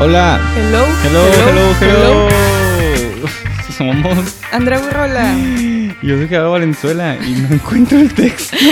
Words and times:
Hola. 0.00 0.40
Hello. 0.56 0.84
Hello, 1.04 1.24
hello, 1.46 1.74
hello. 1.80 2.28
Somos. 3.78 4.42
Andrea 4.50 4.80
Burrola. 4.80 5.34
Yo 6.02 6.16
soy 6.16 6.28
Gerardo 6.28 6.50
Valenzuela 6.50 7.16
y 7.24 7.30
no 7.32 7.54
encuentro 7.54 7.98
el 7.98 8.12
texto. 8.12 8.56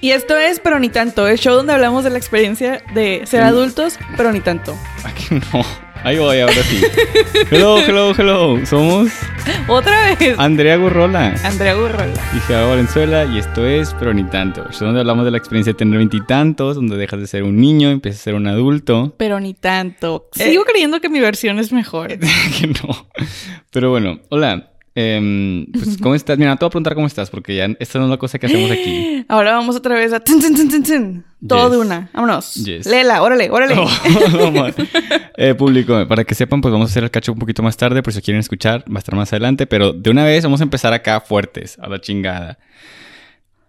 Y 0.00 0.10
esto 0.10 0.36
es 0.36 0.58
Pero 0.58 0.80
ni 0.80 0.88
tanto, 0.88 1.28
el 1.28 1.38
show 1.38 1.54
donde 1.54 1.74
hablamos 1.74 2.02
de 2.02 2.10
la 2.10 2.18
experiencia 2.18 2.82
de 2.92 3.22
ser 3.24 3.44
adultos, 3.44 4.00
pero 4.16 4.32
ni 4.32 4.40
tanto. 4.40 4.76
Aquí 5.04 5.36
no. 5.52 5.91
Ahí 6.04 6.18
voy, 6.18 6.40
ahora 6.40 6.62
sí. 6.64 6.82
Hello, 7.50 7.78
hello, 7.78 8.12
hello. 8.16 8.66
Somos 8.66 9.10
Otra 9.68 10.14
vez. 10.18 10.36
Andrea 10.36 10.76
Gurrola 10.76 11.34
Andrea 11.44 11.74
Burrola. 11.74 12.12
y 12.36 12.40
Gerardo 12.40 12.70
Valenzuela 12.70 13.24
y 13.24 13.38
esto 13.38 13.64
es 13.66 13.94
Pero 14.00 14.12
ni 14.12 14.24
tanto. 14.24 14.64
Show 14.72 14.86
donde 14.86 15.00
hablamos 15.00 15.24
de 15.24 15.30
la 15.30 15.38
experiencia 15.38 15.72
de 15.72 15.76
tener 15.78 15.98
veintitantos, 15.98 16.74
donde 16.74 16.96
dejas 16.96 17.20
de 17.20 17.26
ser 17.28 17.44
un 17.44 17.60
niño 17.60 17.88
y 17.90 17.92
empiezas 17.92 18.20
a 18.20 18.24
ser 18.24 18.34
un 18.34 18.48
adulto. 18.48 19.14
Pero 19.16 19.38
ni 19.38 19.54
tanto. 19.54 20.28
Eh. 20.38 20.50
Sigo 20.50 20.64
creyendo 20.64 21.00
que 21.00 21.08
mi 21.08 21.20
versión 21.20 21.60
es 21.60 21.72
mejor. 21.72 22.08
que 22.18 22.66
no. 22.66 23.06
Pero 23.70 23.90
bueno, 23.90 24.18
hola. 24.28 24.71
Em, 24.94 25.66
pues, 25.72 25.96
¿cómo 26.02 26.14
estás? 26.14 26.36
Mira, 26.38 26.54
te 26.56 26.64
voy 26.64 26.68
a 26.68 26.70
preguntar 26.70 26.94
cómo 26.94 27.06
estás, 27.06 27.30
porque 27.30 27.56
ya 27.56 27.66
esta 27.80 27.98
no 27.98 28.04
es 28.06 28.10
la 28.10 28.16
cosa 28.18 28.38
que 28.38 28.46
hacemos 28.46 28.70
aquí. 28.70 29.24
Ahora 29.28 29.52
vamos 29.52 29.74
otra 29.76 29.94
vez 29.94 30.12
a... 30.12 30.20
tun, 30.20 30.40
tun, 30.40 30.54
tun, 30.54 30.68
tun, 30.68 30.82
tun. 30.82 31.24
Todo 31.48 31.62
Yes. 31.68 31.70
de 31.72 31.78
una. 31.78 32.10
Vámonos. 32.12 32.54
Yes. 32.54 32.86
Léela, 32.86 33.22
órale, 33.22 33.50
órale. 33.50 33.74
Oh, 33.78 33.88
no, 34.32 34.50
man. 34.52 34.74
Eh, 35.36 35.54
público, 35.54 36.06
para 36.06 36.24
que 36.24 36.34
sepan, 36.34 36.60
pues 36.60 36.70
vamos 36.72 36.90
a 36.90 36.92
hacer 36.92 37.04
el 37.04 37.10
cacho 37.10 37.32
un 37.32 37.38
poquito 37.38 37.62
más 37.62 37.76
tarde, 37.76 38.02
por 38.02 38.12
si 38.12 38.20
quieren 38.20 38.40
escuchar, 38.40 38.84
va 38.88 38.96
a 38.96 38.98
estar 38.98 39.14
más 39.16 39.32
adelante, 39.32 39.66
pero 39.66 39.92
de 39.92 40.10
una 40.10 40.24
vez 40.24 40.44
vamos 40.44 40.60
a 40.60 40.64
empezar 40.64 40.92
acá 40.92 41.20
fuertes, 41.20 41.78
a 41.80 41.88
la 41.88 42.00
chingada. 42.00 42.58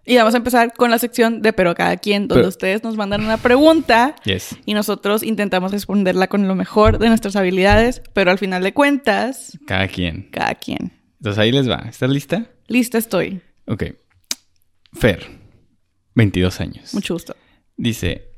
Y 0.06 0.16
vamos 0.18 0.34
a 0.34 0.36
empezar 0.36 0.74
con 0.74 0.90
la 0.90 0.98
sección 0.98 1.40
de 1.40 1.54
Pero 1.54 1.74
cada 1.74 1.96
quien, 1.96 2.28
donde 2.28 2.42
Pero- 2.42 2.48
ustedes 2.50 2.84
nos 2.84 2.94
mandan 2.98 3.24
una 3.24 3.38
pregunta 3.38 4.14
Yes. 4.24 4.54
y 4.66 4.74
nosotros 4.74 5.22
intentamos 5.22 5.72
responderla 5.72 6.26
con 6.28 6.46
lo 6.46 6.54
mejor 6.54 6.98
de 6.98 7.08
nuestras 7.08 7.34
habilidades, 7.36 8.02
pero 8.12 8.30
al 8.30 8.36
final 8.38 8.62
de 8.62 8.74
cuentas, 8.74 9.58
Cada 9.66 9.88
quien. 9.88 10.28
cada 10.30 10.54
quien. 10.56 10.92
Entonces 11.24 11.40
ahí 11.40 11.52
les 11.52 11.66
va. 11.66 11.86
¿Estás 11.88 12.10
lista? 12.10 12.50
Lista 12.68 12.98
estoy. 12.98 13.40
Ok. 13.64 13.84
Fer, 14.92 15.26
22 16.14 16.60
años. 16.60 16.92
Mucho 16.92 17.14
gusto. 17.14 17.34
Dice, 17.78 18.28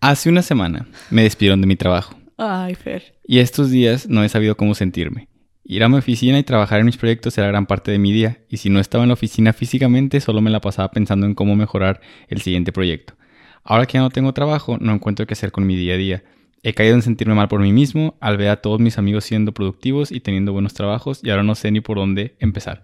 hace 0.00 0.28
una 0.28 0.42
semana 0.42 0.86
me 1.10 1.24
despidieron 1.24 1.60
de 1.60 1.66
mi 1.66 1.74
trabajo. 1.74 2.16
Ay, 2.36 2.76
Fer. 2.76 3.18
Y 3.24 3.40
estos 3.40 3.72
días 3.72 4.08
no 4.08 4.22
he 4.22 4.28
sabido 4.28 4.56
cómo 4.56 4.76
sentirme. 4.76 5.26
Ir 5.64 5.82
a 5.82 5.88
mi 5.88 5.98
oficina 5.98 6.38
y 6.38 6.44
trabajar 6.44 6.78
en 6.78 6.86
mis 6.86 6.96
proyectos 6.96 7.36
era 7.38 7.48
gran 7.48 7.66
parte 7.66 7.90
de 7.90 7.98
mi 7.98 8.12
día, 8.12 8.38
y 8.48 8.58
si 8.58 8.70
no 8.70 8.78
estaba 8.78 9.02
en 9.02 9.08
la 9.08 9.14
oficina 9.14 9.52
físicamente, 9.52 10.20
solo 10.20 10.40
me 10.40 10.50
la 10.50 10.60
pasaba 10.60 10.92
pensando 10.92 11.26
en 11.26 11.34
cómo 11.34 11.56
mejorar 11.56 12.00
el 12.28 12.40
siguiente 12.40 12.70
proyecto. 12.70 13.14
Ahora 13.64 13.86
que 13.86 13.94
ya 13.94 14.00
no 14.00 14.10
tengo 14.10 14.32
trabajo, 14.32 14.78
no 14.78 14.92
encuentro 14.92 15.26
qué 15.26 15.34
hacer 15.34 15.50
con 15.50 15.66
mi 15.66 15.74
día 15.74 15.94
a 15.94 15.96
día. 15.96 16.24
He 16.62 16.74
caído 16.74 16.94
en 16.94 17.02
sentirme 17.02 17.34
mal 17.34 17.48
por 17.48 17.60
mí 17.60 17.72
mismo, 17.72 18.16
al 18.20 18.36
ver 18.36 18.48
a 18.48 18.60
todos 18.60 18.80
mis 18.80 18.98
amigos 18.98 19.24
siendo 19.24 19.52
productivos 19.52 20.10
y 20.10 20.20
teniendo 20.20 20.52
buenos 20.52 20.74
trabajos, 20.74 21.20
y 21.22 21.30
ahora 21.30 21.44
no 21.44 21.54
sé 21.54 21.70
ni 21.70 21.80
por 21.80 21.98
dónde 21.98 22.36
empezar. 22.40 22.82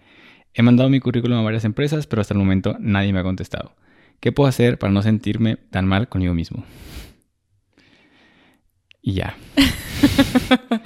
He 0.55 0.62
mandado 0.62 0.89
mi 0.89 1.00
currículum 1.00 1.39
a 1.39 1.42
varias 1.42 1.64
empresas, 1.64 2.06
pero 2.06 2.22
hasta 2.22 2.34
el 2.34 2.39
momento 2.39 2.77
nadie 2.78 3.12
me 3.12 3.19
ha 3.19 3.25
contestado. 3.25 3.75
¿Qué 4.20 4.33
puedo 4.33 4.48
hacer 4.48 4.78
para 4.78 4.92
no 4.92 5.02
sentirme 5.02 5.56
tan 5.56 5.86
mal 5.86 6.08
conmigo 6.08 6.33
mismo? 6.33 6.64
Y 9.02 9.14
ya. 9.14 9.36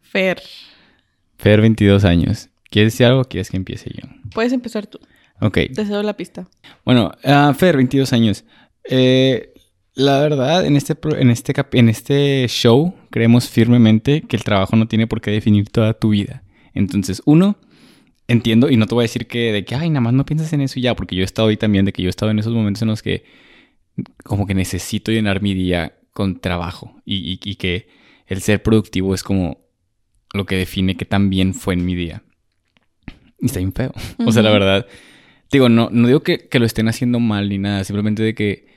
Fer. 0.00 0.40
Fer, 1.36 1.60
22 1.60 2.04
años. 2.04 2.48
¿Quieres 2.70 2.92
decir 2.92 3.06
algo 3.06 3.20
o 3.20 3.24
quieres 3.24 3.50
que 3.50 3.56
empiece 3.56 3.90
yo? 3.90 4.08
Puedes 4.32 4.52
empezar 4.52 4.86
tú. 4.86 4.98
Ok. 5.40 5.58
Te 5.74 5.84
cedo 5.84 6.02
la 6.02 6.16
pista. 6.16 6.48
Bueno, 6.84 7.12
ah, 7.22 7.54
Fer, 7.56 7.76
22 7.76 8.12
años. 8.12 8.44
Eh, 8.88 9.53
la 9.94 10.20
verdad, 10.20 10.66
en 10.66 10.76
este, 10.76 10.96
en, 11.18 11.30
este 11.30 11.54
en 11.72 11.88
este 11.88 12.46
show 12.48 12.94
creemos 13.10 13.48
firmemente 13.48 14.22
que 14.22 14.36
el 14.36 14.44
trabajo 14.44 14.76
no 14.76 14.88
tiene 14.88 15.06
por 15.06 15.20
qué 15.20 15.30
definir 15.30 15.68
toda 15.70 15.94
tu 15.94 16.10
vida. 16.10 16.42
Entonces, 16.74 17.22
uno, 17.26 17.56
entiendo, 18.26 18.70
y 18.70 18.76
no 18.76 18.86
te 18.86 18.94
voy 18.94 19.02
a 19.02 19.06
decir 19.10 19.26
que 19.26 19.52
de 19.52 19.64
que, 19.64 19.74
ay, 19.76 19.90
nada 19.90 20.00
más 20.00 20.12
no 20.14 20.26
piensas 20.26 20.52
en 20.52 20.62
eso 20.62 20.78
y 20.78 20.82
ya, 20.82 20.96
porque 20.96 21.14
yo 21.14 21.22
he 21.22 21.24
estado 21.24 21.48
ahí 21.48 21.56
también, 21.56 21.84
de 21.84 21.92
que 21.92 22.02
yo 22.02 22.08
he 22.08 22.10
estado 22.10 22.30
en 22.32 22.38
esos 22.40 22.52
momentos 22.52 22.82
en 22.82 22.88
los 22.88 23.02
que 23.02 23.24
como 24.24 24.46
que 24.46 24.54
necesito 24.54 25.12
llenar 25.12 25.40
mi 25.42 25.54
día 25.54 25.94
con 26.12 26.40
trabajo 26.40 27.00
y, 27.04 27.16
y- 27.16 27.40
y 27.50 27.54
que 27.56 27.86
el 28.26 28.40
ser 28.40 28.62
productivo 28.62 29.14
es 29.14 29.22
como 29.22 29.58
lo 30.32 30.46
que 30.46 30.56
define 30.56 30.96
que 30.96 31.04
tan 31.04 31.30
bien 31.30 31.54
fue 31.54 31.74
en 31.74 31.84
mi 31.84 31.94
día. 31.94 32.22
Y 33.40 33.46
está 33.46 33.58
bien 33.60 33.72
feo. 33.72 33.92
O 34.26 34.32
sea, 34.32 34.42
la 34.42 34.50
verdad, 34.50 34.86
digo, 35.52 35.68
no, 35.68 35.88
no 35.92 36.08
digo 36.08 36.20
que, 36.24 36.48
que 36.48 36.58
lo 36.58 36.66
estén 36.66 36.88
haciendo 36.88 37.20
mal 37.20 37.48
ni 37.48 37.58
nada, 37.58 37.84
simplemente 37.84 38.22
de 38.24 38.34
que 38.34 38.73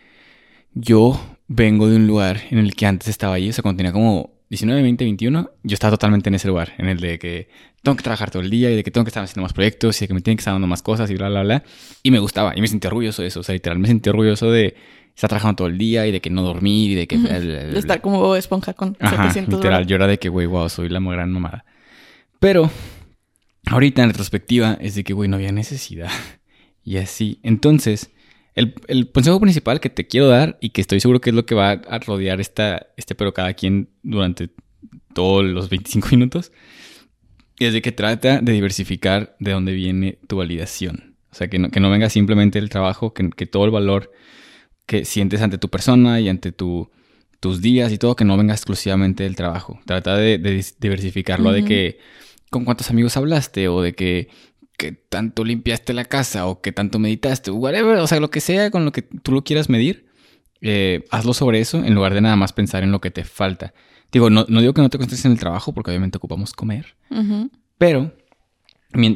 yo 0.79 1.19
vengo 1.47 1.89
de 1.89 1.95
un 1.95 2.07
lugar 2.07 2.41
en 2.49 2.59
el 2.59 2.75
que 2.75 2.85
antes 2.85 3.07
estaba 3.07 3.35
ahí, 3.35 3.49
o 3.49 3.53
sea, 3.53 3.61
cuando 3.61 3.77
tenía 3.77 3.91
como 3.91 4.37
19, 4.49 4.81
20, 4.81 5.03
21, 5.03 5.51
yo 5.63 5.73
estaba 5.73 5.91
totalmente 5.91 6.29
en 6.29 6.35
ese 6.35 6.47
lugar, 6.47 6.73
en 6.77 6.87
el 6.87 6.99
de 6.99 7.19
que 7.19 7.49
tengo 7.83 7.95
que 7.95 8.03
trabajar 8.03 8.31
todo 8.31 8.41
el 8.41 8.49
día 8.49 8.71
y 8.71 8.75
de 8.75 8.83
que 8.83 8.91
tengo 8.91 9.03
que 9.03 9.09
estar 9.09 9.23
haciendo 9.23 9.41
más 9.41 9.53
proyectos 9.53 9.97
y 9.97 10.05
de 10.05 10.07
que 10.07 10.13
me 10.13 10.21
tienen 10.21 10.37
que 10.37 10.41
estar 10.41 10.53
dando 10.53 10.67
más 10.67 10.81
cosas 10.81 11.09
y 11.09 11.15
bla, 11.15 11.29
bla, 11.29 11.43
bla. 11.43 11.63
Y 12.03 12.11
me 12.11 12.19
gustaba 12.19 12.53
y 12.55 12.61
me 12.61 12.67
sentía 12.67 12.89
orgulloso 12.89 13.21
de 13.21 13.29
eso, 13.29 13.39
o 13.39 13.43
sea, 13.43 13.53
literal, 13.53 13.79
me 13.79 13.87
sentía 13.87 14.11
orgulloso 14.11 14.51
de 14.51 14.75
estar 15.15 15.29
trabajando 15.29 15.55
todo 15.55 15.67
el 15.67 15.77
día 15.77 16.05
y 16.05 16.11
de 16.11 16.21
que 16.21 16.29
no 16.29 16.43
dormir 16.43 16.91
y 16.91 16.95
de 16.95 17.07
que... 17.07 17.17
Bla, 17.17 17.39
bla, 17.39 17.39
bla, 17.39 17.63
De 17.65 17.79
estar 17.79 18.01
como 18.01 18.35
esponja 18.35 18.73
con 18.73 18.95
Ajá, 18.99 19.23
700 19.23 19.55
literal, 19.55 19.77
horas. 19.79 19.87
yo 19.87 19.95
era 19.95 20.07
de 20.07 20.19
que, 20.19 20.29
güey, 20.29 20.45
wow, 20.45 20.69
soy 20.69 20.89
la 20.89 20.99
gran 20.99 21.31
mamada. 21.31 21.65
Pero, 22.39 22.69
ahorita 23.65 24.03
en 24.03 24.09
retrospectiva, 24.09 24.77
es 24.79 24.93
de 24.95 25.03
que, 25.03 25.13
güey, 25.13 25.27
no 25.29 25.37
había 25.37 25.51
necesidad. 25.51 26.09
Y 26.83 26.99
así. 26.99 27.41
Entonces, 27.43 28.11
el, 28.57 28.73
el 28.87 29.11
consejo 29.11 29.39
principal 29.39 29.79
que 29.79 29.89
te 29.89 30.07
quiero 30.07 30.27
dar 30.27 30.57
y 30.59 30.71
que 30.71 30.81
estoy 30.81 30.99
seguro 30.99 31.21
que 31.21 31.29
es 31.29 31.35
lo 31.35 31.45
que 31.45 31.53
va 31.53 31.71
a 31.71 31.99
rodear 31.99 32.41
esta, 32.41 32.87
este 32.97 33.13
pero 33.13 33.31
cada 33.33 33.53
quien 33.53 33.89
durante 34.01 34.49
todos 35.13 35.45
los 35.45 35.69
25 35.69 36.07
minutos, 36.11 36.51
es 37.59 37.73
de 37.73 37.81
que 37.83 37.91
trata 37.91 38.41
de 38.41 38.51
diversificar 38.51 39.35
de 39.39 39.51
dónde 39.51 39.73
viene 39.73 40.17
tu 40.27 40.37
validación. 40.37 41.15
O 41.31 41.35
sea, 41.35 41.49
que 41.49 41.59
no, 41.59 41.69
que 41.69 41.79
no 41.79 41.91
venga 41.91 42.09
simplemente 42.09 42.57
el 42.57 42.69
trabajo, 42.69 43.13
que, 43.13 43.29
que 43.29 43.45
todo 43.45 43.65
el 43.65 43.71
valor 43.71 44.11
que 44.87 45.05
sientes 45.05 45.41
ante 45.41 45.59
tu 45.59 45.69
persona 45.69 46.19
y 46.19 46.27
ante 46.27 46.51
tu, 46.51 46.89
tus 47.39 47.61
días 47.61 47.91
y 47.91 47.99
todo, 47.99 48.15
que 48.15 48.25
no 48.25 48.37
venga 48.37 48.53
exclusivamente 48.53 49.23
del 49.23 49.35
trabajo. 49.35 49.79
Trata 49.85 50.17
de, 50.17 50.39
diversificarlo 50.79 51.51
de 51.51 51.63
que 51.63 51.99
con 52.49 52.65
cuántos 52.65 52.89
amigos 52.89 53.17
hablaste 53.17 53.67
o 53.67 53.81
de 53.81 53.93
que, 53.93 54.29
que 54.77 54.91
tanto 54.91 55.43
limpiaste 55.43 55.93
la 55.93 56.05
casa 56.05 56.47
o 56.47 56.61
que 56.61 56.71
tanto 56.71 56.99
meditaste, 56.99 57.51
whatever, 57.51 57.97
o 57.97 58.07
sea, 58.07 58.19
lo 58.19 58.29
que 58.29 58.41
sea 58.41 58.71
con 58.71 58.85
lo 58.85 58.91
que 58.91 59.01
tú 59.01 59.31
lo 59.31 59.43
quieras 59.43 59.69
medir, 59.69 60.07
eh, 60.61 61.03
hazlo 61.09 61.33
sobre 61.33 61.59
eso 61.59 61.83
en 61.83 61.95
lugar 61.95 62.13
de 62.13 62.21
nada 62.21 62.35
más 62.35 62.53
pensar 62.53 62.83
en 62.83 62.91
lo 62.91 63.01
que 63.01 63.11
te 63.11 63.23
falta. 63.23 63.73
Digo, 64.11 64.29
no, 64.29 64.45
no 64.47 64.61
digo 64.61 64.73
que 64.73 64.81
no 64.81 64.89
te 64.89 64.97
concentres 64.97 65.25
en 65.25 65.33
el 65.33 65.39
trabajo 65.39 65.73
porque 65.73 65.91
obviamente 65.91 66.17
ocupamos 66.17 66.53
comer, 66.53 66.95
pero, 67.77 68.13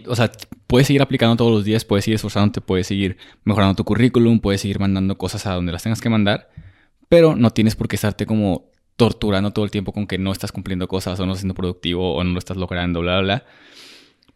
o 0.07 0.15
sea, 0.15 0.31
puedes 0.67 0.87
seguir 0.87 1.01
aplicando 1.01 1.35
todos 1.37 1.51
los 1.51 1.63
días, 1.63 1.85
puedes 1.85 2.05
seguir 2.05 2.15
esforzándote, 2.15 2.61
puedes 2.61 2.87
seguir 2.87 3.17
mejorando 3.43 3.75
tu 3.75 3.85
currículum, 3.85 4.39
puedes 4.39 4.61
seguir 4.61 4.79
mandando 4.79 5.17
cosas 5.17 5.45
a 5.45 5.53
donde 5.53 5.71
las 5.71 5.83
tengas 5.83 6.01
que 6.01 6.09
mandar, 6.09 6.49
pero 7.07 7.35
no 7.35 7.51
tienes 7.51 7.75
por 7.75 7.87
qué 7.87 7.95
estarte 7.95 8.25
como 8.25 8.71
torturando 8.95 9.51
todo 9.51 9.65
el 9.65 9.71
tiempo 9.71 9.93
con 9.93 10.07
que 10.07 10.17
no 10.17 10.31
estás 10.31 10.51
cumpliendo 10.51 10.87
cosas 10.87 11.19
o 11.19 11.25
no 11.25 11.31
estás 11.31 11.41
siendo 11.41 11.55
productivo 11.55 12.15
o 12.15 12.23
no 12.23 12.33
lo 12.33 12.39
estás 12.39 12.57
logrando, 12.57 13.01
bla, 13.01 13.19
bla, 13.19 13.21
bla. 13.21 13.45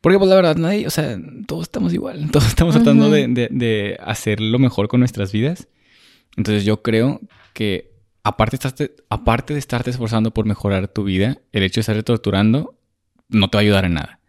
Porque 0.05 0.19
pues 0.19 0.29
la 0.29 0.35
verdad, 0.35 0.55
nadie, 0.55 0.85
o 0.85 0.91
sea, 0.91 1.17
todos 1.47 1.63
estamos 1.63 1.91
igual, 1.91 2.29
todos 2.31 2.45
estamos 2.45 2.75
tratando 2.75 3.09
de, 3.09 3.27
de, 3.27 3.47
de 3.49 3.97
hacer 3.99 4.39
lo 4.39 4.59
mejor 4.59 4.87
con 4.87 4.99
nuestras 4.99 5.31
vidas. 5.31 5.67
Entonces 6.37 6.63
yo 6.63 6.83
creo 6.83 7.21
que 7.53 7.91
aparte, 8.21 8.55
estarte, 8.55 8.95
aparte 9.09 9.53
de 9.53 9.59
estarte 9.59 9.89
esforzando 9.89 10.29
por 10.29 10.45
mejorar 10.45 10.89
tu 10.89 11.05
vida, 11.05 11.39
el 11.51 11.63
hecho 11.63 11.77
de 11.77 11.81
estarte 11.81 12.03
torturando 12.03 12.77
no 13.29 13.49
te 13.49 13.57
va 13.57 13.61
a 13.61 13.63
ayudar 13.63 13.85
en 13.85 13.95
nada. 13.95 14.19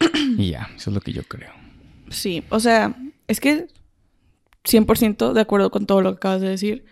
Y 0.38 0.50
ya, 0.50 0.70
eso 0.74 0.90
es 0.90 0.94
lo 0.94 1.00
que 1.00 1.12
yo 1.12 1.22
creo. 1.22 1.52
Sí, 2.08 2.42
o 2.48 2.58
sea, 2.58 2.96
es 3.28 3.38
que 3.38 3.68
100% 4.64 5.34
de 5.34 5.40
acuerdo 5.40 5.70
con 5.70 5.86
todo 5.86 6.02
lo 6.02 6.14
que 6.14 6.16
acabas 6.16 6.40
de 6.40 6.48
decir, 6.48 6.84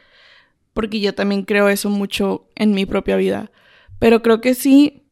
porque 0.73 1.01
yo 1.01 1.17
también 1.17 1.43
creo 1.43 1.69
eso 1.69 1.91
mucho 1.91 2.49
en 2.55 2.75
mi 2.75 2.87
propia 2.87 3.17
vida, 3.17 3.51
pero 3.99 4.23
creo 4.23 4.41
que 4.41 4.55
sí, 4.55 5.04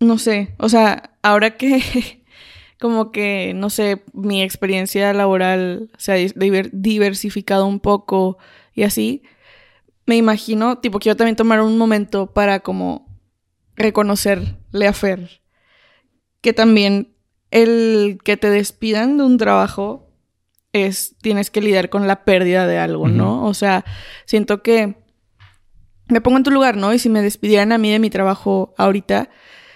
no 0.00 0.18
sé, 0.18 0.54
o 0.58 0.68
sea, 0.68 1.16
ahora 1.22 1.56
que 1.56 2.22
como 2.80 3.12
que, 3.12 3.52
no 3.54 3.70
sé, 3.70 4.02
mi 4.12 4.42
experiencia 4.42 5.12
laboral 5.12 5.90
se 5.98 6.12
ha 6.12 6.16
diver- 6.16 6.70
diversificado 6.72 7.66
un 7.66 7.80
poco 7.80 8.38
y 8.74 8.82
así, 8.84 9.22
me 10.06 10.16
imagino, 10.16 10.78
tipo, 10.78 10.98
quiero 10.98 11.16
también 11.16 11.36
tomar 11.36 11.60
un 11.60 11.78
momento 11.78 12.32
para 12.32 12.60
como 12.60 13.06
reconocerle 13.76 14.86
a 14.86 14.92
Fer 14.92 15.40
que 16.40 16.52
también 16.52 17.14
el 17.50 18.18
que 18.24 18.36
te 18.36 18.48
despidan 18.50 19.18
de 19.18 19.24
un 19.24 19.36
trabajo 19.36 20.08
es, 20.72 21.16
tienes 21.20 21.50
que 21.50 21.60
lidiar 21.60 21.90
con 21.90 22.06
la 22.06 22.24
pérdida 22.24 22.66
de 22.66 22.78
algo, 22.78 23.08
¿no? 23.08 23.44
O 23.44 23.54
sea, 23.54 23.84
siento 24.24 24.62
que 24.62 24.94
me 26.08 26.20
pongo 26.20 26.38
en 26.38 26.44
tu 26.44 26.50
lugar, 26.50 26.76
¿no? 26.76 26.92
Y 26.94 26.98
si 26.98 27.08
me 27.08 27.22
despidieran 27.22 27.72
a 27.72 27.78
mí 27.78 27.90
de 27.90 27.98
mi 27.98 28.08
trabajo 28.08 28.74
ahorita, 28.78 29.28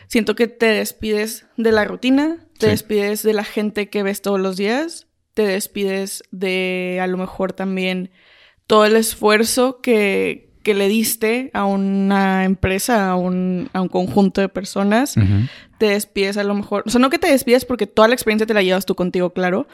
siento 0.09 0.35
que 0.35 0.47
te 0.49 0.67
despides 0.67 1.47
de 1.56 1.73
la 1.73 1.85
rutina, 1.85 2.39
te 2.59 2.67
Sí. 2.67 2.71
despides 2.73 3.23
de 3.23 3.33
la 3.33 3.45
gente 3.45 3.89
que 3.89 4.03
ves 4.03 4.23
todos 4.23 4.41
los 4.41 4.56
días 4.56 5.06
te 5.35 5.45
despides 5.45 6.23
de 6.31 7.01
a 7.03 7.09
lo 7.09 7.17
mejor 7.17 7.53
también 7.53 8.12
todo 8.69 8.85
el 8.87 8.95
esfuerzo 8.95 9.81
que, 9.83 10.53
que 10.62 10.75
le 10.75 10.87
diste 10.87 11.51
a 11.55 11.65
una 11.65 12.45
empresa, 12.45 13.11
a 13.11 13.17
un, 13.17 13.69
a 13.73 13.83
un 13.83 13.89
conjunto 13.89 14.41
de 14.41 14.49
personas. 14.49 15.17
Te 15.79 15.87
despides 15.87 16.37
a 16.37 16.45
lo 16.45 16.55
mejor, 16.55 16.85
o 16.87 16.91
sea, 16.91 17.00
no 17.00 17.11
que 17.11 17.19
te 17.19 17.27
despides 17.27 17.65
porque 17.65 17.89
toda 17.89 18.07
la 18.07 18.15
experiencia 18.15 18.47
te 18.47 18.55
la 18.55 18.62
llevas 18.62 18.87
tú 18.87 18.95
contigo, 18.95 19.31
claro, 19.33 19.67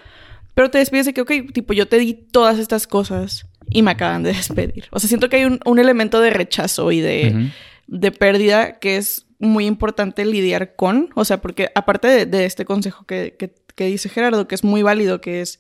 pero 0.55 0.71
te 0.71 0.79
despides 0.79 1.05
de 1.05 1.13
que, 1.13 1.21
ok, 1.21 1.33
tipo, 1.53 1.75
yo 1.75 1.87
te 1.87 1.99
di 1.99 2.15
todas 2.15 2.59
estas 2.59 2.87
cosas 2.87 3.47
y 3.69 3.83
me 3.83 3.91
acaban 3.91 4.23
de 4.23 4.33
despedir. 4.33 4.87
O 4.93 4.99
sea, 4.99 5.09
siento 5.09 5.29
que 5.29 5.37
hay 5.37 5.45
un, 5.45 5.61
un 5.67 5.79
elemento 5.79 6.23
de 6.23 6.31
rechazo 6.31 6.91
y 6.91 7.01
de, 7.03 7.51
de 7.87 8.13
pérdida 8.13 8.79
que 8.79 8.97
es 8.97 9.27
muy 9.41 9.67
importante 9.67 10.25
lidiar 10.25 10.77
con, 10.77 11.11
o 11.15 11.25
sea, 11.25 11.41
porque 11.41 11.71
aparte 11.75 12.27
de, 12.27 12.45
este 12.45 12.65
consejo 12.65 13.05
que, 13.07 13.37
que, 13.37 13.85
dice 13.87 14.11
Gerardo, 14.11 14.47
que 14.47 14.55
es 14.55 14.63
muy 14.63 14.83
válido, 14.83 15.23
que 15.23 15.41
es 15.41 15.59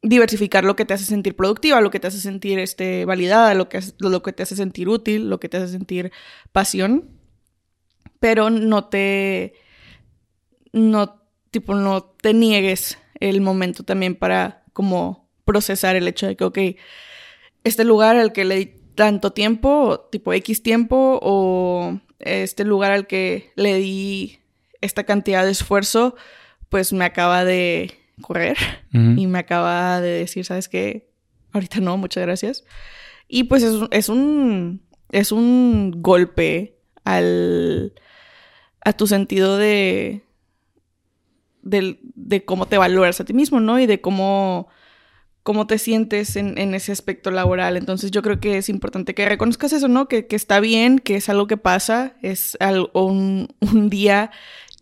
diversificar 0.00 0.64
lo 0.64 0.74
que 0.74 0.86
te 0.86 0.94
hace 0.94 1.04
sentir 1.04 1.36
productiva, 1.36 1.80
lo 1.82 1.90
que 1.90 2.00
te 2.00 2.06
hace 2.06 2.18
sentir 2.18 2.58
este, 2.58 3.04
validada, 3.04 3.54
lo 3.54 3.68
que, 3.68 3.80
lo 3.98 4.22
que 4.22 4.32
te 4.32 4.42
hace 4.42 4.56
sentir 4.56 4.88
útil, 4.88 5.28
lo 5.28 5.38
que 5.38 5.50
te 5.50 5.58
hace 5.58 5.68
sentir 5.68 6.10
pasión, 6.52 7.10
pero 8.18 8.48
no 8.48 8.86
te, 8.86 9.54
no, 10.72 11.22
tipo, 11.50 11.74
no 11.74 12.02
te 12.02 12.32
niegues 12.32 12.98
el 13.20 13.42
momento 13.42 13.84
también 13.84 14.16
para 14.16 14.64
como 14.72 15.28
procesar 15.44 15.96
el 15.96 16.08
hecho 16.08 16.26
de 16.26 16.36
que, 16.36 16.44
ok, 16.44 16.58
este 17.64 17.84
lugar 17.84 18.16
al 18.16 18.32
que 18.32 18.44
le 18.44 18.81
tanto 18.94 19.32
tiempo, 19.32 20.08
tipo 20.10 20.32
X 20.32 20.62
tiempo, 20.62 21.18
o 21.22 21.98
este 22.18 22.64
lugar 22.64 22.92
al 22.92 23.06
que 23.06 23.52
le 23.56 23.74
di 23.76 24.38
esta 24.80 25.04
cantidad 25.04 25.44
de 25.44 25.50
esfuerzo, 25.50 26.16
pues 26.68 26.92
me 26.92 27.04
acaba 27.04 27.44
de 27.44 27.98
correr 28.20 28.56
y 28.92 29.26
me 29.26 29.38
acaba 29.38 30.00
de 30.00 30.10
decir, 30.10 30.44
¿sabes 30.44 30.68
qué? 30.68 31.10
Ahorita 31.52 31.80
no, 31.80 31.96
muchas 31.96 32.22
gracias. 32.22 32.64
Y 33.28 33.44
pues 33.44 33.62
es, 33.62 33.74
es 33.90 34.08
un 34.08 34.82
es 35.10 35.30
un 35.32 36.02
golpe 36.02 36.78
al 37.04 37.92
a 38.84 38.92
tu 38.92 39.06
sentido 39.06 39.58
de, 39.58 40.24
de, 41.62 42.00
de 42.02 42.44
cómo 42.44 42.66
te 42.66 42.78
valoras 42.78 43.20
a 43.20 43.24
ti 43.24 43.32
mismo, 43.32 43.60
¿no? 43.60 43.78
Y 43.78 43.86
de 43.86 44.00
cómo 44.00 44.68
cómo 45.42 45.66
te 45.66 45.78
sientes 45.78 46.36
en, 46.36 46.56
en, 46.58 46.74
ese 46.74 46.92
aspecto 46.92 47.30
laboral. 47.30 47.76
Entonces 47.76 48.10
yo 48.10 48.22
creo 48.22 48.38
que 48.40 48.58
es 48.58 48.68
importante 48.68 49.14
que 49.14 49.28
reconozcas 49.28 49.72
eso, 49.72 49.88
¿no? 49.88 50.06
Que, 50.06 50.26
que 50.26 50.36
está 50.36 50.60
bien, 50.60 50.98
que 50.98 51.16
es 51.16 51.28
algo 51.28 51.46
que 51.46 51.56
pasa, 51.56 52.14
es 52.22 52.56
algo, 52.60 52.90
un, 52.94 53.54
un, 53.60 53.90
día 53.90 54.30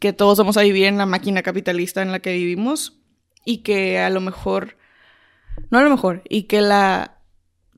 que 0.01 0.13
todos 0.13 0.39
vamos 0.39 0.57
a 0.57 0.63
vivir 0.63 0.85
en 0.85 0.99
la 0.99 1.07
máquina 1.07 1.43
capitalista 1.43 2.03
en 2.03 2.13
la 2.13 2.21
que 2.21 2.33
vivimos 2.33 2.99
y 3.45 3.59
que 3.59 3.99
a 3.99 4.11
lo 4.11 4.21
mejor, 4.21 4.77
no 5.71 5.79
a 5.79 5.83
lo 5.83 5.91
mejor, 5.91 6.23
y 6.29 6.43
que 6.43 6.61
la 6.61 7.19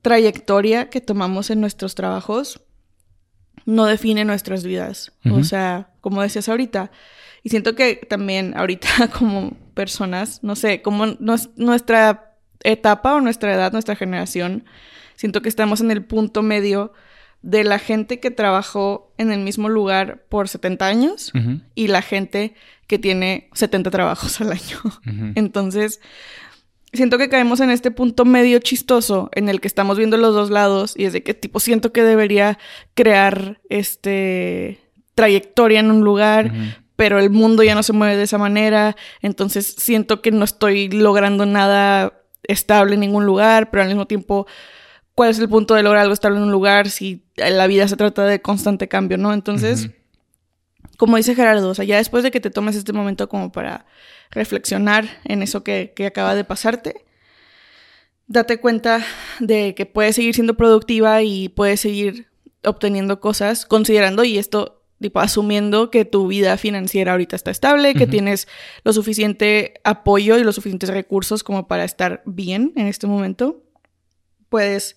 trayectoria 0.01 0.89
que 0.89 0.99
tomamos 0.99 1.49
en 1.49 1.61
nuestros 1.61 1.95
trabajos 1.95 2.61
no 3.65 3.85
define 3.85 4.25
nuestras 4.25 4.65
vidas. 4.65 5.13
Uh 5.23 5.29
-huh. 5.29 5.39
O 5.39 5.43
sea, 5.45 5.93
como 6.01 6.21
decías 6.21 6.49
ahorita, 6.49 6.91
y 7.43 7.49
siento 7.49 7.75
que 7.75 7.95
también 7.95 8.57
ahorita 8.57 9.07
como 9.17 9.51
personas, 9.73 10.43
no 10.43 10.57
sé, 10.57 10.81
como 10.81 11.05
nos, 11.05 11.49
nuestra 11.57 12.32
etapa 12.63 13.15
o 13.15 13.21
nuestra 13.21 13.53
edad, 13.53 13.71
nuestra 13.71 13.95
generación, 13.95 14.65
siento 15.15 15.41
que 15.41 15.49
estamos 15.49 15.81
en 15.81 15.91
el 15.91 16.03
punto 16.03 16.41
medio 16.41 16.93
de 17.41 17.65
la 17.65 17.77
gente 17.77 18.19
que 18.19 18.31
trabajó 18.31 19.13
en 19.17 19.31
el 19.31 19.41
mismo 19.41 19.69
lugar 19.69 20.23
por 20.29 20.47
70 20.47 20.87
años 20.87 21.31
uh 21.35 21.37
-huh. 21.37 21.61
y 21.75 21.87
la 21.87 22.01
gente 22.01 22.55
que 22.87 22.97
tiene 22.97 23.49
70 23.53 23.91
trabajos 23.91 24.39
al 24.41 24.53
año. 24.53 24.79
Uh 24.83 24.89
-huh. 25.09 25.33
Entonces, 25.35 25.99
siento 26.93 27.17
que 27.17 27.27
caemos 27.27 27.59
en 27.59 27.69
este 27.69 27.91
punto 27.91 28.23
medio 28.23 28.59
chistoso 28.59 29.29
en 29.33 29.49
el 29.49 29.59
que 29.59 29.67
estamos 29.67 29.97
viendo 29.97 30.15
los 30.17 30.33
dos 30.33 30.49
lados 30.51 30.93
y 30.95 31.03
es 31.03 31.13
de 31.13 31.21
que 31.21 31.33
tipo 31.33 31.59
siento 31.59 31.91
que 31.91 32.03
debería 32.03 32.57
crear 32.93 33.59
este 33.69 34.79
trayectoria 35.13 35.81
en 35.81 35.91
un 35.91 36.01
lugar, 36.01 36.45
uh 36.45 36.49
-huh. 36.49 36.75
pero 36.95 37.19
el 37.19 37.29
mundo 37.29 37.61
ya 37.61 37.75
no 37.75 37.83
se 37.83 37.93
mueve 37.93 38.15
de 38.15 38.23
esa 38.23 38.37
manera, 38.37 38.95
entonces 39.21 39.75
siento 39.77 40.21
que 40.21 40.31
no 40.31 40.45
estoy 40.45 40.89
logrando 40.89 41.45
nada 41.45 42.22
estable 42.47 42.95
en 42.95 43.01
ningún 43.01 43.25
lugar, 43.25 43.69
pero 43.69 43.83
al 43.83 43.89
mismo 43.89 44.07
tiempo 44.07 44.47
cuál 45.15 45.29
es 45.29 45.39
el 45.39 45.49
punto 45.49 45.75
de 45.75 45.83
lograr 45.83 46.03
algo 46.03 46.13
estable 46.13 46.37
en 46.37 46.43
un 46.43 46.51
lugar 46.51 46.89
si 46.89 47.23
la 47.35 47.67
vida 47.67 47.87
se 47.87 47.97
trata 47.97 48.25
de 48.25 48.41
constante 48.41 48.87
cambio, 48.87 49.17
¿no? 49.17 49.33
Entonces, 49.33 49.85
uh 49.85 49.87
-huh. 49.87 50.97
como 50.97 51.17
dice 51.17 51.35
Gerardo, 51.35 51.69
o 51.69 51.75
sea, 51.75 51.85
ya 51.85 51.97
después 51.97 52.23
de 52.23 52.31
que 52.31 52.39
te 52.39 52.49
tomes 52.49 52.75
este 52.75 52.93
momento 52.93 53.29
como 53.29 53.51
para 53.51 53.85
reflexionar 54.31 55.05
en 55.25 55.43
eso 55.43 55.63
que, 55.63 55.93
que 55.95 56.07
acaba 56.07 56.35
de 56.35 56.43
pasarte, 56.43 57.05
date 58.27 58.59
cuenta 58.59 59.05
de 59.39 59.75
que 59.75 59.85
puedes 59.85 60.15
seguir 60.15 60.33
siendo 60.33 60.55
productiva 60.55 61.21
y 61.21 61.49
puedes 61.49 61.79
seguir 61.81 62.27
obteniendo 62.63 63.19
cosas, 63.19 63.65
considerando, 63.65 64.23
y 64.23 64.37
esto 64.37 64.82
tipo 65.03 65.19
asumiendo 65.19 65.91
que 65.91 66.05
tu 66.05 66.27
vida 66.27 66.57
financiera 66.57 67.11
ahorita 67.11 67.35
está 67.35 67.51
estable, 67.51 67.93
que 67.93 68.05
uh 68.05 68.07
-huh. 68.07 68.09
tienes 68.09 68.47
lo 68.83 68.91
suficiente 68.91 69.75
apoyo 69.83 70.39
y 70.39 70.43
los 70.43 70.55
suficientes 70.55 70.89
recursos 70.89 71.43
como 71.43 71.67
para 71.67 71.83
estar 71.83 72.23
bien 72.25 72.73
en 72.75 72.87
este 72.87 73.05
momento 73.05 73.61
puedes 74.49 74.95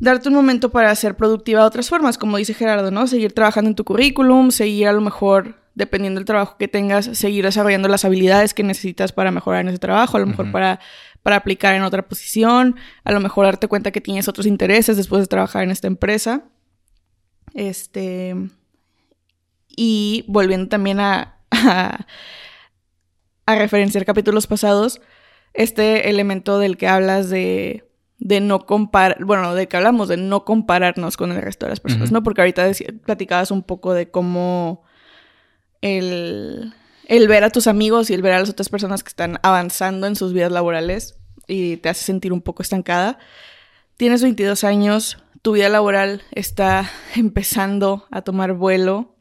darte 0.00 0.28
un 0.28 0.34
momento 0.34 0.70
para 0.70 0.94
ser 0.94 1.16
productiva 1.16 1.60
de 1.60 1.66
otras 1.66 1.88
formas, 1.88 2.18
como 2.18 2.36
dice 2.36 2.52
Gerardo, 2.52 2.90
¿no? 2.90 3.06
Seguir 3.06 3.32
trabajando 3.32 3.68
en 3.68 3.74
tu 3.74 3.84
currículum, 3.84 4.50
seguir 4.50 4.88
a 4.88 4.92
lo 4.92 5.00
mejor, 5.00 5.56
dependiendo 5.74 6.18
del 6.18 6.26
trabajo 6.26 6.56
que 6.58 6.68
tengas, 6.68 7.06
seguir 7.16 7.44
desarrollando 7.44 7.88
las 7.88 8.04
habilidades 8.04 8.52
que 8.52 8.62
necesitas 8.62 9.12
para 9.12 9.30
mejorar 9.30 9.62
en 9.62 9.68
ese 9.68 9.78
trabajo, 9.78 10.16
a 10.16 10.20
lo 10.20 10.26
mejor 10.26 10.46
uh 10.46 10.48
-huh. 10.48 10.52
para, 10.52 10.80
para 11.22 11.36
aplicar 11.36 11.74
en 11.74 11.82
otra 11.82 12.06
posición, 12.06 12.76
a 13.04 13.12
lo 13.12 13.20
mejor 13.20 13.46
darte 13.46 13.66
cuenta 13.66 13.90
que 13.90 14.00
tienes 14.00 14.28
otros 14.28 14.46
intereses 14.46 14.96
después 14.96 15.22
de 15.22 15.26
trabajar 15.26 15.62
en 15.64 15.70
esta 15.70 15.86
empresa. 15.86 16.44
Este. 17.54 18.34
Y 19.82 20.26
volviendo 20.28 20.68
también 20.68 21.00
a, 21.00 21.38
a, 21.50 22.06
a 23.46 23.54
referenciar 23.54 24.04
capítulos 24.04 24.46
pasados, 24.46 25.00
este 25.54 26.10
elemento 26.10 26.58
del 26.58 26.76
que 26.76 26.86
hablas 26.86 27.30
de 27.30 27.88
de 28.18 28.40
no 28.40 28.66
comparar, 28.66 29.24
bueno, 29.24 29.54
de 29.54 29.66
que 29.66 29.78
hablamos, 29.78 30.08
de 30.08 30.18
no 30.18 30.44
compararnos 30.44 31.16
con 31.16 31.32
el 31.32 31.40
resto 31.40 31.64
de 31.64 31.70
las 31.70 31.80
personas, 31.80 32.08
uh 32.08 32.10
-huh. 32.10 32.16
¿no? 32.16 32.22
Porque 32.22 32.42
ahorita 32.42 32.70
platicabas 33.06 33.50
un 33.50 33.62
poco 33.62 33.94
de 33.94 34.10
cómo 34.10 34.82
el, 35.80 36.74
el 37.06 37.28
ver 37.28 37.44
a 37.44 37.50
tus 37.50 37.66
amigos 37.66 38.10
y 38.10 38.14
el 38.14 38.20
ver 38.20 38.34
a 38.34 38.40
las 38.40 38.50
otras 38.50 38.68
personas 38.68 39.02
que 39.02 39.08
están 39.08 39.40
avanzando 39.42 40.06
en 40.06 40.16
sus 40.16 40.34
vidas 40.34 40.52
laborales 40.52 41.18
y 41.46 41.78
te 41.78 41.88
hace 41.88 42.04
sentir 42.04 42.34
un 42.34 42.42
poco 42.42 42.62
estancada. 42.62 43.18
Tienes 43.96 44.22
22 44.22 44.64
años, 44.64 45.16
tu 45.40 45.52
vida 45.52 45.70
laboral 45.70 46.22
está 46.30 46.90
empezando 47.16 48.06
a 48.10 48.20
tomar 48.20 48.52
vuelo. 48.52 49.16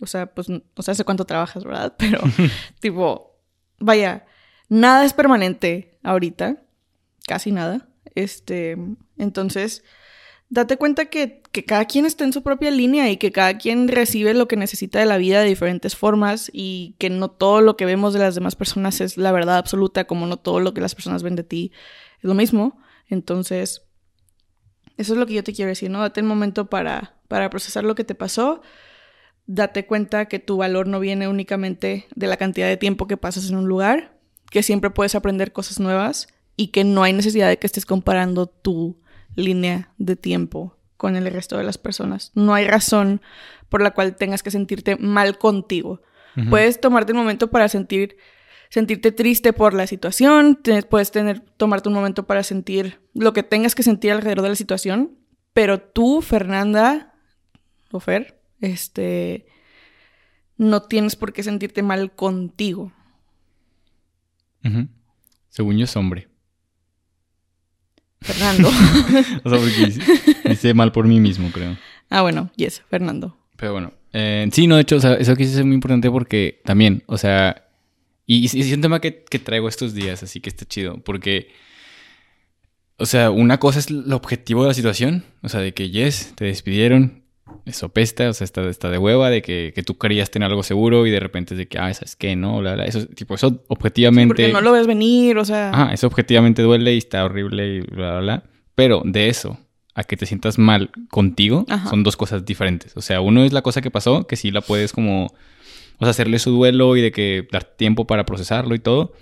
O 0.00 0.06
sea, 0.06 0.26
pues 0.26 0.48
no 0.48 0.62
sé 0.78 0.90
hace 0.90 1.04
cuánto 1.04 1.24
trabajas, 1.24 1.64
¿verdad? 1.64 1.94
Pero, 1.98 2.20
tipo, 2.80 3.38
vaya, 3.78 4.26
nada 4.68 5.04
es 5.04 5.12
permanente 5.12 5.98
ahorita, 6.02 6.62
casi 7.26 7.52
nada. 7.52 7.88
Este, 8.14 8.76
entonces, 9.18 9.84
date 10.48 10.76
cuenta 10.76 11.06
que, 11.06 11.42
que, 11.52 11.64
cada 11.64 11.84
quien 11.84 12.06
está 12.06 12.24
en 12.24 12.32
su 12.32 12.42
propia 12.42 12.70
línea 12.70 13.10
y 13.10 13.16
que 13.16 13.32
cada 13.32 13.58
quien 13.58 13.88
recibe 13.88 14.34
lo 14.34 14.48
que 14.48 14.56
necesita 14.56 14.98
de 14.98 15.06
la 15.06 15.18
vida 15.18 15.40
de 15.40 15.48
diferentes 15.48 15.96
formas 15.96 16.50
y 16.52 16.96
que 16.98 17.10
no 17.10 17.30
todo 17.30 17.60
lo 17.60 17.76
que 17.76 17.84
vemos 17.84 18.12
de 18.12 18.20
las 18.20 18.34
demás 18.34 18.56
personas 18.56 19.00
es 19.00 19.16
la 19.16 19.32
verdad 19.32 19.58
absoluta, 19.58 20.06
como 20.06 20.26
no 20.26 20.38
todo 20.38 20.60
lo 20.60 20.74
que 20.74 20.80
las 20.80 20.94
personas 20.94 21.22
ven 21.22 21.36
de 21.36 21.44
ti 21.44 21.72
es 22.18 22.24
lo 22.24 22.34
mismo. 22.34 22.80
Entonces, 23.08 23.82
eso 24.96 25.14
es 25.14 25.18
lo 25.18 25.26
que 25.26 25.34
yo 25.34 25.44
te 25.44 25.52
quiero 25.52 25.70
decir, 25.70 25.90
¿no? 25.90 26.00
Date 26.00 26.20
un 26.20 26.26
momento 26.26 26.68
para, 26.68 27.14
para 27.28 27.48
procesar 27.50 27.84
lo 27.84 27.94
que 27.94 28.04
te 28.04 28.14
pasó. 28.14 28.60
Date 29.52 29.84
cuenta 29.84 30.26
que 30.26 30.38
tu 30.38 30.58
valor 30.58 30.86
no 30.86 31.00
viene 31.00 31.26
únicamente 31.26 32.06
de 32.14 32.26
la 32.28 32.36
cantidad 32.36 32.68
de 32.68 32.76
tiempo 32.76 33.08
que 33.08 33.16
pasas 33.16 33.50
en 33.50 33.56
un 33.56 33.66
lugar, 33.66 34.16
que 34.48 34.62
siempre 34.62 34.90
puedes 34.90 35.16
aprender 35.16 35.52
cosas 35.52 35.80
nuevas 35.80 36.28
y 36.54 36.68
que 36.68 36.84
no 36.84 37.02
hay 37.02 37.12
necesidad 37.12 37.48
de 37.48 37.58
que 37.58 37.66
estés 37.66 37.84
comparando 37.84 38.46
tu 38.46 39.00
línea 39.34 39.92
de 39.98 40.14
tiempo 40.14 40.76
con 40.96 41.16
el 41.16 41.26
resto 41.26 41.58
de 41.58 41.64
las 41.64 41.78
personas. 41.78 42.30
No 42.36 42.54
hay 42.54 42.64
razón 42.64 43.22
por 43.68 43.82
la 43.82 43.90
cual 43.90 44.14
tengas 44.14 44.44
que 44.44 44.52
sentirte 44.52 44.94
mal 44.94 45.36
contigo. 45.36 46.00
Uh 46.36 46.42
-huh. 46.42 46.50
Puedes 46.50 46.80
tomarte 46.80 47.10
un 47.10 47.18
momento 47.18 47.50
para 47.50 47.68
sentir 47.68 48.16
sentirte 48.68 49.10
triste 49.10 49.52
por 49.52 49.74
la 49.74 49.88
situación, 49.88 50.54
te, 50.62 50.80
puedes 50.82 51.10
tener 51.10 51.40
tomarte 51.40 51.88
un 51.88 51.94
momento 51.96 52.28
para 52.28 52.44
sentir 52.44 53.00
lo 53.14 53.32
que 53.32 53.42
tengas 53.42 53.74
que 53.74 53.82
sentir 53.82 54.12
alrededor 54.12 54.42
de 54.42 54.50
la 54.50 54.54
situación, 54.54 55.18
pero 55.52 55.80
tú, 55.80 56.22
Fernanda 56.22 57.14
o 57.90 57.98
Fer, 57.98 58.39
este 58.60 59.46
no 60.56 60.82
tienes 60.82 61.16
por 61.16 61.32
qué 61.32 61.42
sentirte 61.42 61.82
mal 61.82 62.14
contigo. 62.14 62.92
Uh 64.64 64.68
-huh. 64.68 64.88
Según 65.48 65.78
yo 65.78 65.84
es 65.84 65.96
hombre. 65.96 66.28
Fernando. 68.20 68.68
o 69.44 69.50
sea, 69.50 69.58
porque 69.58 70.52
hice 70.52 70.74
mal 70.74 70.92
por 70.92 71.06
mí 71.06 71.18
mismo, 71.20 71.50
creo. 71.50 71.76
Ah, 72.10 72.20
bueno, 72.22 72.50
yes, 72.56 72.82
Fernando. 72.90 73.36
Pero 73.56 73.72
bueno, 73.72 73.92
eh, 74.12 74.48
sí, 74.52 74.66
no, 74.66 74.76
de 74.76 74.82
hecho, 74.82 74.96
o 74.96 75.00
sea, 75.00 75.14
eso 75.14 75.34
que 75.36 75.44
es 75.44 75.64
muy 75.64 75.74
importante 75.74 76.10
porque 76.10 76.60
también, 76.64 77.02
o 77.06 77.16
sea, 77.16 77.66
Y, 78.26 78.42
y 78.42 78.60
es 78.60 78.72
un 78.72 78.80
tema 78.80 79.00
que, 79.00 79.24
que 79.24 79.38
traigo 79.40 79.68
estos 79.68 79.92
días, 79.94 80.22
así 80.22 80.40
que 80.40 80.50
está 80.50 80.64
chido, 80.64 80.98
porque, 81.02 81.48
o 82.96 83.06
sea, 83.06 83.30
una 83.30 83.58
cosa 83.58 83.80
es 83.80 83.88
el 83.88 84.12
objetivo 84.12 84.62
de 84.62 84.68
la 84.68 84.74
situación, 84.74 85.24
o 85.42 85.48
sea, 85.48 85.60
de 85.60 85.72
que, 85.74 85.90
yes, 85.90 86.32
te 86.36 86.44
despidieron, 86.44 87.19
eso 87.66 87.88
pesta, 87.88 88.28
o 88.28 88.32
sea, 88.32 88.44
está, 88.44 88.68
está 88.68 88.90
de 88.90 88.98
hueva, 88.98 89.30
de 89.30 89.42
que, 89.42 89.72
que, 89.74 89.82
tú 89.82 89.98
querías 89.98 90.30
tener 90.30 90.48
algo 90.48 90.62
seguro 90.62 91.06
y 91.06 91.10
de 91.10 91.20
repente 91.20 91.54
es 91.54 91.58
de 91.58 91.68
que, 91.68 91.78
ah, 91.78 91.92
¿sabes 91.94 92.16
qué? 92.16 92.36
No, 92.36 92.58
bla, 92.58 92.74
bla. 92.74 92.84
Eso, 92.84 93.06
tipo, 93.06 93.34
eso 93.34 93.64
objetivamente... 93.68 94.34
Sí, 94.36 94.50
porque 94.50 94.52
no 94.52 94.60
lo 94.60 94.72
ves 94.72 94.86
venir, 94.86 95.38
o 95.38 95.44
sea... 95.44 95.70
Ah, 95.72 95.90
eso 95.92 96.06
objetivamente 96.06 96.62
duele 96.62 96.94
y 96.94 96.98
está 96.98 97.24
horrible 97.24 97.76
y 97.76 97.80
bla, 97.80 98.12
bla, 98.12 98.20
bla. 98.20 98.42
Pero 98.74 99.02
de 99.04 99.28
eso 99.28 99.58
a 99.94 100.04
que 100.04 100.16
te 100.16 100.26
sientas 100.26 100.58
mal 100.58 100.90
contigo 101.10 101.64
Ajá. 101.68 101.90
son 101.90 102.02
dos 102.02 102.16
cosas 102.16 102.44
diferentes. 102.44 102.96
O 102.96 103.02
sea, 103.02 103.20
uno 103.20 103.44
es 103.44 103.52
la 103.52 103.62
cosa 103.62 103.82
que 103.82 103.90
pasó, 103.90 104.26
que 104.26 104.36
sí 104.36 104.50
la 104.50 104.60
puedes 104.60 104.92
como... 104.92 105.26
O 105.26 106.04
sea, 106.04 106.10
hacerle 106.10 106.38
su 106.38 106.50
duelo 106.50 106.96
y 106.96 107.02
de 107.02 107.12
que 107.12 107.46
dar 107.52 107.64
tiempo 107.64 108.06
para 108.06 108.24
procesarlo 108.24 108.74
y 108.74 108.78
todo. 108.78 109.12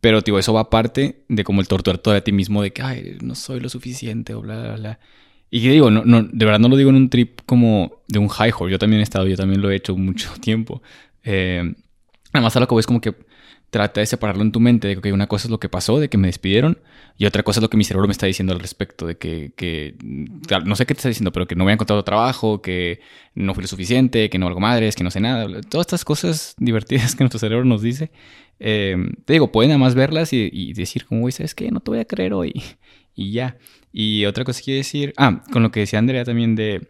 Pero, 0.00 0.20
tío, 0.22 0.36
eso 0.36 0.52
va 0.52 0.62
aparte 0.62 1.24
de 1.28 1.44
como 1.44 1.60
el 1.60 1.68
torturarte 1.68 2.10
a 2.10 2.24
ti 2.24 2.32
mismo 2.32 2.60
de 2.60 2.72
que, 2.72 2.82
ay, 2.82 3.18
no 3.22 3.36
soy 3.36 3.60
lo 3.60 3.68
suficiente 3.68 4.34
o 4.34 4.40
bla, 4.40 4.60
bla, 4.60 4.74
bla. 4.74 4.98
Y 5.54 5.60
que 5.60 5.68
digo, 5.68 5.90
no, 5.90 6.02
no, 6.06 6.22
de 6.22 6.46
verdad 6.46 6.58
no 6.58 6.70
lo 6.70 6.76
digo 6.76 6.88
en 6.88 6.96
un 6.96 7.10
trip 7.10 7.40
como 7.44 8.00
de 8.08 8.18
un 8.18 8.28
high 8.28 8.52
horse. 8.58 8.72
Yo 8.72 8.78
también 8.78 9.00
he 9.00 9.02
estado, 9.02 9.26
yo 9.26 9.36
también 9.36 9.60
lo 9.60 9.70
he 9.70 9.76
hecho 9.76 9.94
mucho 9.94 10.32
tiempo. 10.40 10.82
Eh, 11.24 11.74
además, 12.32 12.56
a 12.56 12.60
lo 12.60 12.66
que 12.66 12.74
ves 12.74 12.86
como 12.86 13.02
que 13.02 13.14
trata 13.68 14.00
de 14.00 14.06
separarlo 14.06 14.42
en 14.42 14.50
tu 14.50 14.60
mente, 14.60 14.88
de 14.88 14.96
que 14.98 15.12
una 15.12 15.26
cosa 15.26 15.48
es 15.48 15.50
lo 15.50 15.60
que 15.60 15.68
pasó, 15.68 16.00
de 16.00 16.08
que 16.08 16.16
me 16.16 16.28
despidieron, 16.28 16.78
y 17.18 17.26
otra 17.26 17.42
cosa 17.42 17.60
es 17.60 17.62
lo 17.62 17.68
que 17.68 17.76
mi 17.76 17.84
cerebro 17.84 18.08
me 18.08 18.12
está 18.12 18.24
diciendo 18.24 18.54
al 18.54 18.60
respecto, 18.60 19.06
de 19.06 19.18
que, 19.18 19.52
que 19.54 19.94
no 20.64 20.74
sé 20.74 20.86
qué 20.86 20.94
te 20.94 21.00
está 21.00 21.08
diciendo, 21.08 21.32
pero 21.32 21.46
que 21.46 21.54
no 21.54 21.66
me 21.66 21.72
he 21.72 21.74
encontrado 21.74 22.02
trabajo, 22.02 22.62
que 22.62 23.00
no 23.34 23.52
fui 23.52 23.60
lo 23.60 23.68
suficiente, 23.68 24.30
que 24.30 24.38
no 24.38 24.46
valgo 24.46 24.60
madres, 24.60 24.96
que 24.96 25.04
no 25.04 25.10
sé 25.10 25.20
nada. 25.20 25.60
Todas 25.68 25.86
estas 25.86 26.04
cosas 26.06 26.54
divertidas 26.58 27.14
que 27.14 27.24
nuestro 27.24 27.38
cerebro 27.38 27.66
nos 27.66 27.82
dice, 27.82 28.10
eh, 28.58 28.96
te 29.26 29.34
digo, 29.34 29.52
pueden 29.52 29.72
además 29.72 29.94
verlas 29.94 30.32
y, 30.32 30.48
y 30.50 30.72
decir 30.72 31.04
como, 31.04 31.30
¿sabes 31.30 31.54
qué? 31.54 31.70
No 31.70 31.80
te 31.80 31.90
voy 31.90 32.00
a 32.00 32.06
creer 32.06 32.32
hoy. 32.32 32.54
Y 33.14 33.32
ya. 33.32 33.58
Y 33.92 34.24
otra 34.24 34.44
cosa 34.44 34.60
que 34.60 34.64
quiero 34.64 34.78
decir, 34.78 35.12
ah, 35.16 35.44
con 35.52 35.62
lo 35.62 35.70
que 35.70 35.80
decía 35.80 35.98
Andrea 35.98 36.24
también 36.24 36.54
de, 36.56 36.88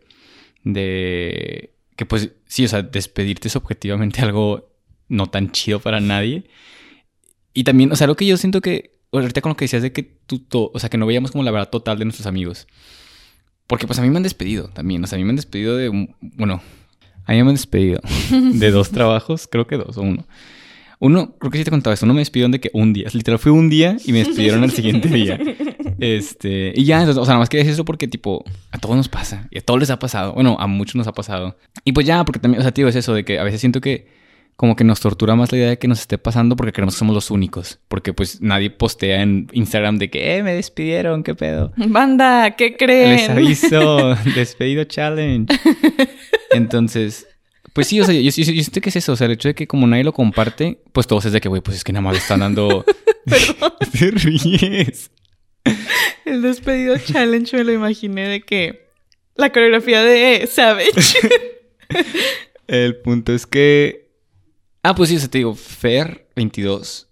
de 0.62 1.74
que 1.96 2.06
pues 2.06 2.30
sí, 2.46 2.64
o 2.64 2.68
sea, 2.68 2.82
despedirte 2.82 3.48
es 3.48 3.56
objetivamente 3.56 4.20
algo 4.22 4.72
no 5.08 5.28
tan 5.28 5.50
chido 5.50 5.80
para 5.80 6.00
nadie. 6.00 6.44
Y 7.54 7.64
también, 7.64 7.92
o 7.92 7.96
sea, 7.96 8.06
lo 8.06 8.16
que 8.16 8.26
yo 8.26 8.36
siento 8.36 8.60
que, 8.60 8.98
ahorita 9.12 9.40
con 9.40 9.50
lo 9.50 9.56
que 9.56 9.64
decías 9.64 9.82
de 9.82 9.92
que 9.92 10.02
tú, 10.02 10.70
o 10.72 10.78
sea, 10.78 10.88
que 10.88 10.96
no 10.96 11.06
veíamos 11.06 11.32
como 11.32 11.44
la 11.44 11.50
verdad 11.50 11.68
total 11.68 11.98
de 11.98 12.04
nuestros 12.04 12.26
amigos. 12.26 12.66
Porque 13.66 13.86
pues 13.86 13.98
a 13.98 14.02
mí 14.02 14.10
me 14.10 14.16
han 14.16 14.22
despedido 14.22 14.68
también, 14.68 15.04
o 15.04 15.06
sea, 15.06 15.16
a 15.16 15.18
mí 15.18 15.24
me 15.24 15.30
han 15.30 15.36
despedido 15.36 15.76
de, 15.76 15.88
bueno, 16.20 16.62
a 17.24 17.32
mí 17.32 17.42
me 17.42 17.48
han 17.48 17.54
despedido 17.54 18.00
de 18.30 18.70
dos 18.70 18.90
trabajos, 18.90 19.48
creo 19.50 19.66
que 19.66 19.76
dos 19.76 19.96
o 19.98 20.02
uno. 20.02 20.26
Uno, 21.04 21.34
creo 21.36 21.50
que 21.50 21.58
sí 21.58 21.64
te 21.64 21.72
contaba 21.72 21.94
eso, 21.94 22.06
uno 22.06 22.14
me 22.14 22.20
despidieron 22.20 22.52
de 22.52 22.60
que 22.60 22.70
un 22.74 22.92
día, 22.92 23.08
literal 23.12 23.40
fue 23.40 23.50
un 23.50 23.68
día 23.68 23.96
y 24.04 24.12
me 24.12 24.20
despidieron 24.20 24.62
al 24.62 24.70
siguiente 24.70 25.08
día. 25.08 25.38
Este, 25.98 26.72
y 26.74 26.84
ya, 26.84 26.98
entonces, 26.98 27.20
o 27.20 27.24
sea, 27.24 27.34
nada 27.34 27.40
más 27.40 27.48
quería 27.48 27.62
decir 27.62 27.74
eso 27.74 27.84
porque, 27.84 28.08
tipo, 28.08 28.44
a 28.72 28.78
todos 28.78 28.96
nos 28.96 29.08
pasa 29.08 29.46
y 29.52 29.58
a 29.58 29.60
todos 29.60 29.78
les 29.78 29.90
ha 29.90 30.00
pasado. 30.00 30.32
Bueno, 30.32 30.56
a 30.58 30.66
muchos 30.66 30.96
nos 30.96 31.06
ha 31.06 31.12
pasado. 31.12 31.56
Y 31.84 31.92
pues 31.92 32.06
ya, 32.06 32.24
porque 32.24 32.40
también, 32.40 32.58
o 32.58 32.62
sea, 32.62 32.72
tío, 32.72 32.88
es 32.88 32.96
eso 32.96 33.14
de 33.14 33.24
que 33.24 33.38
a 33.38 33.44
veces 33.44 33.60
siento 33.60 33.80
que 33.80 34.08
como 34.56 34.74
que 34.74 34.82
nos 34.82 34.98
tortura 34.98 35.36
más 35.36 35.52
la 35.52 35.58
idea 35.58 35.68
de 35.68 35.78
que 35.78 35.86
nos 35.86 36.00
esté 36.00 36.18
pasando 36.18 36.56
porque 36.56 36.72
creemos 36.72 36.94
que 36.94 36.98
somos 36.98 37.14
los 37.14 37.30
únicos. 37.30 37.78
Porque 37.86 38.12
pues 38.12 38.40
nadie 38.40 38.70
postea 38.70 39.22
en 39.22 39.48
Instagram 39.52 39.98
de 39.98 40.10
que, 40.10 40.36
eh, 40.36 40.42
me 40.42 40.54
despidieron, 40.54 41.22
qué 41.22 41.36
pedo. 41.36 41.72
Banda, 41.76 42.56
¿qué 42.56 42.76
creen? 42.76 43.10
Les 43.10 43.28
aviso, 43.28 44.16
despedido 44.34 44.82
challenge. 44.84 45.54
Entonces, 46.50 47.28
pues 47.72 47.86
sí, 47.86 48.00
o 48.00 48.04
sea, 48.04 48.14
yo, 48.14 48.20
yo, 48.20 48.30
yo, 48.30 48.62
siento 48.62 48.80
que 48.80 48.90
es 48.90 48.96
eso, 48.96 49.12
o 49.12 49.16
sea, 49.16 49.26
el 49.26 49.32
hecho 49.32 49.48
de 49.48 49.54
que 49.54 49.66
como 49.66 49.86
nadie 49.86 50.04
lo 50.04 50.12
comparte, 50.12 50.82
pues 50.92 51.06
todos 51.06 51.24
es 51.24 51.32
de 51.32 51.40
que, 51.40 51.48
güey, 51.48 51.62
pues 51.62 51.78
es 51.78 51.84
que 51.84 51.92
nada 51.92 52.02
más 52.02 52.12
le 52.12 52.18
están 52.18 52.40
dando... 52.40 52.84
Perdón. 53.24 53.72
Te 53.98 54.10
ríes. 54.10 55.10
El 56.24 56.42
despedido 56.42 56.96
challenge 56.98 57.56
me 57.56 57.64
lo 57.64 57.72
imaginé 57.72 58.28
de 58.28 58.40
que 58.42 58.88
la 59.36 59.50
coreografía 59.50 60.02
de 60.02 60.46
Savage. 60.46 61.18
el 62.66 62.96
punto 62.96 63.32
es 63.32 63.46
que... 63.46 64.10
Ah, 64.82 64.94
pues 64.94 65.08
sí, 65.08 65.16
o 65.16 65.18
sea, 65.20 65.30
te 65.30 65.38
digo, 65.38 65.54
Fer 65.54 66.28
22. 66.34 67.08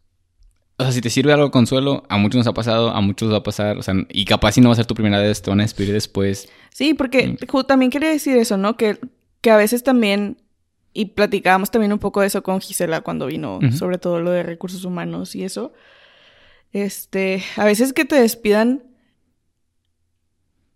O 0.77 0.83
sea, 0.83 0.93
si 0.93 1.01
te 1.01 1.11
sirve 1.11 1.33
algo 1.33 1.47
de 1.47 1.51
consuelo, 1.53 2.05
a 2.09 2.17
muchos 2.17 2.39
nos 2.39 2.47
ha 2.47 2.55
pasado, 2.55 2.91
a 2.91 3.01
muchos 3.01 3.29
les 3.29 3.35
va 3.35 3.39
a 3.39 3.43
pasar, 3.43 3.79
o 3.79 3.83
sea, 3.83 3.95
y 4.09 4.25
capaz 4.25 4.53
si 4.53 4.61
no 4.61 4.71
va 4.71 4.73
a 4.73 4.77
ser 4.77 4.87
tu 4.87 4.95
primera 4.95 5.21
vez, 5.21 5.41
te 5.41 5.51
van 5.51 5.61
a 5.61 5.65
despedir 5.65 5.93
después. 5.93 6.49
Sí, 6.71 6.95
porque 6.95 7.29
mm. 7.29 7.67
también 7.67 7.91
quería 7.91 8.09
decir 8.09 8.37
eso, 8.37 8.57
¿no? 8.57 8.77
Que, 8.77 8.99
que 9.41 9.51
a 9.51 9.57
veces 9.57 9.85
también 9.85 10.39
y 10.93 11.07
platicábamos 11.07 11.71
también 11.71 11.93
un 11.93 11.99
poco 11.99 12.21
de 12.21 12.27
eso 12.27 12.43
con 12.43 12.61
Gisela 12.61 13.01
cuando 13.01 13.27
vino, 13.27 13.57
uh 13.57 13.61
-huh. 13.61 13.73
sobre 13.73 13.99
todo 13.99 14.21
lo 14.21 14.31
de 14.31 14.43
recursos 14.43 14.85
humanos 14.85 15.35
y 15.35 15.45
eso. 15.45 15.73
Este, 16.73 17.43
a 17.57 17.65
veces 17.65 17.93
que 17.93 18.05
te 18.05 18.17
despidan 18.17 18.83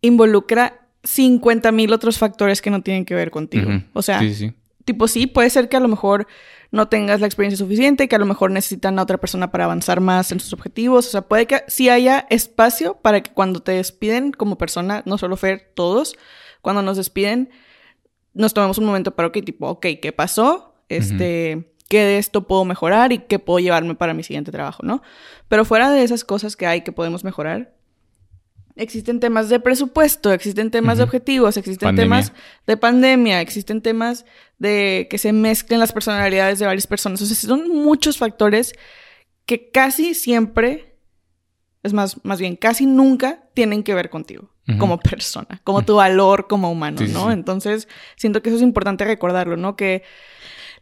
involucra 0.00 0.88
50 1.04 1.72
mil 1.72 1.92
otros 1.92 2.18
factores 2.18 2.60
que 2.62 2.70
no 2.70 2.82
tienen 2.82 3.04
que 3.04 3.14
ver 3.14 3.30
contigo. 3.30 3.68
Uh 3.68 3.72
-huh. 3.74 3.84
O 3.92 4.02
sea, 4.02 4.20
sí, 4.20 4.34
sí. 4.34 4.52
tipo 4.84 5.08
sí, 5.08 5.26
puede 5.26 5.50
ser 5.50 5.68
que 5.68 5.76
a 5.76 5.80
lo 5.80 5.88
mejor 5.88 6.26
no 6.70 6.88
tengas 6.88 7.20
la 7.20 7.26
experiencia 7.26 7.64
suficiente, 7.64 8.08
que 8.08 8.16
a 8.16 8.18
lo 8.18 8.26
mejor 8.26 8.50
necesitan 8.50 8.98
a 8.98 9.02
otra 9.02 9.18
persona 9.18 9.52
para 9.52 9.64
avanzar 9.64 10.00
más 10.00 10.32
en 10.32 10.40
sus 10.40 10.52
objetivos. 10.52 11.06
O 11.06 11.10
sea, 11.10 11.22
puede 11.22 11.46
que 11.46 11.62
sí 11.68 11.88
haya 11.88 12.26
espacio 12.30 12.94
para 13.00 13.22
que 13.22 13.30
cuando 13.30 13.60
te 13.60 13.72
despiden 13.72 14.32
como 14.32 14.58
persona, 14.58 15.02
no 15.06 15.16
solo 15.16 15.36
Fer, 15.36 15.70
todos, 15.74 16.16
cuando 16.62 16.82
nos 16.82 16.96
despiden, 16.96 17.50
nos 18.34 18.52
tomamos 18.52 18.78
un 18.78 18.84
momento 18.84 19.14
para, 19.14 19.28
ok, 19.28 19.38
tipo, 19.44 19.68
ok, 19.68 19.86
¿qué 20.02 20.12
pasó? 20.12 20.74
Este, 20.88 21.56
uh 21.56 21.60
-huh. 21.60 21.66
¿qué 21.88 22.00
de 22.00 22.18
esto 22.18 22.46
puedo 22.46 22.64
mejorar 22.64 23.12
y 23.12 23.18
qué 23.18 23.38
puedo 23.38 23.60
llevarme 23.60 23.94
para 23.94 24.14
mi 24.14 24.22
siguiente 24.22 24.52
trabajo, 24.52 24.82
no? 24.82 25.02
Pero 25.48 25.64
fuera 25.64 25.90
de 25.90 26.02
esas 26.02 26.24
cosas 26.24 26.56
que 26.56 26.66
hay 26.66 26.82
que 26.82 26.92
podemos 26.92 27.24
mejorar, 27.24 27.74
existen 28.76 29.20
temas 29.20 29.48
de 29.48 29.60
presupuesto, 29.60 30.32
existen 30.32 30.70
temas 30.70 30.94
uh 30.94 30.94
-huh. 30.94 30.98
de 30.98 31.04
objetivos, 31.04 31.56
existen 31.56 31.88
pandemia. 31.88 32.04
temas 32.04 32.32
de 32.66 32.76
pandemia, 32.76 33.40
existen 33.40 33.80
temas 33.80 34.24
de 34.58 35.06
que 35.08 35.18
se 35.18 35.32
mezclen 35.32 35.80
las 35.80 35.92
personalidades 35.92 36.58
de 36.58 36.66
varias 36.66 36.86
personas. 36.86 37.22
O 37.22 37.26
sea, 37.26 37.36
son 37.36 37.68
muchos 37.68 38.18
factores 38.18 38.74
que 39.46 39.70
casi 39.70 40.14
siempre, 40.14 40.96
es 41.82 41.92
más, 41.92 42.24
más 42.24 42.40
bien, 42.40 42.56
casi 42.56 42.86
nunca 42.86 43.44
tienen 43.54 43.82
que 43.82 43.94
ver 43.94 44.10
contigo 44.10 44.53
uh 44.68 44.72
-huh. 44.72 44.78
como 44.78 44.98
persona, 44.98 45.60
como 45.64 45.84
tu 45.84 45.96
valor 45.96 46.46
como 46.46 46.70
humano, 46.70 46.98
sí, 46.98 47.08
¿no? 47.12 47.26
Sí. 47.26 47.32
Entonces, 47.32 47.88
siento 48.16 48.42
que 48.42 48.50
eso 48.50 48.56
es 48.56 48.62
importante 48.62 49.04
recordarlo, 49.04 49.56
¿no? 49.56 49.76
Que 49.76 50.02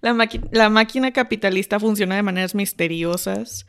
la, 0.01 0.17
la 0.51 0.69
máquina 0.69 1.13
capitalista 1.13 1.79
funciona 1.81 2.17
de 2.17 2.23
maneras 2.23 2.55
misteriosas 2.55 3.67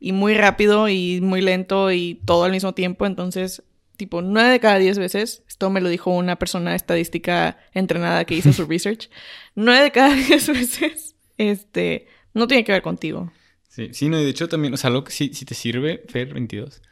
y 0.00 0.12
muy 0.12 0.34
rápido 0.34 0.88
y 0.88 1.20
muy 1.20 1.40
lento 1.40 1.90
y 1.90 2.20
todo 2.24 2.44
al 2.44 2.52
mismo 2.52 2.74
tiempo. 2.74 3.06
Entonces, 3.06 3.62
tipo, 3.96 4.22
nueve 4.22 4.50
de 4.50 4.60
cada 4.60 4.78
diez 4.78 4.98
veces, 4.98 5.42
esto 5.48 5.70
me 5.70 5.80
lo 5.80 5.88
dijo 5.88 6.10
una 6.10 6.36
persona 6.36 6.74
estadística 6.74 7.58
entrenada 7.72 8.24
que 8.24 8.34
hizo 8.34 8.52
su 8.52 8.66
research, 8.68 9.08
nueve 9.54 9.84
de 9.84 9.92
cada 9.92 10.14
diez 10.14 10.48
veces, 10.48 11.16
este, 11.38 12.06
no 12.34 12.46
tiene 12.46 12.64
que 12.64 12.72
ver 12.72 12.82
contigo. 12.82 13.32
Sí, 13.68 13.90
sí, 13.92 14.08
no, 14.08 14.18
y 14.20 14.24
de 14.24 14.30
hecho 14.30 14.48
también, 14.48 14.72
o 14.74 14.76
sea, 14.76 14.88
algo 14.88 15.04
que 15.04 15.12
si, 15.12 15.34
si 15.34 15.44
te 15.44 15.54
sirve, 15.54 16.02
Fer 16.08 16.32
22, 16.32 16.82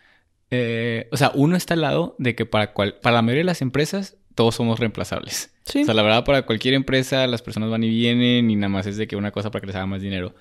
eh, 0.54 1.08
o 1.12 1.16
sea, 1.16 1.32
uno 1.34 1.56
está 1.56 1.75
al 1.75 1.80
lado 1.80 2.16
de 2.18 2.34
que 2.34 2.46
para, 2.46 2.73
cual, 2.73 2.96
para 3.02 3.16
la 3.16 3.23
mayoría 3.23 3.40
de 3.40 3.46
las 3.46 3.62
empresas 3.62 4.16
todos 4.34 4.54
somos 4.54 4.80
reemplazables. 4.80 5.52
Sí. 5.64 5.82
O 5.82 5.84
sea, 5.84 5.94
la 5.94 6.02
verdad, 6.02 6.25
para 6.25 6.42
cualquier 6.46 6.75
empresa 6.75 7.26
las 7.26 7.42
personas 7.42 7.70
van 7.70 7.84
y 7.84 7.88
vienen 7.88 8.50
y 8.50 8.56
nada 8.56 8.68
más 8.68 8.87
es 8.87 8.96
de 8.96 9.06
que 9.06 9.16
una 9.16 9.30
cosa 9.30 9.50
para 9.50 9.61
que 9.61 9.68
les 9.68 9.76
haga 9.76 9.87
más 9.87 10.02
dinero. 10.02 10.34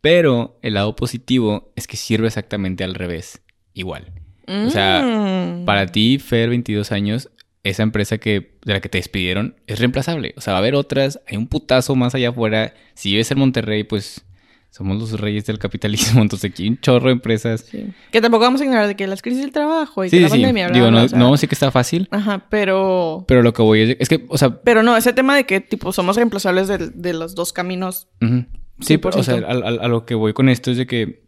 Pero 0.00 0.58
el 0.62 0.74
lado 0.74 0.96
positivo 0.96 1.72
es 1.76 1.86
que 1.86 1.96
sirve 1.96 2.28
exactamente 2.28 2.84
al 2.84 2.94
revés, 2.94 3.42
igual. 3.74 4.12
Mm. 4.46 4.66
O 4.66 4.70
sea, 4.70 5.02
mm. 5.02 5.64
para 5.64 5.86
ti, 5.86 6.18
Fer, 6.18 6.48
22 6.48 6.92
años, 6.92 7.30
esa 7.62 7.82
empresa 7.82 8.18
que, 8.18 8.56
de 8.64 8.72
la 8.72 8.80
que 8.80 8.88
te 8.88 8.98
despidieron 8.98 9.56
es 9.66 9.78
reemplazable. 9.78 10.34
O 10.36 10.40
sea, 10.40 10.54
va 10.54 10.58
a 10.58 10.62
haber 10.62 10.74
otras, 10.74 11.20
hay 11.28 11.36
un 11.36 11.46
putazo 11.46 11.94
más 11.94 12.14
allá 12.14 12.30
afuera. 12.30 12.74
Si 12.94 13.10
vives 13.10 13.30
en 13.30 13.38
Monterrey, 13.38 13.84
pues 13.84 14.24
somos 14.70 14.98
los 14.98 15.20
reyes 15.20 15.44
del 15.46 15.58
capitalismo, 15.58 16.22
entonces 16.22 16.50
aquí 16.50 16.62
hay 16.64 16.68
un 16.70 16.80
chorro 16.80 17.06
de 17.06 17.12
empresas. 17.12 17.66
Sí. 17.70 17.88
Que 18.10 18.20
tampoco 18.20 18.44
vamos 18.44 18.60
a 18.60 18.64
ignorar 18.64 18.86
de 18.86 18.96
que 18.96 19.06
las 19.06 19.22
crisis 19.22 19.42
del 19.42 19.52
trabajo 19.52 20.04
y 20.04 20.10
sí, 20.10 20.16
que 20.16 20.22
la 20.22 20.28
sí. 20.28 20.32
pandemia, 20.34 20.68
bla, 20.68 20.74
Digo, 20.74 20.88
bla, 20.88 21.00
no, 21.00 21.04
o 21.04 21.08
sea, 21.08 21.18
no 21.18 21.36
sí 21.36 21.46
que 21.46 21.54
está 21.54 21.70
fácil. 21.70 22.08
Ajá, 22.10 22.46
pero... 22.48 23.24
Pero 23.28 23.42
lo 23.42 23.52
que 23.52 23.62
voy 23.62 23.80
es, 23.82 23.96
es 23.98 24.08
que, 24.08 24.24
o 24.28 24.38
sea... 24.38 24.60
Pero 24.62 24.82
no, 24.82 24.96
ese 24.96 25.12
tema 25.12 25.36
de 25.36 25.44
que, 25.44 25.60
tipo, 25.60 25.92
somos 25.92 26.16
reemplazables 26.16 26.68
de, 26.68 26.78
de 26.78 27.12
los 27.12 27.34
dos 27.34 27.52
caminos. 27.52 28.08
Uh 28.20 28.26
-huh. 28.26 28.46
Sí, 28.80 28.96
pero, 28.96 29.18
o 29.18 29.22
sea, 29.22 29.34
a, 29.34 29.52
a, 29.52 29.68
a, 29.84 29.88
lo 29.88 30.06
que 30.06 30.14
voy 30.14 30.32
con 30.32 30.48
esto 30.48 30.70
es 30.70 30.76
de 30.78 30.86
que 30.86 31.22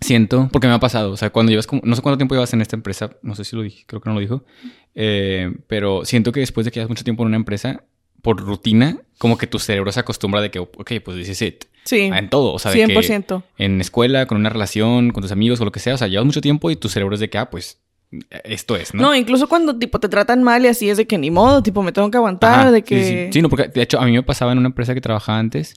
siento, 0.00 0.48
porque 0.52 0.66
me 0.66 0.74
ha 0.74 0.80
pasado, 0.80 1.12
o 1.12 1.16
sea, 1.16 1.30
cuando 1.30 1.50
llevas 1.50 1.66
como, 1.66 1.82
no 1.84 1.94
sé 1.94 2.02
cuánto 2.02 2.18
tiempo 2.18 2.34
llevas 2.34 2.52
en 2.52 2.60
esta 2.60 2.76
empresa, 2.76 3.16
no 3.22 3.34
sé 3.34 3.44
si 3.44 3.56
lo 3.56 3.62
dije, 3.62 3.84
creo 3.86 4.00
que 4.00 4.08
no 4.10 4.14
lo 4.14 4.20
dijo, 4.20 4.44
eh, 4.94 5.54
pero 5.68 6.04
siento 6.04 6.32
que 6.32 6.40
después 6.40 6.64
de 6.64 6.70
que 6.70 6.80
llevas 6.80 6.90
mucho 6.90 7.04
tiempo 7.04 7.22
en 7.22 7.28
una 7.28 7.36
empresa, 7.36 7.84
por 8.22 8.40
rutina, 8.40 8.98
como 9.18 9.38
que 9.38 9.46
tu 9.46 9.58
cerebro 9.58 9.92
se 9.92 10.00
acostumbra 10.00 10.40
de 10.40 10.50
que, 10.50 10.58
ok, 10.58 10.92
pues 11.04 11.16
this 11.16 11.28
is 11.28 11.42
it. 11.42 11.64
Sí. 11.86 12.02
En 12.02 12.28
todo, 12.28 12.52
o 12.52 12.58
sea, 12.58 12.72
de 12.72 12.86
100%. 12.86 13.42
que 13.56 13.64
en 13.64 13.80
escuela, 13.80 14.26
con 14.26 14.36
una 14.36 14.50
relación, 14.50 15.12
con 15.12 15.22
tus 15.22 15.32
amigos 15.32 15.60
o 15.60 15.64
lo 15.64 15.72
que 15.72 15.80
sea, 15.80 15.94
o 15.94 15.98
sea, 15.98 16.08
llevas 16.08 16.26
mucho 16.26 16.42
tiempo 16.42 16.70
y 16.70 16.76
tu 16.76 16.90
cerebro 16.90 17.14
es 17.14 17.20
de 17.20 17.30
que, 17.30 17.38
ah, 17.38 17.48
pues 17.48 17.80
esto 18.44 18.76
es, 18.76 18.92
¿no? 18.92 19.02
No, 19.02 19.14
incluso 19.14 19.48
cuando 19.48 19.78
tipo 19.78 19.98
te 19.98 20.08
tratan 20.08 20.42
mal 20.42 20.64
y 20.64 20.68
así 20.68 20.90
es 20.90 20.96
de 20.96 21.06
que 21.06 21.16
ni 21.16 21.30
modo, 21.30 21.62
tipo 21.62 21.82
me 21.82 21.92
tengo 21.92 22.10
que 22.10 22.18
aguantar, 22.18 22.60
Ajá, 22.60 22.70
de 22.72 22.82
que... 22.82 23.02
Sí, 23.02 23.10
sí. 23.10 23.28
sí, 23.32 23.42
no, 23.42 23.48
porque 23.48 23.68
de 23.68 23.82
hecho 23.82 23.98
a 23.98 24.04
mí 24.04 24.12
me 24.12 24.22
pasaba 24.22 24.52
en 24.52 24.58
una 24.58 24.68
empresa 24.68 24.94
que 24.94 25.00
trabajaba 25.00 25.38
antes 25.38 25.74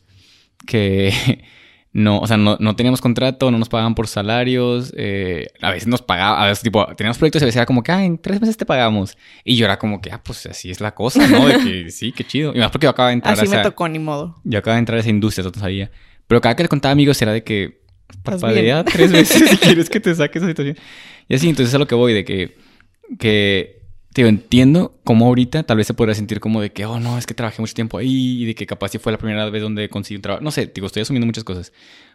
que 0.65 1.13
no, 1.91 2.19
o 2.19 2.27
sea, 2.27 2.37
no, 2.37 2.55
no 2.59 2.75
teníamos 2.75 3.01
contrato, 3.01 3.49
no 3.49 3.57
nos 3.57 3.67
pagaban 3.67 3.95
por 3.95 4.07
salarios, 4.07 4.93
eh, 4.95 5.47
a 5.59 5.71
veces 5.71 5.87
nos 5.87 6.03
pagaban, 6.03 6.43
a 6.43 6.45
veces 6.45 6.63
tipo, 6.63 6.85
teníamos 6.95 7.17
proyectos 7.17 7.41
y 7.41 7.45
a 7.45 7.47
veces 7.47 7.55
era 7.57 7.65
como 7.65 7.81
que, 7.81 7.91
ah, 7.91 8.05
en 8.05 8.19
tres 8.19 8.39
meses 8.39 8.57
te 8.57 8.65
pagamos. 8.65 9.17
Y 9.43 9.55
yo 9.55 9.65
era 9.65 9.79
como 9.79 9.99
que, 9.99 10.11
ah, 10.11 10.21
pues 10.23 10.45
así 10.45 10.69
es 10.69 10.81
la 10.81 10.93
cosa, 10.93 11.27
¿no? 11.27 11.47
De 11.47 11.57
que 11.57 11.91
sí, 11.91 12.11
qué 12.11 12.23
chido. 12.23 12.53
Y 12.53 12.59
más 12.59 12.69
porque 12.69 12.85
yo 12.85 12.91
acababa 12.91 13.09
de 13.09 13.15
entrar 13.15 13.33
Así 13.33 13.47
a 13.47 13.49
me 13.49 13.55
esa, 13.55 13.63
tocó, 13.63 13.87
ni 13.87 13.97
modo. 13.97 14.35
yo 14.43 14.59
acababa 14.59 14.75
de 14.75 14.79
entrar 14.79 14.97
a 14.97 15.01
esa 15.01 15.09
industria, 15.09 15.49
no 15.51 15.59
sabía. 15.59 15.89
Pero 16.27 16.41
cada 16.41 16.55
que 16.55 16.63
le 16.63 16.69
contaba 16.69 16.91
a 16.91 16.93
amigos 16.93 17.19
era 17.23 17.33
de 17.33 17.43
que, 17.43 17.81
bien. 18.53 18.85
tres 18.85 19.11
veces 19.11 19.49
si 19.49 19.57
quieres 19.57 19.89
que 19.89 19.99
te 19.99 20.13
saque 20.13 20.37
esa 20.37 20.47
situación. 20.47 20.77
Y 21.27 21.35
así, 21.35 21.49
entonces 21.49 21.69
es 21.69 21.75
a 21.75 21.79
lo 21.79 21.87
que 21.87 21.95
voy, 21.95 22.13
de 22.13 22.23
que, 22.23 22.55
que, 23.17 23.78
digo, 24.13 24.27
entiendo 24.27 24.99
cómo 25.03 25.27
ahorita 25.27 25.63
tal 25.63 25.77
vez 25.77 25.87
se 25.87 25.93
podría 25.93 26.15
sentir 26.15 26.39
como 26.39 26.61
de 26.61 26.71
que, 26.71 26.85
oh, 26.85 26.99
no, 26.99 27.17
es 27.17 27.25
que 27.25 27.33
trabajé 27.33 27.61
mucho 27.61 27.73
tiempo 27.73 27.97
ahí 27.97 28.41
y 28.41 28.45
de 28.45 28.55
que 28.55 28.65
capaz 28.65 28.89
si 28.89 28.97
fue 28.97 29.11
la 29.11 29.17
primera 29.17 29.49
vez 29.49 29.61
donde 29.61 29.89
conseguí 29.89 30.15
un 30.15 30.21
trabajo. 30.21 30.43
No 30.43 30.51
sé, 30.51 30.71
digo, 30.73 30.87
estoy 30.87 31.01
asumiendo 31.01 31.25
muchas 31.25 31.43
cosas. 31.43 31.71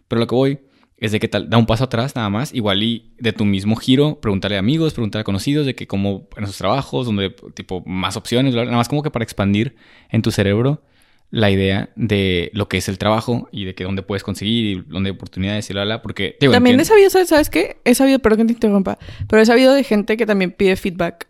Pero 0.08 0.20
lo 0.20 0.26
que 0.26 0.34
voy 0.34 0.58
es 0.96 1.12
de 1.12 1.20
que 1.20 1.28
tal, 1.28 1.50
da 1.50 1.58
un 1.58 1.66
paso 1.66 1.84
atrás 1.84 2.14
nada 2.14 2.30
más, 2.30 2.54
igual 2.54 2.82
y 2.82 3.12
de 3.18 3.32
tu 3.32 3.44
mismo 3.44 3.76
giro, 3.76 4.20
preguntarle 4.20 4.56
a 4.56 4.60
amigos, 4.60 4.92
preguntarle 4.92 5.22
a 5.22 5.24
conocidos 5.24 5.66
de 5.66 5.74
que 5.74 5.86
cómo 5.86 6.28
en 6.36 6.46
sus 6.46 6.56
trabajos, 6.56 7.06
donde 7.06 7.30
tipo 7.54 7.82
más 7.86 8.16
opciones, 8.16 8.54
nada 8.54 8.70
más 8.70 8.88
como 8.88 9.02
que 9.02 9.10
para 9.10 9.24
expandir 9.24 9.76
en 10.10 10.22
tu 10.22 10.30
cerebro 10.30 10.82
la 11.30 11.50
idea 11.50 11.90
de 11.96 12.50
lo 12.54 12.68
que 12.68 12.76
es 12.76 12.88
el 12.88 12.96
trabajo 12.96 13.48
y 13.50 13.64
de 13.64 13.74
que 13.74 13.82
dónde 13.82 14.02
puedes 14.02 14.22
conseguir 14.22 14.64
y 14.64 14.84
dónde 14.86 15.10
hay 15.10 15.16
oportunidades 15.16 15.68
y 15.68 15.72
bla, 15.72 15.84
bla, 15.84 16.00
porque 16.00 16.36
digo, 16.40 16.52
También 16.52 16.78
he 16.78 16.84
sabido, 16.84 17.10
¿sabes, 17.10 17.28
¿sabes 17.28 17.50
qué? 17.50 17.78
He 17.84 17.94
sabido, 17.94 18.20
perdón 18.20 18.38
que 18.38 18.44
te 18.46 18.52
interrumpa, 18.52 18.98
pero 19.28 19.42
he 19.42 19.46
sabido 19.46 19.74
de 19.74 19.82
gente 19.82 20.16
que 20.16 20.26
también 20.26 20.52
pide 20.52 20.76
feedback 20.76 21.26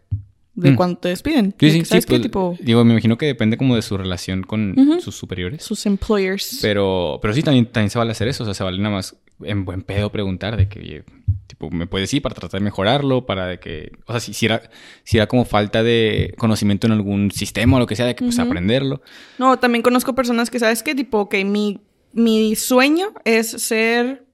de 0.54 0.70
Mm. 0.70 0.76
cuando 0.76 0.98
te 0.98 1.08
despiden. 1.08 1.54
Sí, 1.58 1.70
sí, 1.70 1.84
¿Sabes 1.84 2.04
sí, 2.04 2.08
qué? 2.08 2.12
pues, 2.14 2.22
Tipo, 2.22 2.56
Digo, 2.60 2.84
me 2.84 2.92
imagino 2.92 3.18
que 3.18 3.26
depende 3.26 3.56
como 3.56 3.74
de 3.76 3.82
su 3.82 3.96
relación 3.96 4.42
con 4.42 4.74
sus 5.00 5.16
superiores. 5.16 5.62
sus 5.64 5.84
employers. 5.86 6.58
Pero, 6.62 7.18
pero 7.20 7.34
sí, 7.34 7.42
también, 7.42 7.66
también 7.66 7.90
se 7.90 7.98
vale 7.98 8.12
hacer 8.12 8.28
eso. 8.28 8.42
O 8.42 8.46
sea, 8.46 8.54
se 8.54 8.62
vale 8.64 8.78
nada 8.78 8.94
más 8.94 9.16
en 9.42 9.64
buen 9.64 9.82
pedo 9.82 10.12
preguntar 10.12 10.56
de 10.56 10.68
que, 10.68 10.78
oye, 10.78 11.04
tipo, 11.48 11.68
me 11.70 11.88
puedes 11.88 12.14
ir 12.14 12.22
para 12.22 12.36
tratar 12.36 12.60
de 12.60 12.64
mejorarlo, 12.64 13.26
para 13.26 13.46
de 13.46 13.58
que... 13.58 13.90
O 14.06 14.12
sea, 14.12 14.20
si, 14.20 14.32
si 14.32 14.46
era, 14.46 14.62
si 15.02 15.16
era 15.16 15.26
como 15.26 15.44
falta 15.44 15.82
de 15.82 16.34
conocimiento 16.38 16.86
en 16.86 16.92
algún 16.92 17.30
sistema 17.32 17.76
o 17.76 17.80
lo 17.80 17.86
que 17.86 17.96
sea, 17.96 18.06
de 18.06 18.14
que 18.14 18.24
pues 18.24 18.38
aprenderlo. 18.38 19.02
No, 19.38 19.58
también 19.58 19.82
conozco 19.82 20.14
personas 20.14 20.50
que, 20.50 20.60
¿sabes 20.60 20.84
qué? 20.84 20.94
Tipo, 20.94 21.28
que 21.28 21.44
mi, 21.44 21.80
mi 22.12 22.54
sueño 22.54 23.12
es 23.24 23.50
ser, 23.50 24.24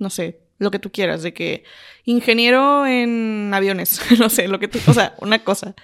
no 0.00 0.10
sé, 0.10 0.40
lo 0.58 0.70
que 0.70 0.78
tú 0.78 0.90
quieras, 0.90 1.22
de 1.22 1.32
que 1.32 1.64
ingeniero 2.04 2.86
en 2.86 3.50
aviones, 3.54 4.00
no 4.18 4.28
sé, 4.28 4.48
lo 4.48 4.58
que 4.58 4.68
tú, 4.68 4.78
o 4.86 4.94
sea, 4.94 5.14
una 5.20 5.42
cosa. 5.44 5.74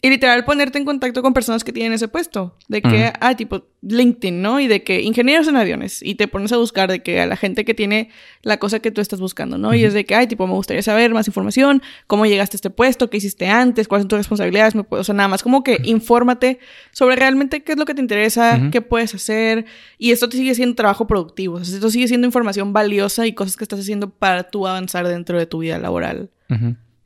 Y 0.00 0.10
literal 0.10 0.44
ponerte 0.44 0.78
en 0.78 0.84
contacto 0.84 1.22
con 1.22 1.34
personas 1.34 1.64
que 1.64 1.72
tienen 1.72 1.92
ese 1.92 2.06
puesto, 2.06 2.56
de 2.68 2.82
que, 2.82 2.88
Ujú. 3.08 3.12
ah, 3.20 3.36
tipo 3.36 3.64
LinkedIn, 3.82 4.40
¿no? 4.40 4.60
Y 4.60 4.68
de 4.68 4.84
que 4.84 5.02
ingenieros 5.02 5.48
en 5.48 5.56
aviones, 5.56 6.02
y 6.04 6.14
te 6.14 6.28
pones 6.28 6.52
a 6.52 6.56
buscar 6.56 6.88
de 6.88 7.02
que 7.02 7.20
a 7.20 7.26
la 7.26 7.36
gente 7.36 7.64
que 7.64 7.74
tiene 7.74 8.10
la 8.42 8.58
cosa 8.58 8.78
que 8.78 8.92
tú 8.92 9.00
estás 9.00 9.18
buscando, 9.18 9.58
¿no? 9.58 9.74
Y 9.74 9.82
es 9.82 9.94
de 9.94 10.04
que, 10.04 10.14
ay, 10.14 10.28
tipo, 10.28 10.46
me 10.46 10.52
gustaría 10.52 10.82
saber 10.82 11.12
más 11.14 11.26
información, 11.26 11.82
cómo 12.06 12.26
llegaste 12.26 12.54
a 12.54 12.58
este 12.58 12.70
puesto, 12.70 13.10
qué 13.10 13.16
hiciste 13.16 13.48
antes, 13.48 13.88
cuáles 13.88 14.02
son 14.04 14.08
tus 14.08 14.18
responsabilidades, 14.20 14.76
me 14.76 14.84
puedo- 14.84 15.00
o 15.00 15.04
sea, 15.04 15.16
nada 15.16 15.28
más 15.28 15.42
como 15.42 15.64
que 15.64 15.80
infórmate 15.82 16.60
sobre 16.92 17.16
realmente 17.16 17.64
qué 17.64 17.72
es 17.72 17.78
lo 17.78 17.84
que 17.84 17.94
te 17.94 18.00
interesa, 18.00 18.68
qué 18.70 18.80
puedes 18.82 19.16
hacer, 19.16 19.64
y 19.98 20.12
esto 20.12 20.28
te 20.28 20.36
sigue 20.36 20.54
siendo 20.54 20.76
trabajo 20.76 21.08
productivo, 21.08 21.56
o 21.56 21.64
sea, 21.64 21.74
esto 21.74 21.90
sigue 21.90 22.06
siendo 22.06 22.24
información 22.28 22.72
valiosa 22.72 23.26
y 23.26 23.32
cosas 23.32 23.56
que 23.56 23.64
estás 23.64 23.80
haciendo 23.80 24.10
para 24.10 24.44
tú 24.44 24.68
avanzar 24.68 25.08
dentro 25.08 25.38
de 25.40 25.46
tu 25.46 25.58
vida 25.58 25.76
laboral. 25.78 26.30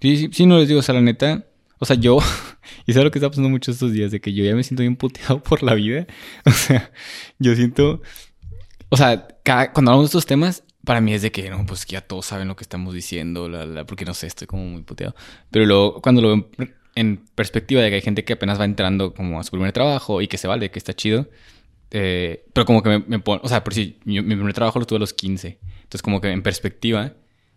Sí, 0.01 0.17
sí, 0.19 0.29
sí, 0.31 0.45
no 0.47 0.59
les 0.59 0.69
digo, 0.69 0.81
o 0.81 0.83
sea, 0.83 0.95
la 0.95 1.01
neta, 1.01 1.47
o 1.83 1.85
sea, 1.85 1.97
yo, 1.97 2.19
y 2.87 2.93
sabes 2.93 3.05
lo 3.07 3.11
que 3.11 3.19
está 3.19 3.29
pasando 3.29 3.49
mucho 3.49 3.73
estos 3.73 3.93
días, 3.93 4.13
de 4.13 4.21
que 4.21 4.33
yo 4.33 4.45
ya 4.45 4.55
me 4.55 4.63
siento 4.63 4.83
bien 4.83 4.95
puteado 4.95 5.43
por 5.43 5.65
la 5.65 5.75
vida. 5.75 6.07
O 6.47 6.51
sea, 6.53 6.93
yo 7.41 7.57
siento, 7.57 8.01
o 8.89 8.97
sea, 8.97 9.27
cada- 9.43 9.73
cuando 9.73 9.91
hablamos 9.91 10.05
de 10.07 10.19
estos 10.19 10.27
temas, 10.27 10.63
para 10.85 11.01
mí 11.01 11.13
es 11.13 11.23
de 11.23 11.33
que, 11.33 11.51
no, 11.51 11.67
pues 11.67 11.85
que 11.85 11.95
ya 11.95 12.01
todos 12.03 12.27
saben 12.27 12.47
lo 12.49 12.55
que 12.55 12.63
estamos 12.63 12.95
diciendo, 12.95 13.49
la, 13.49 13.67
la, 13.67 13.85
porque 13.85 14.05
no 14.05 14.15
sé, 14.15 14.29
estoy 14.29 14.47
como 14.47 14.65
muy 14.65 14.83
puteado. 14.83 15.15
Pero 15.51 15.67
luego, 15.67 16.01
cuando 16.01 16.23
lo 16.23 16.29
veo 16.29 16.51
en, 16.59 16.75
en 16.95 17.25
perspectiva 17.35 17.83
de 17.83 17.89
que 17.91 17.97
hay 17.97 18.03
gente 18.03 18.25
que 18.25 18.35
apenas 18.35 18.61
va 18.61 18.65
entrando 18.65 19.13
como 19.15 19.41
a 19.41 19.43
su 19.45 19.51
primer 19.51 19.73
trabajo 19.73 20.23
y 20.23 20.29
que 20.29 20.39
se 20.39 20.47
vale, 20.47 20.71
que 20.71 20.79
está 20.79 20.93
chido, 20.95 21.29
eh, 21.91 22.45
pero 22.53 22.65
como 22.65 22.83
que 22.83 22.91
me, 22.91 22.99
me 23.01 23.19
pone, 23.19 23.41
o 23.45 23.49
sea, 23.49 23.65
por 23.65 23.75
si 23.75 23.99
mi, 24.05 24.21
mi 24.23 24.37
primer 24.37 24.55
trabajo 24.55 24.79
lo 24.79 24.87
tuve 24.87 24.99
a 24.99 25.01
los 25.01 25.13
15, 25.15 25.59
entonces 25.83 26.03
como 26.03 26.21
que 26.21 26.31
en 26.31 26.43
perspectiva 26.43 27.15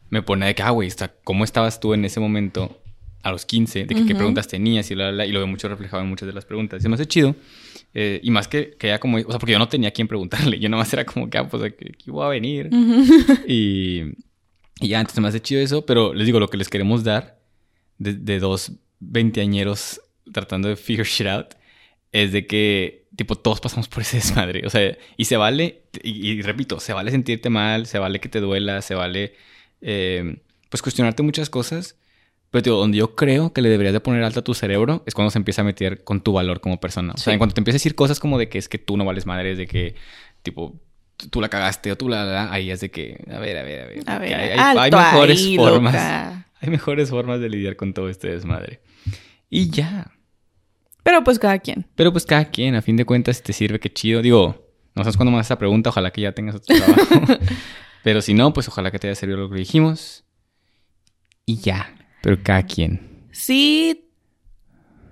me 0.10 0.22
pone 0.24 0.48
de 0.48 0.56
que, 0.56 0.64
ah, 0.64 0.72
güey, 0.72 0.92
¿cómo 1.24 1.44
estabas 1.44 1.80
tú 1.80 1.94
en 1.94 2.06
ese 2.06 2.20
momento 2.20 2.82
a 3.26 3.32
los 3.32 3.46
15? 3.46 3.86
De 3.86 3.96
que 3.96 4.06
qué 4.06 4.14
Ujú. 4.14 4.18
preguntas 4.18 4.48
tenías 4.48 4.90
y 4.92 4.96
bla, 4.96 5.06
bla, 5.06 5.14
bla, 5.14 5.26
y 5.26 5.32
lo 5.32 5.40
veo 5.40 5.48
mucho 5.48 5.68
reflejado 5.68 6.04
en 6.04 6.10
muchas 6.10 6.28
de 6.28 6.34
las 6.34 6.46
preguntas. 6.46 6.82
Se 6.82 6.88
me 6.90 6.96
hace 6.96 7.06
chido. 7.08 7.36
eh, 7.94 8.20
y 8.24 8.30
más 8.30 8.48
que, 8.48 8.76
que 8.78 8.88
ya 8.88 9.00
como, 9.00 9.18
o 9.18 9.30
sea, 9.32 9.40
porque 9.40 9.52
yo 9.54 9.60
no 9.60 9.68
tenía 9.68 9.90
a 9.90 9.92
quién 9.92 10.08
preguntarle, 10.08 10.60
yo 10.60 10.70
nomás 10.70 10.94
era 10.94 11.06
como 11.06 11.30
que, 11.30 11.38
ah, 11.38 11.48
pues 11.50 11.64
aquí, 11.64 11.86
aquí 11.94 12.12
voy 12.12 12.26
a 12.26 12.30
venir. 12.30 12.70
Y, 13.48 14.02
y 14.80 14.88
ya, 14.90 15.00
entonces 15.00 15.22
me 15.22 15.28
hace 15.30 15.42
chido 15.42 15.62
eso, 15.62 15.86
pero 15.86 16.14
les 16.14 16.26
digo, 16.26 16.40
lo 16.40 16.48
que 16.50 16.58
les 16.58 16.70
queremos 16.70 17.04
dar 17.04 17.40
de, 17.98 18.14
de 18.14 18.40
dos 18.40 18.74
veinteañeros 19.00 20.02
tratando 20.32 20.68
de 20.70 20.76
figure 20.76 21.08
shit 21.08 21.28
out 21.28 21.48
es 22.12 22.32
de 22.32 22.46
que, 22.48 23.08
tipo, 23.16 23.36
todos 23.36 23.60
pasamos 23.60 23.88
por 23.88 24.02
ese 24.02 24.18
desmadre. 24.18 24.66
O 24.66 24.70
sea, 24.70 24.98
y 25.18 25.26
se 25.26 25.38
vale, 25.38 25.84
y, 26.04 26.30
y 26.32 26.42
repito, 26.42 26.80
se 26.80 26.94
vale 26.94 27.12
sentirte 27.12 27.50
mal, 27.50 27.88
se 27.88 27.98
vale 28.00 28.20
que 28.20 28.30
te 28.30 28.40
duela, 28.40 28.82
se 28.82 28.96
vale, 28.96 29.34
eh, 29.82 30.38
pues, 30.70 30.82
cuestionarte 30.82 31.24
muchas 31.24 31.50
cosas. 31.50 31.98
Pero, 32.56 32.64
digo, 32.64 32.78
donde 32.78 32.98
yo 32.98 33.16
creo 33.16 33.52
que 33.52 33.62
le 33.62 33.68
deberías 33.68 33.92
de 33.92 34.00
poner 34.00 34.24
alto 34.24 34.40
a 34.40 34.44
tu 34.46 34.54
cerebro 34.54 35.04
es 35.06 35.14
cuando 35.14 35.30
se 35.30 35.38
empieza 35.38 35.62
a 35.62 35.66
meter 35.66 36.06
con 36.06 36.22
tu 36.22 36.32
valor 36.32 36.62
como 36.62 36.80
persona. 36.80 37.12
O 37.14 37.18
sea, 37.18 37.26
Sí. 37.26 37.32
en 37.32 37.38
cuanto 37.38 37.54
te 37.54 37.60
empieza 37.60 37.76
a 37.76 37.80
decir 37.80 37.96
cosas 37.96 38.20
como 38.22 38.38
de 38.40 38.48
que 38.48 38.58
es 38.58 38.70
que 38.70 38.78
tú 38.78 38.96
no 38.96 39.04
vales 39.04 39.26
madres, 39.26 39.58
de 39.58 39.68
que, 39.68 39.96
tipo, 40.42 40.80
tú- 41.30 41.42
la 41.42 41.50
cagaste 41.50 41.92
o 41.92 41.98
tú 41.98 42.08
la, 42.08 42.24
la, 42.24 42.54
ahí 42.54 42.72
es 42.72 42.80
de 42.80 42.90
que, 42.92 43.22
a 43.30 43.40
ver, 43.40 43.58
a 43.58 43.64
ver, 43.64 43.82
a 43.82 43.86
ver. 43.88 44.00
A 44.08 44.14
que 44.14 44.20
ver, 44.26 44.34
hay, 44.36 44.50
hay- 44.52 44.78
alto 44.78 44.98
hay 44.98 45.04
mejores 45.04 45.40
ahí, 45.40 45.58
formas. 45.58 45.94
loca. 45.94 46.48
Hay 46.62 46.70
mejores 46.70 47.10
formas 47.10 47.42
de 47.42 47.50
lidiar 47.50 47.76
con 47.76 47.94
todo 47.94 48.08
este 48.08 48.30
desmadre. 48.30 48.80
Y 49.50 49.70
ya. 49.70 50.12
Pero 51.04 51.24
pues 51.26 51.38
cada 51.40 51.60
quien. 51.60 51.86
Pero 51.96 52.14
pues 52.14 52.26
cada 52.26 52.46
quien, 52.46 52.76
a 52.76 52.82
fin 52.82 52.96
de 52.96 53.04
cuentas, 53.06 53.36
si 53.38 53.44
te 53.44 53.52
sirve, 53.54 53.80
qué 53.82 53.92
chido. 53.92 54.22
Digo, 54.22 54.66
no 54.96 55.04
sabes 55.04 55.18
cuándo 55.18 55.32
me 55.32 55.38
haces 55.40 55.48
esa 55.48 55.60
pregunta, 55.60 55.90
ojalá 55.90 56.12
que 56.12 56.22
ya 56.22 56.32
tengas 56.32 56.56
otro 56.56 56.74
trabajo. 56.76 57.04
Pero 58.04 58.22
si 58.22 58.34
no, 58.34 58.54
pues 58.54 58.68
ojalá 58.70 58.92
que 58.92 58.98
te 59.00 59.08
haya 59.08 59.16
servido 59.16 59.40
lo 59.40 59.50
que 59.50 59.58
dijimos. 59.58 60.24
Y 61.46 61.58
ya. 61.58 61.94
Pero 62.26 62.42
cada 62.42 62.64
quien. 62.64 63.00
Si 63.32 64.10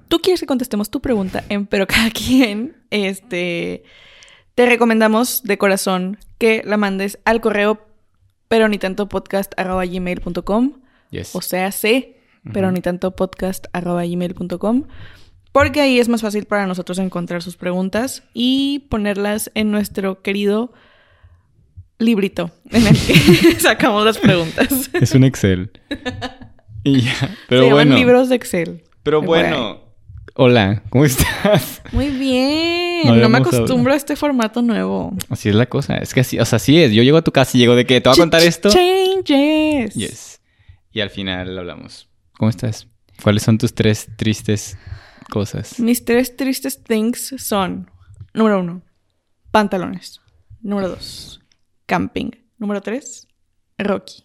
tú 0.08 0.18
quieres 0.20 0.40
que 0.40 0.48
contestemos 0.48 0.90
tu 0.90 1.00
pregunta 1.00 1.44
en 1.48 1.68
Pero 1.68 1.86
cada 1.96 2.10
quien, 2.10 2.76
este, 2.90 3.84
te 4.56 4.66
recomendamos 4.66 5.44
de 5.44 5.60
corazón 5.60 6.18
que 6.40 6.64
la 6.66 6.76
mandes 6.78 7.20
al 7.24 7.40
correo 7.40 7.86
pero 8.48 8.68
ni 8.68 8.80
tanto 8.80 9.08
podcast 9.10 9.54
arroba 9.58 9.86
gmail.com 9.86 10.82
Yes. 11.12 11.36
o 11.36 11.42
sea, 11.42 11.72
sé, 11.72 12.18
pero 12.52 12.68
Ujú. 12.70 12.74
ni 12.76 12.82
tanto 12.82 13.16
podcast 13.16 13.66
arroba 13.74 14.04
gmail.com 14.06 14.86
porque 15.52 15.82
ahí 15.82 16.00
es 16.00 16.10
más 16.10 16.22
fácil 16.24 16.46
para 16.46 16.66
nosotros 16.66 16.98
encontrar 16.98 17.44
sus 17.44 17.58
preguntas 17.58 18.24
y 18.34 18.88
ponerlas 18.90 19.52
en 19.54 19.70
nuestro 19.70 20.24
querido 20.24 20.74
librito 22.00 22.50
en 22.72 22.88
el 22.88 22.98
que 22.98 23.14
sacamos 23.60 24.04
las 24.04 24.18
preguntas. 24.18 24.90
Es 24.94 25.14
un 25.14 25.24
Excel. 25.24 25.70
y 26.98 27.02
ya. 27.02 27.36
Pero 27.50 27.62
Se 27.64 27.68
llaman 27.70 27.88
bueno. 27.90 27.96
libros 27.96 28.30
de 28.30 28.36
Excel. 28.36 28.84
Pero 29.04 29.22
bueno. 29.22 29.82
Hola, 30.36 30.82
¿cómo 30.90 31.06
estás? 31.06 31.82
Muy 31.92 32.08
bien. 32.10 33.06
No 33.06 33.16
No, 33.18 33.30
me 33.30 33.38
acostumbro 33.38 33.94
a 33.94 33.96
este 33.96 34.16
formato 34.16 34.62
nuevo. 34.64 35.16
Así 35.30 35.50
es 35.50 35.56
la 35.56 35.68
cosa. 35.68 35.98
Es 35.98 36.14
que 36.14 36.22
así, 36.22 36.40
o 36.40 36.46
sea, 36.46 36.56
así 36.58 36.82
es. 36.82 36.92
Yo 36.92 37.04
llego 37.04 37.18
a 37.18 37.22
tu 37.22 37.32
casa 37.32 37.56
y 37.56 37.60
llego 37.60 37.76
de 37.76 37.86
que 37.86 38.02
te 38.02 38.10
voy 38.10 38.18
a 38.18 38.22
contar 38.22 38.42
Ch- 38.42 38.48
esto. 38.48 38.70
Changes. 38.70 39.94
Yes. 39.94 40.42
Y 40.92 41.02
al 41.02 41.10
final 41.12 41.58
hablamos. 41.58 42.10
¿Cómo 42.38 42.50
estás? 42.50 42.88
¿Cuáles 43.22 43.44
son 43.44 43.58
tus 43.60 43.76
tres 43.76 44.08
tristes 44.16 44.78
cosas? 45.30 45.80
Mis 45.80 46.04
tres 46.04 46.36
tristes 46.36 46.84
things 46.84 47.36
son: 47.38 47.92
número 48.34 48.60
uno, 48.60 48.82
pantalones. 49.52 50.20
Número 50.62 50.90
dos, 50.90 51.42
camping. 51.86 52.32
Número 52.58 52.82
tres, 52.82 53.28
Rocky. 53.78 54.24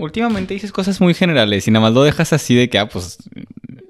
Últimamente 0.00 0.54
dices 0.54 0.72
cosas 0.72 1.00
muy 1.00 1.14
generales 1.14 1.66
y 1.68 1.70
nada 1.70 1.84
más 1.86 1.94
lo 1.94 2.02
dejas 2.02 2.32
así 2.32 2.54
de 2.54 2.68
que, 2.70 2.78
ah, 2.78 2.88
pues, 2.88 3.18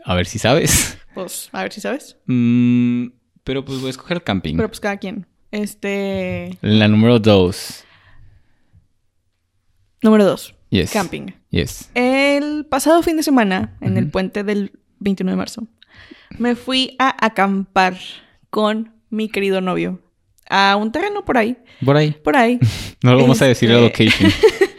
a 0.04 0.14
ver 0.14 0.26
si 0.26 0.38
sabes. 0.38 0.96
Pues, 1.12 1.48
a 1.52 1.62
ver 1.64 1.72
si 1.72 1.80
sabes. 1.80 2.16
Mm, 2.26 3.06
pero 3.42 3.64
pues 3.64 3.78
voy 3.80 3.88
a 3.88 3.90
escoger 3.90 4.22
camping. 4.22 4.54
Pero 4.56 4.68
pues 4.68 4.78
cada 4.78 4.96
quien. 4.96 5.26
Este. 5.50 6.56
La 6.62 6.86
número 6.86 7.18
dos. 7.18 7.84
Número 10.02 10.24
dos, 10.24 10.54
Yes. 10.70 10.92
camping. 10.92 11.32
Yes. 11.50 11.90
El 11.94 12.64
pasado 12.64 13.02
fin 13.02 13.16
de 13.16 13.24
semana, 13.24 13.76
en 13.80 13.96
el 13.98 14.08
puente 14.08 14.44
del 14.44 14.78
21 15.00 15.32
de 15.32 15.36
marzo, 15.36 15.66
me 16.38 16.54
fui 16.54 16.94
a 17.00 17.26
acampar 17.26 17.98
con 18.50 18.94
mi 19.10 19.28
querido 19.28 19.60
novio 19.60 20.00
a 20.48 20.76
un 20.76 20.92
terreno 20.92 21.24
por 21.24 21.36
ahí. 21.38 21.56
Por 21.84 21.96
ahí. 21.96 22.12
Por 22.12 22.36
ahí. 22.36 22.58
No 23.02 23.12
lo 23.14 23.22
vamos 23.22 23.40
a 23.42 23.46
decir 23.46 23.68
la 23.70 23.80
Este- 23.80 24.04
location. 24.04 24.30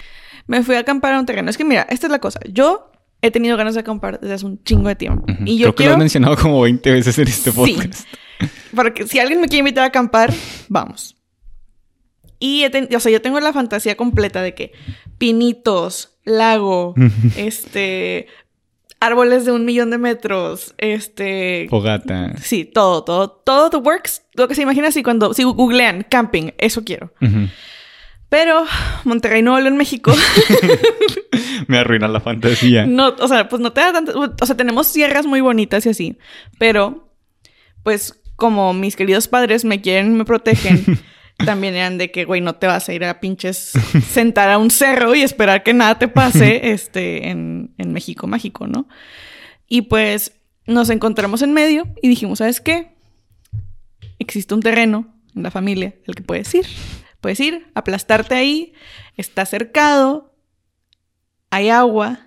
Me 0.47 0.63
fui 0.63 0.75
a 0.75 0.79
acampar 0.79 1.13
a 1.13 1.19
un 1.19 1.25
terreno. 1.25 1.49
Es 1.49 1.57
que 1.57 1.65
mira, 1.65 1.85
esta 1.89 2.07
es 2.07 2.11
la 2.11 2.19
cosa. 2.19 2.39
Yo 2.49 2.91
he 3.21 3.31
tenido 3.31 3.55
ganas 3.57 3.73
de 3.75 3.81
acampar 3.81 4.19
desde 4.19 4.33
hace 4.35 4.45
un 4.45 4.63
chingo 4.63 4.87
de 4.87 4.95
tiempo. 4.95 5.25
Y 5.45 5.57
yo 5.57 5.65
Creo 5.65 5.65
que 5.65 5.65
lo 5.65 5.75
quiero... 5.75 5.91
has 5.93 5.99
mencionado 5.99 6.35
como 6.37 6.61
20 6.61 6.91
veces 6.91 7.17
en 7.19 7.27
este 7.27 7.51
Sí. 7.51 7.57
podcast. 7.57 8.07
Para 8.75 8.93
que 8.93 9.07
si 9.07 9.19
alguien 9.19 9.39
me 9.41 9.47
quiere 9.47 9.59
invitar 9.59 9.83
a 9.83 9.87
acampar, 9.87 10.33
vamos. 10.69 11.15
Y, 12.39 12.67
ten- 12.71 12.89
o 12.95 12.99
sea, 12.99 13.11
yo 13.11 13.21
tengo 13.21 13.39
la 13.39 13.53
fantasía 13.53 13.95
completa 13.95 14.41
de 14.41 14.55
que 14.55 14.71
pinitos, 15.19 16.17
lago, 16.25 16.95
este, 17.37 18.25
árboles 18.99 19.45
de 19.45 19.51
un 19.51 19.65
millón 19.65 19.91
de 19.91 19.99
metros, 19.99 20.73
este... 20.79 21.67
Fogata. 21.69 22.35
Sí, 22.41 22.65
todo, 22.65 23.03
todo, 23.03 23.29
todo 23.29 23.69
the 23.69 23.77
works, 23.77 24.23
lo 24.33 24.47
que 24.47 24.55
se 24.55 24.63
imagina 24.63 24.87
así 24.87 25.03
cuando, 25.03 25.35
si 25.35 25.43
googlean 25.43 26.03
camping, 26.09 26.49
eso 26.57 26.83
quiero. 26.83 27.13
Ujú. 27.21 27.47
Pero 28.31 28.63
Monterrey, 29.03 29.41
Nuevo 29.41 29.59
León, 29.59 29.75
México, 29.75 30.13
Me 31.67 31.79
arruina 31.79 32.07
la 32.07 32.21
fantasía. 32.21 32.85
no, 32.85 33.09
o 33.19 33.27
sea, 33.27 33.49
pues 33.49 33.61
no 33.61 33.73
te 33.73 33.81
da 33.81 33.91
tanto, 33.91 34.17
o 34.17 34.45
sea, 34.45 34.55
tenemos 34.55 34.87
sierras 34.87 35.25
muy 35.25 35.41
bonitas 35.41 35.85
y 35.85 35.89
así, 35.89 36.17
pero, 36.57 37.13
pues, 37.83 38.21
como 38.37 38.73
mis 38.73 38.95
queridos 38.95 39.27
padres 39.27 39.65
me 39.65 39.81
quieren, 39.81 40.15
me 40.15 40.23
protegen, 40.23 40.81
también 41.45 41.75
eran 41.75 41.97
de 41.97 42.09
que, 42.09 42.23
güey, 42.23 42.39
no 42.39 42.55
te 42.55 42.67
vas 42.67 42.87
a 42.87 42.93
ir 42.93 43.03
a 43.03 43.19
pinches 43.19 43.73
sentar 44.07 44.49
a 44.49 44.59
un 44.59 44.71
cerro 44.71 45.13
y 45.13 45.23
esperar 45.23 45.63
que 45.63 45.73
nada 45.73 45.99
te 45.99 46.07
pase, 46.07 46.71
este, 46.71 47.27
en, 47.27 47.73
en 47.77 47.91
México 47.91 48.27
mágico, 48.27 48.65
¿no? 48.65 48.87
Y 49.67 49.81
pues 49.81 50.31
nos 50.65 50.89
encontramos 50.89 51.41
en 51.41 51.51
medio 51.51 51.85
y 52.01 52.07
dijimos, 52.07 52.39
¿sabes 52.39 52.61
qué? 52.61 52.95
Existe 54.19 54.53
un 54.53 54.61
terreno 54.61 55.13
en 55.35 55.43
la 55.43 55.51
familia 55.51 55.95
al 56.07 56.15
que 56.15 56.23
puedes 56.23 56.55
ir. 56.55 56.65
Puedes 57.21 57.39
ir, 57.39 57.67
aplastarte 57.75 58.35
ahí, 58.35 58.73
está 59.15 59.45
cercado, 59.45 60.33
hay 61.51 61.69
agua, 61.69 62.19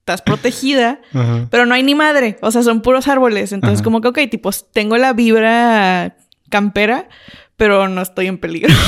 estás 0.00 0.22
protegida, 0.26 1.00
Ajá. 1.12 1.48
pero 1.50 1.66
no 1.66 1.74
hay 1.74 1.82
ni 1.82 1.94
madre, 1.94 2.38
o 2.40 2.50
sea, 2.50 2.62
son 2.62 2.80
puros 2.82 3.08
árboles. 3.08 3.52
Entonces, 3.52 3.80
Ajá. 3.80 3.84
como 3.84 4.00
que, 4.00 4.08
ok, 4.08 4.18
tipo, 4.30 4.50
tengo 4.72 4.96
la 4.96 5.12
vibra 5.12 6.16
campera, 6.48 7.08
pero 7.56 7.88
no 7.88 8.00
estoy 8.02 8.26
en 8.26 8.38
peligro. 8.38 8.74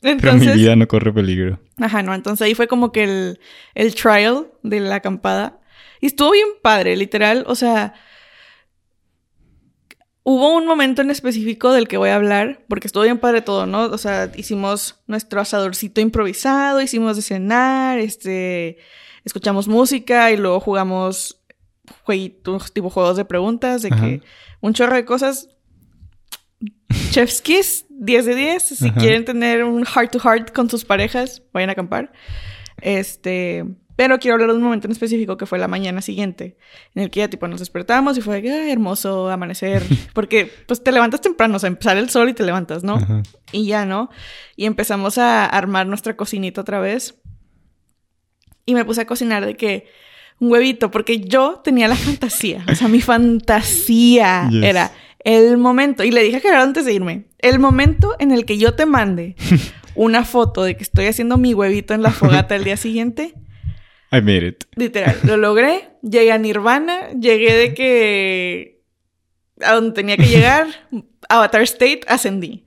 Pero 0.00 0.14
mi 0.14 0.20
Entonces, 0.20 0.54
vida 0.54 0.76
no 0.76 0.86
corre 0.86 1.12
peligro. 1.12 1.58
Ajá, 1.76 2.04
no, 2.04 2.14
entonces 2.14 2.46
ahí 2.46 2.54
fue 2.54 2.68
como 2.68 2.92
que 2.92 3.02
el, 3.02 3.40
el 3.74 3.96
trial 3.96 4.46
de 4.62 4.78
la 4.78 4.96
acampada. 4.96 5.58
Y 6.00 6.06
estuvo 6.06 6.30
bien 6.30 6.46
padre, 6.62 6.96
literal, 6.96 7.44
o 7.48 7.56
sea, 7.56 7.94
hubo 10.30 10.54
un 10.54 10.66
momento 10.66 11.00
en 11.00 11.10
específico 11.10 11.72
del 11.72 11.88
que 11.88 11.96
voy 11.96 12.10
a 12.10 12.16
hablar, 12.16 12.60
porque 12.68 12.86
estuvo 12.86 13.02
bien 13.02 13.16
padre 13.18 13.40
todo, 13.40 13.64
¿no? 13.64 13.84
O 13.84 13.96
sea, 13.96 14.30
hicimos 14.36 15.00
nuestro 15.06 15.40
asadorcito 15.40 16.02
improvisado, 16.02 16.82
hicimos 16.82 17.16
de 17.16 17.22
cenar, 17.22 17.98
este, 17.98 18.76
escuchamos 19.24 19.68
música 19.68 20.30
y 20.30 20.36
luego 20.36 20.60
jugamos 20.60 21.40
jueguitos, 22.02 22.74
tipo 22.74 22.90
juegos 22.90 23.16
de 23.16 23.24
preguntas, 23.24 23.80
de 23.80 23.88
Ajá. 23.90 24.04
que 24.04 24.22
un 24.60 24.74
chorro 24.74 24.96
de 24.96 25.06
cosas. 25.06 25.48
Chef's 27.10 27.40
Kiss, 27.40 27.86
10 27.88 28.26
de 28.26 28.34
10. 28.34 28.62
Si 28.62 28.88
Ajá. 28.88 28.98
quieren 28.98 29.24
tener 29.24 29.64
un 29.64 29.86
heart 29.86 30.12
to 30.12 30.20
heart 30.20 30.52
con 30.52 30.68
sus 30.68 30.84
parejas, 30.84 31.42
vayan 31.54 31.70
a 31.70 31.72
acampar. 31.72 32.12
Este, 32.82 33.64
pero 33.98 34.20
quiero 34.20 34.34
hablar 34.36 34.50
de 34.50 34.54
un 34.58 34.62
momento 34.62 34.86
en 34.86 34.92
específico 34.92 35.36
que 35.36 35.44
fue 35.44 35.58
la 35.58 35.66
mañana 35.66 36.00
siguiente, 36.02 36.56
en 36.94 37.02
el 37.02 37.10
que 37.10 37.18
ya 37.18 37.28
tipo 37.28 37.48
nos 37.48 37.58
despertamos 37.58 38.16
y 38.16 38.20
fue 38.20 38.36
de 38.36 38.42
que, 38.42 38.52
"Ay, 38.52 38.70
hermoso 38.70 39.28
amanecer, 39.28 39.82
porque 40.14 40.48
pues 40.66 40.84
te 40.84 40.92
levantas 40.92 41.20
temprano, 41.20 41.56
o 41.56 41.58
sea, 41.58 41.66
empezar 41.66 41.96
el 41.96 42.08
sol 42.08 42.28
y 42.28 42.32
te 42.32 42.44
levantas, 42.44 42.84
¿no? 42.84 42.94
Ajá. 42.94 43.22
Y 43.50 43.66
ya, 43.66 43.84
¿no? 43.86 44.08
Y 44.54 44.66
empezamos 44.66 45.18
a 45.18 45.44
armar 45.46 45.88
nuestra 45.88 46.16
cocinita 46.16 46.60
otra 46.60 46.78
vez. 46.78 47.16
Y 48.66 48.74
me 48.74 48.84
puse 48.84 49.00
a 49.00 49.06
cocinar 49.06 49.44
de 49.44 49.56
que 49.56 49.86
un 50.38 50.52
huevito, 50.52 50.92
porque 50.92 51.18
yo 51.18 51.60
tenía 51.64 51.88
la 51.88 51.96
fantasía. 51.96 52.64
O 52.70 52.76
sea, 52.76 52.86
mi 52.86 53.00
fantasía 53.00 54.48
Yes. 54.52 54.62
era 54.62 54.92
el 55.24 55.56
momento. 55.58 56.04
Y 56.04 56.12
le 56.12 56.22
dije 56.22 56.36
a 56.36 56.40
Gerardo 56.40 56.62
antes 56.66 56.84
de 56.84 56.92
irme: 56.92 57.24
el 57.40 57.58
momento 57.58 58.14
en 58.20 58.30
el 58.30 58.44
que 58.44 58.58
yo 58.58 58.74
te 58.74 58.86
mande 58.86 59.34
una 59.96 60.24
foto 60.24 60.62
de 60.62 60.76
que 60.76 60.84
estoy 60.84 61.06
haciendo 61.06 61.36
mi 61.36 61.52
huevito 61.52 61.94
en 61.94 62.02
la 62.02 62.12
fogata 62.12 62.54
el 62.54 62.62
día 62.62 62.76
siguiente. 62.76 63.34
I 64.10 64.20
made 64.20 64.46
it. 64.46 64.64
Literal, 64.74 65.16
lo 65.24 65.36
logré. 65.36 65.90
Llegué 66.02 66.32
a 66.32 66.38
Nirvana. 66.38 67.10
Llegué 67.10 67.54
de 67.54 67.74
que. 67.74 68.82
a 69.60 69.74
donde 69.74 69.92
tenía 69.92 70.16
que 70.16 70.28
llegar. 70.28 70.66
Avatar 71.28 71.62
State, 71.62 72.00
ascendí. 72.06 72.64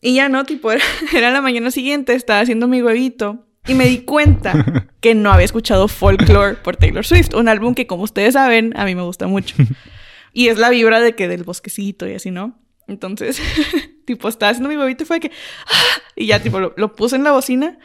Y 0.00 0.16
ya 0.16 0.28
no, 0.28 0.44
tipo, 0.44 0.70
era, 0.72 0.84
era 1.14 1.30
la 1.30 1.40
mañana 1.40 1.70
siguiente, 1.70 2.14
estaba 2.14 2.40
haciendo 2.40 2.68
mi 2.68 2.82
huevito. 2.82 3.46
Y 3.66 3.74
me 3.74 3.86
di 3.86 4.00
cuenta 4.00 4.86
que 5.00 5.14
no 5.14 5.32
había 5.32 5.46
escuchado 5.46 5.88
Folklore 5.88 6.56
por 6.56 6.76
Taylor 6.76 7.06
Swift. 7.06 7.34
Un 7.34 7.48
álbum 7.48 7.74
que, 7.74 7.86
como 7.86 8.02
ustedes 8.02 8.34
saben, 8.34 8.76
a 8.76 8.84
mí 8.84 8.94
me 8.94 9.02
gusta 9.02 9.26
mucho. 9.26 9.56
Y 10.34 10.48
es 10.48 10.58
la 10.58 10.68
vibra 10.68 11.00
de 11.00 11.14
que 11.14 11.28
del 11.28 11.44
bosquecito 11.44 12.06
y 12.06 12.14
así, 12.14 12.30
¿no? 12.30 12.58
Entonces, 12.86 13.40
tipo, 14.04 14.28
estaba 14.28 14.50
haciendo 14.50 14.68
mi 14.68 14.76
huevito 14.76 15.04
y 15.04 15.06
fue 15.06 15.16
de 15.16 15.28
que. 15.28 15.34
¡ah! 15.66 16.00
Y 16.16 16.26
ya, 16.26 16.40
tipo, 16.40 16.60
lo, 16.60 16.74
lo 16.76 16.94
puse 16.94 17.16
en 17.16 17.24
la 17.24 17.32
bocina. 17.32 17.78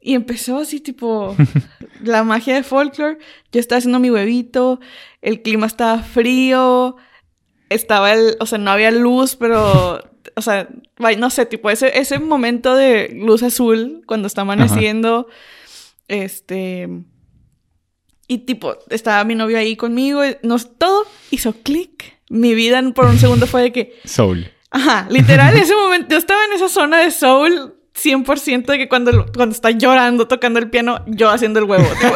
Y 0.00 0.14
empezó 0.14 0.58
así, 0.58 0.80
tipo, 0.80 1.36
la 2.02 2.24
magia 2.24 2.54
de 2.54 2.62
folklore. 2.62 3.18
Yo 3.52 3.60
estaba 3.60 3.78
haciendo 3.78 3.98
mi 3.98 4.10
huevito, 4.10 4.80
el 5.20 5.42
clima 5.42 5.66
estaba 5.66 6.02
frío, 6.02 6.96
estaba 7.68 8.12
el, 8.12 8.36
o 8.40 8.46
sea, 8.46 8.58
no 8.58 8.70
había 8.70 8.90
luz, 8.90 9.36
pero, 9.36 10.02
o 10.36 10.42
sea, 10.42 10.68
no 11.18 11.30
sé, 11.30 11.46
tipo, 11.46 11.70
ese, 11.70 11.98
ese 11.98 12.18
momento 12.18 12.74
de 12.74 13.10
luz 13.14 13.42
azul 13.42 14.02
cuando 14.06 14.26
está 14.26 14.42
amaneciendo, 14.42 15.28
este, 16.08 16.88
y 18.26 18.38
tipo, 18.38 18.76
estaba 18.88 19.24
mi 19.24 19.34
novio 19.34 19.58
ahí 19.58 19.76
conmigo, 19.76 20.24
y 20.24 20.36
nos, 20.42 20.78
todo 20.78 21.04
hizo 21.30 21.52
clic. 21.52 22.18
Mi 22.28 22.54
vida 22.54 22.80
por 22.94 23.06
un 23.06 23.18
segundo 23.18 23.48
fue 23.48 23.62
de 23.62 23.72
que, 23.72 23.98
Soul. 24.04 24.48
Ajá, 24.70 25.08
literal, 25.10 25.52
en 25.56 25.62
ese 25.62 25.74
momento 25.74 26.10
yo 26.10 26.18
estaba 26.18 26.44
en 26.44 26.52
esa 26.52 26.68
zona 26.68 26.98
de 27.00 27.10
soul 27.10 27.74
100% 27.94 28.66
de 28.66 28.78
que 28.78 28.88
cuando, 28.88 29.26
cuando 29.34 29.54
está 29.54 29.70
llorando, 29.72 30.26
tocando 30.28 30.58
el 30.58 30.70
piano, 30.70 31.04
yo 31.06 31.28
haciendo 31.28 31.58
el 31.58 31.66
huevo. 31.66 31.86
tipo, 32.00 32.14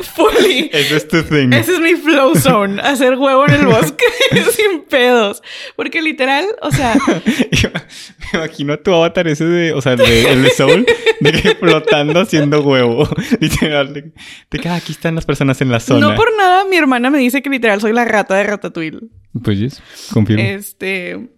Fully. 0.14 0.70
Eso 0.72 0.96
es 0.96 1.08
tu 1.08 1.22
thing. 1.22 1.52
Ese 1.52 1.72
es 1.74 1.80
mi 1.80 1.94
flow 1.94 2.36
zone, 2.36 2.80
hacer 2.80 3.16
huevo 3.16 3.46
en 3.46 3.54
el 3.54 3.66
bosque 3.66 4.04
sin 4.52 4.82
pedos. 4.82 5.42
Porque 5.76 6.02
literal, 6.02 6.46
o 6.60 6.70
sea, 6.70 6.94
Yo 7.50 7.70
me 8.32 8.38
imagino 8.38 8.74
a 8.74 8.76
tu 8.76 8.92
avatar 8.92 9.26
ese 9.28 9.44
de, 9.44 9.72
o 9.72 9.80
sea, 9.80 9.92
el 9.92 9.98
de, 9.98 10.32
el 10.32 10.42
de 10.42 10.50
Soul, 10.50 10.86
de 11.20 11.32
que 11.32 11.54
flotando 11.56 12.20
haciendo 12.20 12.60
huevo. 12.62 13.08
Literal, 13.40 13.94
de, 13.94 14.12
de 14.50 14.58
que 14.58 14.68
ah, 14.68 14.76
aquí 14.76 14.92
están 14.92 15.14
las 15.14 15.24
personas 15.24 15.60
en 15.62 15.70
la 15.70 15.80
zona. 15.80 16.08
no 16.08 16.14
por 16.14 16.36
nada 16.36 16.64
mi 16.64 16.76
hermana 16.76 17.10
me 17.10 17.18
dice 17.18 17.42
que 17.42 17.50
literal 17.50 17.80
soy 17.80 17.92
la 17.92 18.04
rata 18.04 18.34
de 18.34 18.44
Ratatouille. 18.44 19.00
Pues 19.42 19.58
yes, 19.58 19.82
confirmo. 20.12 20.44
Este. 20.44 21.30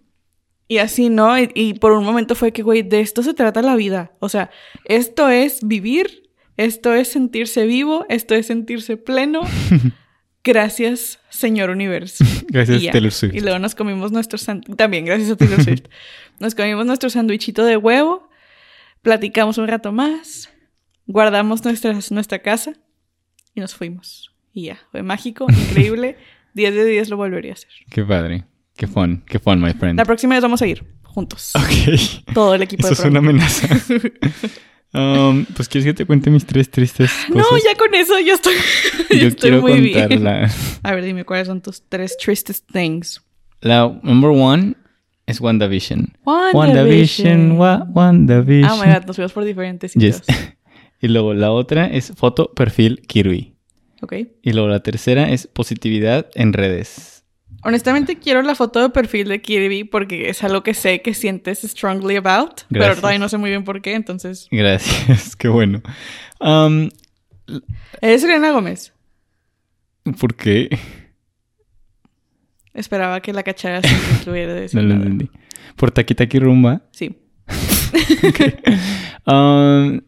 Y 0.67 0.77
así, 0.79 1.09
¿no? 1.09 1.37
Y, 1.37 1.51
y 1.53 1.73
por 1.75 1.91
un 1.91 2.03
momento 2.03 2.33
fue 2.35 2.51
que, 2.51 2.63
güey, 2.63 2.81
de 2.81 3.01
esto 3.01 3.21
se 3.23 3.33
trata 3.33 3.61
la 3.61 3.75
vida. 3.75 4.13
O 4.19 4.29
sea, 4.29 4.49
esto 4.85 5.29
es 5.29 5.59
vivir, 5.65 6.29
esto 6.57 6.93
es 6.93 7.09
sentirse 7.09 7.65
vivo, 7.65 8.05
esto 8.09 8.33
es 8.35 8.47
sentirse 8.47 8.97
pleno. 8.97 9.41
Gracias, 10.43 11.19
señor 11.29 11.69
universo. 11.71 12.23
Gracias, 12.47 12.83
Y. 12.83 12.89
Taylor 12.89 13.11
Swift. 13.11 13.33
Y 13.35 13.39
luego 13.41 13.57
nos 13.59 13.73
comimos 13.75 14.11
nuestro 14.11 14.37
sánd- 14.37 14.75
También, 14.75 15.05
gracias 15.05 15.31
a 15.31 15.35
Taylor 15.35 15.63
Swift. 15.63 15.85
Nos 16.39 16.53
comimos 16.53 16.85
nuestro 16.85 17.09
sándwichito 17.09 17.63
de 17.63 17.77
huevo. 17.77 18.29
Platicamos 19.01 19.57
un 19.57 19.67
rato 19.69 19.91
más. 19.93 20.49
Guardamos 21.07 21.63
nuestras, 21.63 22.11
nuestra 22.11 22.39
casa. 22.39 22.73
Y 23.53 23.61
nos 23.61 23.73
fuimos. 23.73 24.35
Y 24.53 24.65
ya. 24.65 24.79
Fue 24.91 25.01
mágico, 25.01 25.47
increíble. 25.49 26.17
10 26.55 26.75
de 26.75 26.85
10 26.85 27.09
lo 27.09 27.15
volvería 27.17 27.51
a 27.51 27.53
hacer. 27.53 27.69
Qué 27.89 28.03
padre. 28.03 28.43
Qué 28.75 28.87
fun. 28.87 29.23
Qué 29.25 29.39
fun, 29.39 29.61
my 29.61 29.73
friend. 29.73 29.97
La 29.97 30.05
próxima 30.05 30.35
vez 30.35 30.41
vamos 30.41 30.61
a 30.61 30.67
ir 30.67 30.83
juntos. 31.03 31.53
Ok. 31.55 32.33
Todo 32.33 32.55
el 32.55 32.61
equipo 32.61 32.85
Eso 32.87 32.93
es 32.93 33.01
de 33.03 33.09
una 33.09 33.21
programa. 33.21 33.45
amenaza. 33.45 34.49
Um, 34.93 35.43
pues 35.53 35.67
quieres 35.67 35.83
que 35.85 35.93
te 35.93 36.05
cuente 36.05 36.29
mis 36.29 36.45
tres 36.45 36.69
tristes 36.71 37.11
cosas. 37.27 37.35
No, 37.51 37.57
ya 37.57 37.77
con 37.77 37.93
eso 37.93 38.17
yo 38.21 38.33
estoy, 38.33 38.53
yo 39.09 39.15
Yo 39.17 39.27
estoy 39.27 39.49
quiero 39.49 39.61
muy 39.61 39.81
bien. 39.81 40.25
A 40.83 40.95
ver, 40.95 41.03
dime 41.03 41.25
cuáles 41.25 41.47
son 41.47 41.59
tus 41.61 41.83
tres 41.89 42.15
tristest 42.17 42.65
things. 42.71 43.21
La 43.59 43.99
number 44.03 44.29
one 44.29 44.75
es 45.25 45.41
WandaVision. 45.41 46.13
WandaVision. 46.23 47.51
wa- 47.57 47.85
WandaVision. 47.89 48.71
Oh 48.71 48.77
my 48.85 48.93
god, 48.93 49.05
nos 49.05 49.17
vemos 49.17 49.33
por 49.33 49.43
diferentes 49.43 49.93
Yes. 49.95 50.17
sitios. 50.25 50.37
y 51.01 51.09
luego 51.09 51.33
la 51.33 51.51
otra 51.51 51.87
es 51.87 52.13
foto, 52.15 52.53
perfil, 52.53 53.01
Kirby. 53.05 53.53
Ok. 54.01 54.13
Y 54.43 54.53
luego 54.53 54.69
la 54.69 54.79
tercera 54.81 55.29
es 55.29 55.47
positividad 55.47 56.27
en 56.35 56.53
redes. 56.53 57.14
Honestamente 57.67 58.19
quiero 58.19 58.43
la 58.43 58.53
foto 58.53 58.79
de 58.79 58.89
perfil 58.91 59.27
de 59.27 59.41
Kirby 59.41 59.85
porque 59.85 60.29
es 60.29 60.43
algo 60.43 60.61
que 60.61 60.75
sé 60.75 61.01
que 61.01 61.15
sientes 61.15 61.63
strongly 61.63 62.15
about, 62.15 62.61
pero 62.69 62.95
todavía 62.95 63.17
no 63.17 63.27
sé 63.27 63.39
muy 63.39 63.49
bien 63.49 63.63
por 63.63 63.81
qué, 63.81 63.95
entonces... 63.95 64.47
Gracias, 64.51 65.35
qué 65.35 65.47
bueno. 65.47 65.81
Um, 66.39 66.89
¿Eres 68.01 68.21
Selena 68.21 68.51
Gómez? 68.51 68.93
¿Por 70.19 70.35
qué? 70.35 70.77
Esperaba 72.75 73.19
que 73.19 73.33
la 73.33 73.41
cachara 73.41 73.81
sin 73.81 73.97
incluir 74.15 74.47
decir 74.47 74.79
No 74.79 74.87
lo 74.87 74.93
entendí. 74.93 75.31
Por 75.75 75.89
Taki 75.89 76.13
Taki 76.13 76.37
Rumba. 76.37 76.83
Sí. 76.91 77.17
Um, 79.27 80.01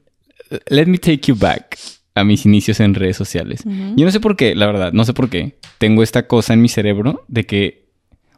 let 0.70 0.86
me 0.86 1.00
take 1.00 1.22
you 1.28 1.36
back 1.36 1.76
a 2.18 2.24
mis 2.24 2.46
inicios 2.46 2.80
en 2.80 2.94
redes 2.94 3.18
sociales. 3.18 3.64
Yo 3.66 4.06
no 4.06 4.12
sé 4.12 4.20
por 4.20 4.36
qué, 4.36 4.56
la 4.56 4.66
verdad, 4.66 4.94
no 4.94 5.06
sé 5.06 5.14
por 5.14 5.30
qué. 5.30 5.58
Tengo 5.78 6.04
esta 6.04 6.28
cosa 6.28 6.54
en 6.54 6.62
mi 6.62 6.70
cerebro 6.70 7.26
de 7.28 7.46
que, 7.46 7.90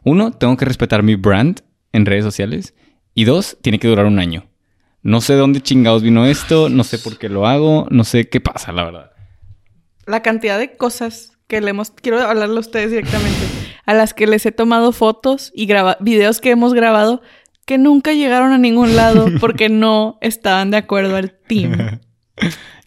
uno, 0.04 0.32
tengo 0.32 0.56
que 0.56 0.64
respetar 0.64 1.02
mi 1.02 1.14
brand 1.14 1.60
en 1.92 2.06
redes 2.06 2.24
sociales 2.24 2.74
Y 3.14 3.24
dos, 3.24 3.58
tiene 3.62 3.78
que 3.78 3.88
durar 3.88 4.06
un 4.06 4.18
año. 4.18 4.46
No 5.02 5.20
sé 5.20 5.34
dónde 5.34 5.60
chingados 5.60 6.02
vino 6.02 6.26
esto, 6.26 6.68
no 6.68 6.84
sé 6.84 6.98
por 6.98 7.18
qué 7.18 7.28
lo 7.28 7.46
hago, 7.46 7.86
no 7.90 8.04
sé 8.04 8.28
qué 8.28 8.40
pasa, 8.40 8.72
la 8.72 8.84
verdad. 8.84 9.10
La 10.06 10.22
cantidad 10.22 10.58
de 10.58 10.76
cosas 10.76 11.32
que 11.46 11.60
le 11.60 11.70
hemos... 11.70 11.90
Quiero 11.90 12.20
hablarle 12.20 12.56
a 12.56 12.60
ustedes 12.60 12.90
directamente. 12.90 13.38
a 13.86 13.94
las 13.94 14.14
que 14.14 14.26
les 14.26 14.44
he 14.46 14.52
tomado 14.52 14.92
fotos 14.92 15.52
y 15.54 15.66
graba 15.66 15.96
videos 16.00 16.40
que 16.40 16.50
hemos 16.50 16.74
grabado 16.74 17.22
que 17.66 17.78
nunca 17.78 18.12
llegaron 18.12 18.52
a 18.52 18.58
ningún 18.58 18.96
lado 18.96 19.28
porque 19.40 19.68
no 19.68 20.18
estaban 20.20 20.70
de 20.70 20.78
acuerdo 20.78 21.16
al 21.16 21.32
team. 21.46 22.00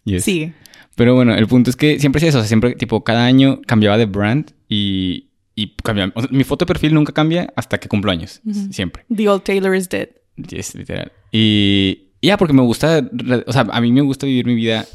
Yes. 0.06 0.26
Sigue. 0.26 0.54
Pero 0.96 1.16
bueno, 1.16 1.34
el 1.36 1.48
punto 1.48 1.70
es 1.70 1.76
que 1.76 2.00
siempre 2.00 2.20
es 2.20 2.30
eso. 2.30 2.40
O 2.40 2.42
sea, 2.42 2.48
siempre, 2.48 2.76
tipo, 2.76 3.04
cada 3.04 3.26
año 3.26 3.62
cambiaba 3.66 3.98
de 3.98 4.06
brand 4.06 4.52
y, 4.70 5.30
y 5.56 5.76
cambiaba. 5.84 6.12
o 6.16 6.22
sea, 6.22 6.30
mi 6.32 6.44
foto 6.44 6.66
de 6.66 6.68
perfil 6.68 6.94
nunca 6.94 7.14
cambia 7.14 7.52
hasta 7.56 7.80
que 7.80 7.88
cumplo 7.88 8.12
años. 8.12 8.42
Siempre. 8.72 9.06
The 9.14 9.30
old 9.30 9.44
Taylor 9.44 9.76
is 9.76 9.90
dead. 9.90 10.10
Yes, 10.36 10.76
literal. 10.76 11.12
Y 11.32 12.10
ya, 12.22 12.38
porque 12.38 12.54
me 12.54 12.62
gusta. 12.62 13.10
O 13.46 13.54
sea, 13.54 13.68
a 13.72 13.82
mí 13.82 13.92
me 13.92 14.02
gusta 14.02 14.26
vivir 14.26 14.46
mi 14.46 14.56
vida 14.56 14.86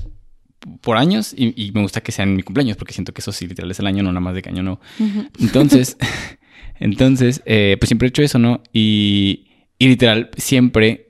por 0.80 0.96
años 0.96 1.34
y, 1.36 1.54
y 1.56 1.72
me 1.72 1.82
gusta 1.82 2.00
que 2.00 2.12
sean 2.12 2.34
mi 2.34 2.42
cumpleaños 2.42 2.76
porque 2.76 2.92
siento 2.92 3.12
que 3.12 3.20
eso 3.20 3.32
sí, 3.32 3.46
literal, 3.46 3.70
es 3.70 3.78
el 3.78 3.86
año, 3.86 4.02
no 4.02 4.10
nada 4.10 4.20
más 4.20 4.34
de 4.34 4.42
que 4.42 4.50
año 4.50 4.62
no. 4.62 4.80
Entonces, 5.40 5.96
entonces, 6.80 7.42
eh, 7.46 7.76
pues 7.78 7.88
siempre 7.88 8.06
he 8.06 8.10
hecho 8.10 8.22
eso, 8.22 8.38
¿no? 8.38 8.62
Y, 8.72 9.48
y 9.78 9.88
literal, 9.88 10.30
siempre. 10.36 11.07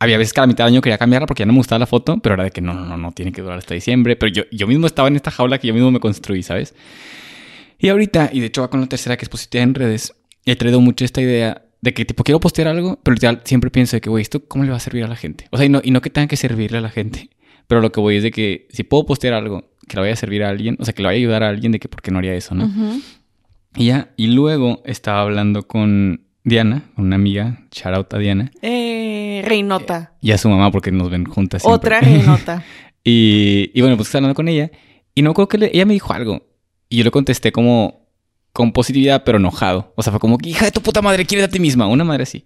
Había 0.00 0.18
veces 0.18 0.32
que 0.32 0.40
a 0.40 0.42
la 0.42 0.46
mitad 0.46 0.64
del 0.64 0.74
año 0.74 0.80
quería 0.80 0.98
cambiarla 0.98 1.26
porque 1.26 1.42
ya 1.42 1.46
no 1.46 1.52
me 1.52 1.58
gustaba 1.58 1.80
la 1.80 1.86
foto, 1.86 2.18
pero 2.18 2.34
era 2.34 2.44
de 2.44 2.50
que 2.50 2.60
no, 2.60 2.72
no, 2.72 2.84
no, 2.84 2.96
no, 2.96 3.12
tiene 3.12 3.32
que 3.32 3.42
durar 3.42 3.58
hasta 3.58 3.74
diciembre. 3.74 4.16
Pero 4.16 4.32
yo, 4.32 4.42
yo 4.52 4.66
mismo 4.66 4.86
estaba 4.86 5.08
en 5.08 5.16
esta 5.16 5.30
jaula 5.30 5.58
que 5.58 5.66
yo 5.66 5.74
mismo 5.74 5.90
me 5.90 6.00
construí, 6.00 6.42
¿sabes? 6.42 6.74
Y 7.78 7.88
ahorita, 7.88 8.30
y 8.32 8.40
de 8.40 8.46
hecho 8.46 8.62
va 8.62 8.70
con 8.70 8.80
la 8.80 8.86
tercera 8.86 9.16
que 9.16 9.24
es 9.24 9.28
positiva 9.28 9.62
en 9.62 9.74
redes, 9.74 10.14
he 10.44 10.56
traído 10.56 10.80
mucho 10.80 11.04
esta 11.04 11.20
idea 11.20 11.62
de 11.80 11.94
que 11.94 12.04
tipo 12.04 12.24
quiero 12.24 12.40
postear 12.40 12.68
algo, 12.68 12.98
pero 13.02 13.14
literal 13.14 13.42
siempre 13.44 13.70
pienso 13.70 13.96
de 13.96 14.00
que, 14.00 14.10
güey, 14.10 14.22
¿esto 14.22 14.44
cómo 14.46 14.64
le 14.64 14.70
va 14.70 14.76
a 14.76 14.80
servir 14.80 15.04
a 15.04 15.08
la 15.08 15.16
gente? 15.16 15.46
O 15.50 15.56
sea, 15.56 15.66
y 15.66 15.68
no, 15.68 15.80
y 15.82 15.90
no 15.90 16.00
que 16.00 16.10
tenga 16.10 16.26
que 16.26 16.36
servirle 16.36 16.78
a 16.78 16.80
la 16.80 16.90
gente, 16.90 17.30
pero 17.66 17.80
lo 17.80 17.92
que 17.92 18.00
voy 18.00 18.16
es 18.16 18.22
de 18.22 18.30
que 18.30 18.66
si 18.70 18.82
puedo 18.82 19.06
postear 19.06 19.34
algo 19.34 19.70
que 19.86 19.96
le 19.96 20.02
vaya 20.02 20.12
a 20.14 20.16
servir 20.16 20.42
a 20.42 20.48
alguien, 20.48 20.76
o 20.80 20.84
sea, 20.84 20.94
que 20.94 21.02
le 21.02 21.06
vaya 21.06 21.16
a 21.16 21.20
ayudar 21.20 21.42
a 21.44 21.48
alguien, 21.48 21.72
de 21.72 21.78
que 21.78 21.88
por 21.88 22.02
qué 22.02 22.10
no 22.10 22.18
haría 22.18 22.34
eso, 22.34 22.54
¿no? 22.54 22.66
Ujú. 22.66 23.00
Y 23.76 23.86
ya, 23.86 24.12
y 24.16 24.28
luego 24.28 24.82
estaba 24.84 25.20
hablando 25.20 25.68
con 25.68 26.27
Diana, 26.48 26.82
una 26.96 27.16
amiga, 27.16 27.66
shout 27.70 27.94
out 27.94 28.12
a 28.14 28.18
Diana, 28.18 28.50
Eh, 28.62 29.42
Reinota. 29.44 30.14
y 30.20 30.32
a 30.32 30.38
su 30.38 30.48
mamá 30.48 30.70
porque 30.70 30.90
nos 30.90 31.10
ven 31.10 31.24
juntas 31.24 31.62
siempre. 31.62 31.74
Otra 31.76 32.00
Reinota. 32.00 32.64
Y, 33.04 33.70
y 33.72 33.80
bueno, 33.80 33.96
pues 33.96 34.08
estaba 34.08 34.18
hablando 34.20 34.34
con 34.34 34.48
ella. 34.48 34.70
Y 35.14 35.22
no 35.22 35.32
creo 35.32 35.48
que 35.48 35.56
le- 35.56 35.70
ella 35.72 35.86
me 35.86 35.94
dijo 35.94 36.12
algo. 36.12 36.46
Y 36.90 36.98
yo 36.98 37.04
le 37.04 37.10
contesté 37.10 37.52
como 37.52 38.06
con 38.52 38.72
positividad, 38.72 39.22
pero 39.24 39.38
enojado. 39.38 39.94
O 39.96 40.02
sea, 40.02 40.10
fue 40.10 40.20
como, 40.20 40.36
hija 40.44 40.66
de 40.66 40.72
tu 40.72 40.82
puta 40.82 41.00
madre, 41.00 41.24
quiere 41.24 41.44
a 41.44 41.48
ti 41.48 41.58
misma. 41.58 41.86
Una 41.86 42.04
madre 42.04 42.24
así. 42.24 42.44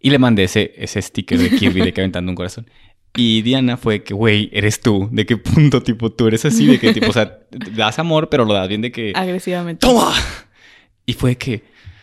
Y 0.00 0.10
le 0.10 0.18
mandé 0.18 0.44
ese, 0.44 0.72
ese 0.76 1.00
sticker 1.00 1.38
de 1.38 1.50
Kirby 1.56 1.80
de 1.80 1.92
que 1.94 2.02
aventando 2.02 2.30
un 2.30 2.36
corazón. 2.36 2.68
Y 3.16 3.40
Diana 3.42 3.78
fue 3.78 4.02
que, 4.02 4.12
güey, 4.12 4.50
eres 4.52 4.80
tú. 4.80 5.08
¿De 5.12 5.24
qué 5.24 5.38
punto, 5.38 5.82
tipo, 5.82 6.10
tú 6.12 6.26
eres 6.26 6.44
así? 6.44 6.66
De 6.66 6.78
que, 6.78 6.92
tipo, 6.92 7.08
o 7.08 7.12
sea, 7.12 7.38
das 7.74 7.98
amor, 7.98 8.28
pero 8.28 8.44
lo 8.44 8.52
das 8.52 8.68
bien 8.68 8.82
de 8.82 8.92
que... 8.92 9.12
Agresivamente. 9.16 9.86
¡Toma! 9.86 10.12
Y 11.06 11.14
fue 11.14 11.36
que, 11.36 11.62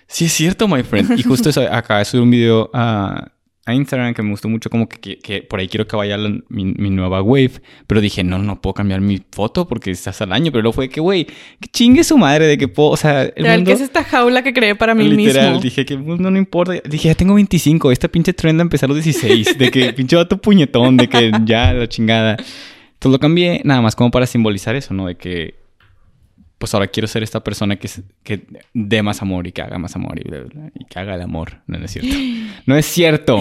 sí 0.09 0.25
es 0.25 0.33
cierto, 0.33 0.67
my 0.67 0.83
friend. 0.83 1.17
Y 1.17 1.23
justo 1.23 1.49
eso, 1.49 1.61
de 1.99 2.05
subir 2.05 2.23
un 2.23 2.31
video 2.31 2.69
a, 2.73 3.31
a 3.65 3.73
Instagram 3.75 4.15
que 4.15 4.23
me 4.23 4.31
gustó 4.31 4.49
mucho, 4.49 4.69
como 4.71 4.89
que, 4.89 4.99
que- 4.99 5.19
que 5.19 5.41
por 5.43 5.59
ahí 5.59 5.67
quiero 5.67 5.87
que 5.87 5.95
vaya 5.95 6.17
la- 6.17 6.35
mi, 6.49 6.65
mi 6.65 6.89
nueva 6.89 7.21
wave. 7.21 7.51
Pero 7.85 8.01
dije, 8.01 8.23
no, 8.23 8.39
no 8.39 8.59
puedo 8.59 8.73
cambiar 8.73 8.99
mi 9.01 9.21
foto 9.31 9.67
porque 9.67 9.91
estás 9.91 10.19
al 10.21 10.33
año. 10.33 10.51
Pero 10.51 10.63
luego 10.63 10.73
fue 10.73 10.89
que, 10.89 10.99
güey, 10.99 11.25
que 11.25 11.67
chingue 11.71 12.03
su 12.03 12.17
madre 12.17 12.47
de 12.47 12.57
que 12.57 12.67
puedo, 12.67 12.89
o 12.89 12.97
sea, 12.97 13.21
el 13.21 13.27
Literal, 13.35 13.57
mundo... 13.59 13.69
que 13.69 13.73
es 13.75 13.81
esta 13.81 14.03
jaula 14.03 14.41
que 14.43 14.53
creé 14.53 14.73
para 14.75 14.95
mí 14.95 15.03
Literal, 15.07 15.45
mismo. 15.49 15.61
dije 15.61 15.85
que 15.85 15.93
el 15.93 15.99
mundo 15.99 16.31
no 16.31 16.37
importa. 16.39 16.73
Dije, 16.89 17.09
ya 17.09 17.15
tengo 17.15 17.35
25. 17.35 17.91
Esta 17.91 18.07
pinche 18.07 18.33
trend 18.33 18.59
a 18.83 18.87
los 18.87 19.03
16. 19.03 19.57
De 19.59 19.69
que 19.69 19.93
pinche 19.93 20.15
vato 20.15 20.37
puñetón, 20.41 20.97
de 20.97 21.07
que 21.07 21.31
ya 21.45 21.71
la 21.73 21.87
chingada. 21.87 22.37
Entonces 22.93 23.11
lo 23.13 23.19
cambié 23.19 23.61
nada 23.63 23.81
más 23.81 23.95
como 23.95 24.11
para 24.11 24.25
simbolizar 24.25 24.75
eso, 24.75 24.93
¿no? 24.93 25.05
De 25.07 25.15
que, 25.15 25.58
pues 26.59 26.73
ahora 26.73 26.87
quiero 26.87 27.07
ser 27.07 27.23
esta 27.23 27.43
persona 27.43 27.77
que, 27.77 27.89
que 28.21 28.45
dé 28.73 29.01
más 29.01 29.21
amor 29.21 29.47
y 29.47 29.51
que 29.51 29.61
haga 29.61 29.79
más 29.79 29.95
amor 29.95 30.19
y, 30.19 30.29
bla, 30.29 30.41
bla, 30.41 30.49
bla, 30.53 30.71
y 30.75 30.85
que 30.85 30.99
haga 30.99 31.15
el 31.15 31.21
amor. 31.21 31.61
No, 31.65 31.79
no 31.79 31.85
es 31.85 31.91
cierto. 31.91 32.09
No 32.65 32.75
es 32.75 32.85
cierto. 32.85 33.39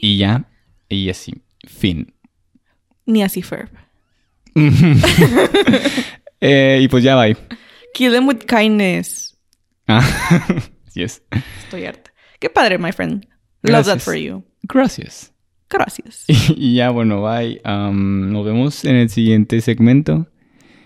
Y 0.00 0.16
ya, 0.16 0.46
y 0.88 1.10
así. 1.10 1.34
Fin. 1.66 2.14
Ni 3.04 3.22
así 3.22 3.42
Ferb. 3.42 3.70
Eh, 6.42 6.80
y 6.80 6.88
pues 6.88 7.04
ya, 7.04 7.16
bye. 7.16 7.36
Kill 7.92 8.12
them 8.12 8.26
with 8.26 8.46
kindness. 8.46 9.36
Ah, 9.86 10.00
yes. 10.94 11.22
Estoy 11.64 11.84
harta. 11.84 12.10
Qué 12.38 12.48
padre, 12.48 12.78
my 12.78 12.92
friend. 12.92 13.26
Love 13.62 13.84
that 13.84 13.98
for 13.98 14.14
you. 14.14 14.42
Gracias. 14.62 15.34
Gracias. 15.68 16.24
Y, 16.56 16.76
ya, 16.76 16.88
bueno, 16.88 17.22
bye. 17.22 17.60
Am, 17.62 18.32
nos 18.32 18.46
vemos 18.46 18.84
en 18.86 18.96
el 18.96 19.10
siguiente 19.10 19.60
segmento. 19.60 20.28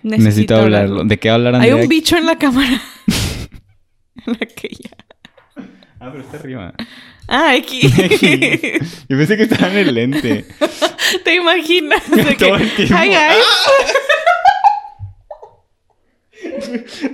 Necesito, 0.04 0.54
hablarlo. 0.56 1.02
¿De 1.04 1.18
qué 1.18 1.30
hablar 1.30 1.56
Hay 1.56 1.72
un 1.72 1.88
bicho 1.88 2.16
en 2.16 2.26
la 2.26 2.36
cámara. 2.36 2.80
en 4.26 4.32
la 4.32 4.46
que 4.46 4.68
ya. 4.68 4.96
Ah, 5.98 6.10
pero 6.12 6.20
está 6.20 6.36
arriba. 6.36 6.74
Ah, 7.26 7.52
aquí. 7.52 7.80
Yo 9.08 9.16
pensé 9.16 9.36
que 9.38 9.44
estaba 9.44 9.70
en 9.72 9.78
el 9.78 9.94
lente. 9.94 10.44
¿Te 11.24 11.36
imaginas? 11.36 12.02
De 12.10 12.36
que, 12.36 12.46
Todo 12.46 12.56
el 12.56 12.70
tiempo. 12.74 12.94
Hi, 12.94 13.08
guys. 13.08 13.44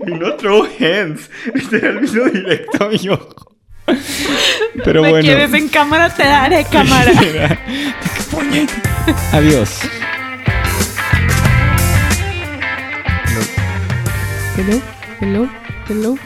Y 0.06 0.10
no 0.10 0.34
throw 0.34 0.64
hands. 0.80 1.30
Literal 1.54 1.98
vino 2.00 2.24
directo 2.24 2.84
a 2.84 2.88
mi 2.88 3.08
ojo. 3.08 3.56
Pero 4.84 5.02
Me 5.02 5.10
bueno. 5.10 5.24
quieres 5.24 5.54
en 5.54 5.68
cámara, 5.68 6.12
te 6.12 6.24
daré 6.24 6.64
cámara. 6.64 7.12
Adiós. 9.32 9.80
Hello, 14.60 14.80
hello, 15.20 15.48
hello. 15.88 16.18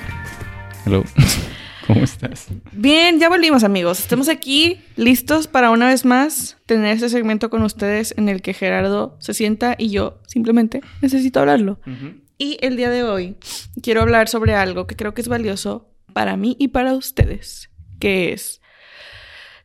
Hello. 0.85 1.05
¿Cómo 1.87 2.03
estás? 2.03 2.49
Bien, 2.73 3.21
ya 3.21 3.29
volvimos 3.29 3.63
amigos. 3.63 4.01
Estamos 4.01 4.29
aquí 4.29 4.81
listos 4.97 5.47
para 5.47 5.71
una 5.71 5.87
vez 5.87 6.05
más 6.05 6.57
tener 6.67 6.97
este 6.97 7.11
segmento 7.11 7.49
con 7.49 7.63
ustedes 7.63 8.13
en 8.17 8.29
el 8.29 8.43
que 8.43 8.53
Gerardo 8.53 9.17
se 9.21 9.35
sienta 9.35 9.77
y 9.79 9.91
yo 9.91 10.21
simplemente 10.27 10.81
necesito 11.01 11.41
hablarlo. 11.41 11.79
Y 12.37 12.59
el 12.61 12.77
día 12.77 12.91
de 12.91 13.05
hoy 13.05 13.37
quiero 13.83 14.03
hablar 14.03 14.29
sobre 14.29 14.55
algo 14.55 14.89
que 14.89 14.97
creo 14.97 15.15
que 15.15 15.21
es 15.21 15.29
valioso 15.29 15.89
para 16.13 16.37
mí 16.37 16.57
y 16.59 16.69
para 16.69 16.95
ustedes, 16.95 17.71
que 18.01 18.33
es 18.33 18.61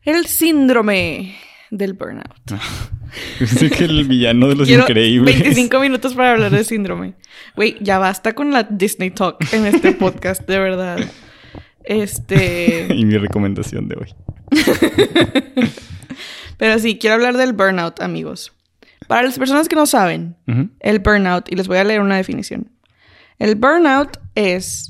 el 0.03 0.27
síndrome 0.27 1.37
del 1.71 1.93
burnout. 1.93 2.43
Pensé 3.39 3.69
que 3.71 3.85
el 3.85 4.05
villano 4.05 4.47
de 4.47 4.55
los 4.55 4.67
Quiero 4.67 4.83
increíbles. 4.83 5.39
25 5.39 5.79
minutos 5.79 6.13
para 6.13 6.33
hablar 6.33 6.51
de 6.51 6.63
síndrome. 6.63 7.15
Güey, 7.59 7.75
ya 7.81 7.99
basta 7.99 8.35
con 8.35 8.53
la 8.53 8.63
Disney 8.63 9.11
Talk 9.11 9.35
en 9.51 9.65
este 9.65 9.91
podcast, 9.91 10.47
de 10.47 10.59
verdad. 10.59 10.97
Este... 11.83 12.87
y 12.95 13.03
mi 13.03 13.17
recomendación 13.17 13.89
de 13.89 13.97
hoy. 13.97 14.15
Pero 16.57 16.79
sí, 16.79 16.97
quiero 16.97 17.15
hablar 17.15 17.35
del 17.35 17.51
burnout, 17.51 18.01
amigos. 18.01 18.53
Para 19.09 19.23
las 19.23 19.37
personas 19.37 19.67
que 19.67 19.75
no 19.75 19.87
saben, 19.87 20.37
el 20.79 20.99
burnout, 20.99 21.51
y 21.51 21.57
les 21.57 21.67
voy 21.67 21.79
a 21.79 21.83
leer 21.83 21.99
una 21.99 22.15
definición. 22.15 22.71
El 23.39 23.55
burnout 23.55 24.21
es 24.35 24.89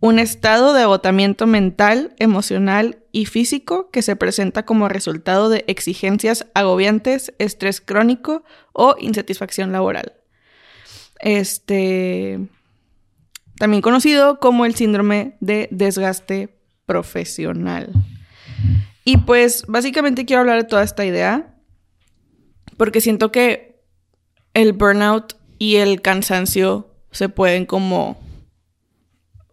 un 0.00 0.18
estado 0.18 0.72
de 0.72 0.82
agotamiento 0.82 1.46
mental, 1.46 2.16
emocional 2.18 2.98
y 3.12 3.26
físico 3.26 3.90
que 3.92 4.02
se 4.02 4.16
presenta 4.16 4.64
como 4.64 4.88
resultado 4.88 5.50
de 5.50 5.62
exigencias 5.68 6.48
agobiantes, 6.54 7.32
estrés 7.38 7.80
crónico 7.80 8.42
o 8.72 8.96
insatisfacción 8.98 9.70
laboral. 9.70 10.17
Este 11.20 12.38
también 13.58 13.82
conocido 13.82 14.38
como 14.38 14.64
el 14.66 14.74
síndrome 14.76 15.36
de 15.40 15.68
desgaste 15.72 16.56
profesional. 16.86 17.92
Y 19.04 19.16
pues 19.18 19.64
básicamente 19.66 20.24
quiero 20.24 20.40
hablar 20.40 20.62
de 20.62 20.68
toda 20.68 20.82
esta 20.84 21.04
idea 21.04 21.54
porque 22.76 23.00
siento 23.00 23.32
que 23.32 23.80
el 24.54 24.72
burnout 24.72 25.34
y 25.58 25.76
el 25.76 26.00
cansancio 26.02 26.94
se 27.10 27.28
pueden 27.28 27.66
como 27.66 28.20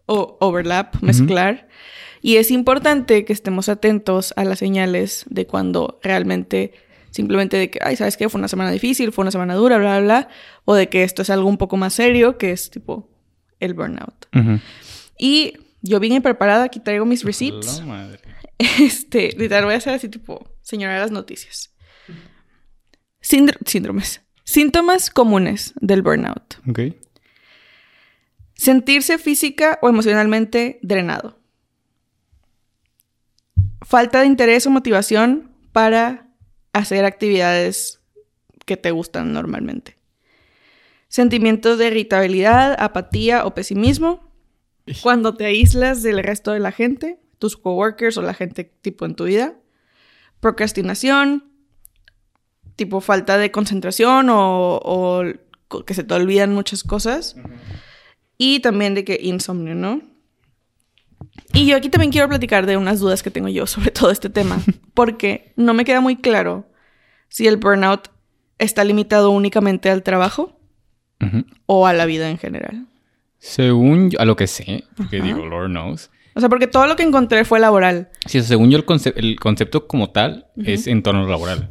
o- 0.06 0.36
overlap, 0.40 0.94
mezclar. 1.02 1.68
Y 2.22 2.36
es 2.36 2.50
importante 2.50 3.24
que 3.24 3.32
estemos 3.32 3.68
atentos 3.68 4.32
a 4.36 4.44
las 4.44 4.58
señales 4.60 5.24
de 5.28 5.46
cuando 5.46 5.98
realmente 6.02 6.72
simplemente 7.16 7.56
de 7.56 7.70
que, 7.70 7.80
ay, 7.82 7.96
¿sabes 7.96 8.16
qué? 8.16 8.28
Fue 8.28 8.38
una 8.38 8.46
semana 8.48 8.70
difícil, 8.70 9.10
fue 9.10 9.22
una 9.22 9.30
semana 9.32 9.54
dura, 9.54 9.78
bla, 9.78 9.98
bla, 9.98 10.04
bla. 10.20 10.28
O 10.64 10.74
de 10.76 10.88
que 10.88 11.02
esto 11.02 11.22
es 11.22 11.30
algo 11.30 11.48
un 11.48 11.56
poco 11.58 11.76
más 11.76 11.94
serio, 11.94 12.38
que 12.38 12.52
es 12.52 12.70
tipo 12.70 13.10
el 13.58 13.74
burnout. 13.74 14.26
Y 15.18 15.54
yo 15.82 15.98
vine 15.98 16.20
preparada, 16.20 16.64
aquí 16.64 16.78
traigo 16.80 17.04
mis 17.06 17.24
receipts. 17.24 17.80
La 17.80 17.86
madre. 17.86 18.20
Este, 18.80 19.32
literal, 19.36 19.64
voy 19.66 19.74
a 19.74 19.76
hacer 19.78 19.92
así 19.94 20.08
tipo, 20.08 20.48
señora 20.62 20.94
de 20.94 21.00
las 21.00 21.10
noticias. 21.10 21.74
Síndr- 23.22 23.58
síndromes. 23.66 24.22
Síntomas 24.44 25.10
comunes 25.10 25.74
del 25.80 26.00
burnout. 26.02 26.54
Ok. 26.68 26.80
Sentirse 28.54 29.18
física 29.18 29.78
o 29.82 29.88
emocionalmente 29.90 30.78
drenado. 30.82 31.38
falta 33.82 34.20
de 34.20 34.26
interés 34.26 34.66
o 34.66 34.70
motivación 34.70 35.52
para 35.72 36.25
hacer 36.78 37.04
actividades 37.04 38.00
que 38.64 38.76
te 38.76 38.90
gustan 38.90 39.32
normalmente. 39.32 39.96
Sentimientos 41.08 41.78
de 41.78 41.86
irritabilidad, 41.86 42.76
apatía 42.78 43.46
o 43.46 43.54
pesimismo. 43.54 44.32
Cuando 45.02 45.34
te 45.34 45.46
aíslas 45.46 46.02
del 46.02 46.22
resto 46.22 46.52
de 46.52 46.60
la 46.60 46.72
gente, 46.72 47.18
tus 47.38 47.56
coworkers 47.56 48.16
o 48.18 48.22
la 48.22 48.34
gente 48.34 48.64
tipo 48.64 49.06
en 49.06 49.14
tu 49.14 49.24
vida. 49.24 49.54
Procrastinación, 50.40 51.44
tipo 52.76 53.00
falta 53.00 53.38
de 53.38 53.50
concentración 53.50 54.28
o, 54.30 54.80
o 54.84 55.22
que 55.84 55.94
se 55.94 56.04
te 56.04 56.14
olvidan 56.14 56.52
muchas 56.52 56.84
cosas. 56.84 57.36
Y 58.38 58.60
también 58.60 58.94
de 58.94 59.04
que 59.04 59.18
insomnio, 59.22 59.74
¿no? 59.74 60.02
Y 61.52 61.66
yo 61.66 61.76
aquí 61.76 61.88
también 61.88 62.12
quiero 62.12 62.28
platicar 62.28 62.66
de 62.66 62.76
unas 62.76 63.00
dudas 63.00 63.22
que 63.22 63.30
tengo 63.30 63.48
yo 63.48 63.66
sobre 63.66 63.90
todo 63.90 64.10
este 64.10 64.30
tema, 64.30 64.60
porque 64.94 65.52
no 65.56 65.74
me 65.74 65.84
queda 65.84 66.00
muy 66.00 66.16
claro 66.16 66.68
si 67.28 67.46
el 67.46 67.56
burnout 67.56 68.08
está 68.58 68.84
limitado 68.84 69.30
únicamente 69.30 69.90
al 69.90 70.02
trabajo 70.02 70.58
o 71.66 71.86
a 71.86 71.92
la 71.92 72.06
vida 72.06 72.28
en 72.30 72.38
general. 72.38 72.86
Según 73.38 74.10
yo, 74.10 74.20
a 74.20 74.24
lo 74.24 74.36
que 74.36 74.46
sé, 74.46 74.84
porque 74.96 75.20
digo, 75.20 75.46
Lord 75.46 75.70
knows. 75.70 76.10
O 76.34 76.40
sea, 76.40 76.48
porque 76.50 76.66
todo 76.66 76.86
lo 76.86 76.96
que 76.96 77.02
encontré 77.02 77.44
fue 77.44 77.58
laboral. 77.58 78.10
Sí, 78.26 78.42
según 78.42 78.70
yo, 78.70 78.78
el, 78.78 78.84
el 79.16 79.40
concepto 79.40 79.86
como 79.86 80.10
tal 80.10 80.48
es 80.56 80.86
entorno 80.86 81.26
laboral. 81.26 81.66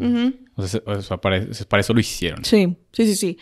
O 0.56 0.66
sea, 0.66 1.18
para, 1.18 1.46
para, 1.68 1.82
eso 1.82 1.94
lo 1.94 2.00
hicieron. 2.00 2.44
Sí, 2.44 2.76
sí, 2.92 3.06
sí, 3.06 3.16
sí. 3.16 3.38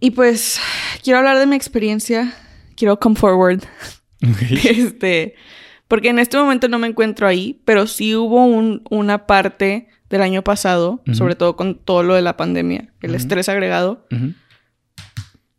Y 0.00 0.10
pues, 0.10 0.60
quiero 1.02 1.20
hablar 1.20 1.38
de 1.38 1.46
mi 1.46 1.56
experiencia. 1.56 2.34
Quiero 2.76 2.98
come 2.98 3.16
forward. 3.16 3.62
Este, 4.64 5.34
porque 5.88 6.08
en 6.08 6.18
este 6.18 6.36
momento 6.36 6.68
no 6.68 6.78
me 6.78 6.86
encuentro 6.86 7.26
ahí, 7.26 7.60
pero 7.64 7.86
sí 7.86 8.14
hubo 8.14 8.44
una 8.46 9.26
parte 9.26 9.88
del 10.08 10.22
año 10.22 10.42
pasado, 10.42 11.02
sobre 11.12 11.34
todo 11.34 11.56
con 11.56 11.76
todo 11.76 12.02
lo 12.02 12.14
de 12.14 12.22
la 12.22 12.36
pandemia, 12.36 12.92
el 13.02 13.14
estrés 13.14 13.48
agregado, 13.48 14.06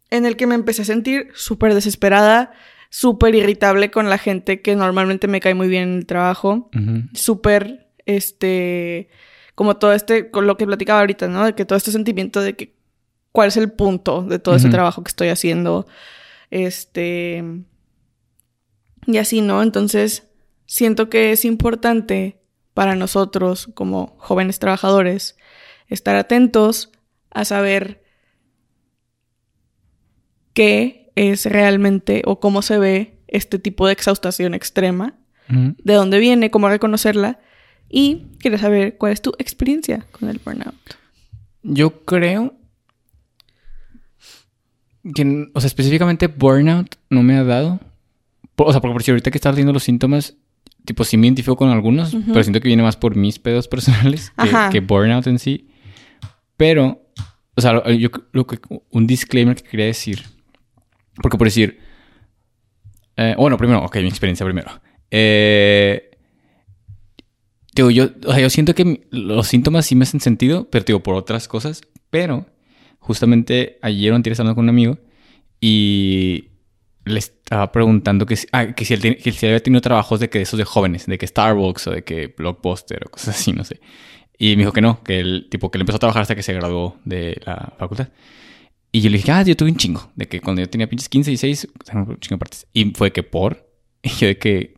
en 0.10 0.25
el 0.25 0.36
que 0.36 0.47
me 0.47 0.56
empecé 0.56 0.84
a 0.84 0.86
sentir 0.86 1.30
súper 1.34 1.73
desesperada, 1.73 2.54
súper 2.89 3.36
irritable 3.36 3.91
con 3.91 4.10
la 4.10 4.17
gente 4.17 4.62
que 4.62 4.75
normalmente 4.75 5.28
me 5.28 5.41
cae 5.41 5.54
muy 5.54 5.67
bien 5.67 5.84
en 5.89 5.97
el 5.97 6.06
trabajo, 6.06 6.69
súper, 7.13 7.89
este, 8.06 9.10
como 9.56 9.78
todo 9.78 9.93
este, 9.93 10.32
con 10.32 10.47
lo 10.47 10.58
que 10.58 10.65
platicaba 10.65 11.01
ahorita, 11.01 11.28
¿no? 11.28 11.45
De 11.45 11.54
que 11.54 11.65
todo 11.65 11.78
este 11.78 11.91
sentimiento 11.91 12.41
de 12.41 12.56
que, 12.56 12.75
¿cuál 13.32 13.49
es 13.49 13.58
el 13.58 13.71
punto 13.71 14.21
de 14.23 14.39
todo 14.39 14.56
ese 14.56 14.69
trabajo 14.69 15.04
que 15.04 15.10
estoy 15.10 15.28
haciendo? 15.28 15.86
Este 16.49 17.43
y 19.07 19.17
así, 19.17 19.41
¿no? 19.41 19.61
Entonces, 19.61 20.27
siento 20.65 21.09
que 21.09 21.31
es 21.31 21.45
importante 21.45 22.41
para 22.73 22.95
nosotros 22.95 23.69
como 23.73 24.15
jóvenes 24.17 24.59
trabajadores 24.59 25.37
estar 25.87 26.15
atentos 26.15 26.91
a 27.31 27.45
saber 27.45 28.03
qué 30.53 31.11
es 31.15 31.45
realmente 31.45 32.21
o 32.25 32.39
cómo 32.39 32.61
se 32.61 32.77
ve 32.77 33.19
este 33.27 33.59
tipo 33.59 33.87
de 33.87 33.93
exhaustación 33.93 34.53
extrema, 34.53 35.15
de 35.47 35.93
dónde 35.93 36.17
viene, 36.17 36.49
cómo 36.49 36.69
reconocerla 36.69 37.39
y 37.87 38.25
quiero 38.39 38.57
saber 38.57 38.97
cuál 38.97 39.13
es 39.13 39.21
tu 39.21 39.33
experiencia 39.37 40.05
con 40.11 40.27
el 40.29 40.39
burnout. 40.43 40.75
Yo 41.61 42.03
creo 42.03 42.55
que, 45.13 45.51
o 45.53 45.59
sea, 45.59 45.67
específicamente 45.67 46.27
burnout 46.27 46.95
no 47.09 47.21
me 47.21 47.37
ha 47.37 47.43
dado, 47.43 47.79
o 48.57 48.71
sea, 48.71 48.81
porque 48.81 48.93
por 48.93 49.03
si 49.03 49.11
ahorita 49.11 49.31
que 49.31 49.37
estás 49.37 49.55
viendo 49.55 49.73
los 49.73 49.83
síntomas, 49.83 50.37
tipo, 50.85 51.03
sí 51.03 51.17
me 51.17 51.27
identifico 51.27 51.55
con 51.55 51.69
algunos, 51.69 52.15
pero 52.27 52.43
siento 52.43 52.61
que 52.61 52.67
viene 52.67 52.83
más 52.83 52.97
por 52.97 53.15
mis 53.15 53.39
pedos 53.39 53.67
personales 53.69 54.31
que, 54.71 54.79
burnout 54.79 55.27
en 55.27 55.39
sí. 55.39 55.67
Pero, 56.57 57.01
o 57.55 57.61
sea, 57.61 57.83
yo 57.91 58.09
lo 58.31 58.47
que, 58.47 58.59
un 58.89 59.07
disclaimer 59.07 59.55
que 59.55 59.63
quería 59.63 59.87
decir, 59.87 60.23
porque 61.21 61.37
por 61.37 61.47
decir, 61.47 61.79
eh, 63.17 63.35
bueno, 63.37 63.57
primero, 63.57 63.83
ok, 63.83 63.97
mi 63.97 64.07
experiencia 64.07 64.45
primero. 64.45 64.71
Eh, 65.11 66.11
digo, 67.75 67.91
yo, 67.91 68.09
o 68.25 68.31
sea, 68.31 68.41
yo 68.41 68.49
siento 68.49 68.75
que 68.75 69.07
los 69.11 69.47
síntomas 69.47 69.85
sí 69.85 69.95
me 69.95 70.03
hacen 70.03 70.19
sentido, 70.19 70.69
pero 70.69 70.85
digo, 70.85 71.03
por 71.03 71.15
otras 71.15 71.47
cosas, 71.47 71.81
pero 72.09 72.45
justamente 72.99 73.77
ayer 73.81 74.11
o 74.11 74.15
antes 74.15 74.37
con 74.39 74.57
un 74.57 74.69
amigo 74.69 74.97
y 75.61 76.49
le 77.05 77.19
estaba 77.19 77.71
preguntando 77.71 78.25
que, 78.25 78.37
ah, 78.51 78.73
que, 78.73 78.83
si 78.83 78.95
él, 78.95 79.17
que 79.17 79.31
si 79.31 79.45
había 79.45 79.61
tenido 79.61 79.81
trabajos 79.81 80.19
de 80.19 80.29
que 80.29 80.41
esos 80.41 80.57
de 80.57 80.65
jóvenes, 80.65 81.05
de 81.05 81.17
que 81.17 81.27
Starbucks 81.27 81.87
o 81.87 81.91
de 81.91 82.03
que 82.03 82.33
Blockbuster 82.35 83.03
o 83.05 83.11
cosas 83.11 83.35
así, 83.35 83.53
no 83.53 83.63
sé. 83.63 83.79
Y 84.37 84.55
me 84.55 84.63
dijo 84.63 84.73
que 84.73 84.81
no, 84.81 85.01
que 85.03 85.19
él, 85.19 85.47
tipo, 85.49 85.71
que 85.71 85.77
él 85.77 85.81
empezó 85.81 85.97
a 85.97 85.99
trabajar 85.99 86.23
hasta 86.23 86.35
que 86.35 86.43
se 86.43 86.53
graduó 86.53 86.97
de 87.05 87.39
la 87.45 87.73
facultad. 87.77 88.09
Y 88.91 89.01
yo 89.01 89.09
le 89.09 89.17
dije, 89.17 89.31
ah, 89.31 89.43
yo 89.43 89.55
tuve 89.55 89.69
un 89.69 89.77
chingo, 89.77 90.09
de 90.15 90.27
que 90.27 90.41
cuando 90.41 90.61
yo 90.61 90.69
tenía 90.69 90.87
pinches 90.87 91.09
15 91.09 91.31
y 91.31 91.37
6, 91.37 91.67
un 91.93 92.19
chingo 92.19 92.35
de 92.35 92.37
partes. 92.37 92.67
Y 92.73 92.85
fue 92.91 93.11
que 93.11 93.23
por, 93.23 93.69
y 94.01 94.09
yo 94.09 94.27
de 94.27 94.37
que, 94.37 94.75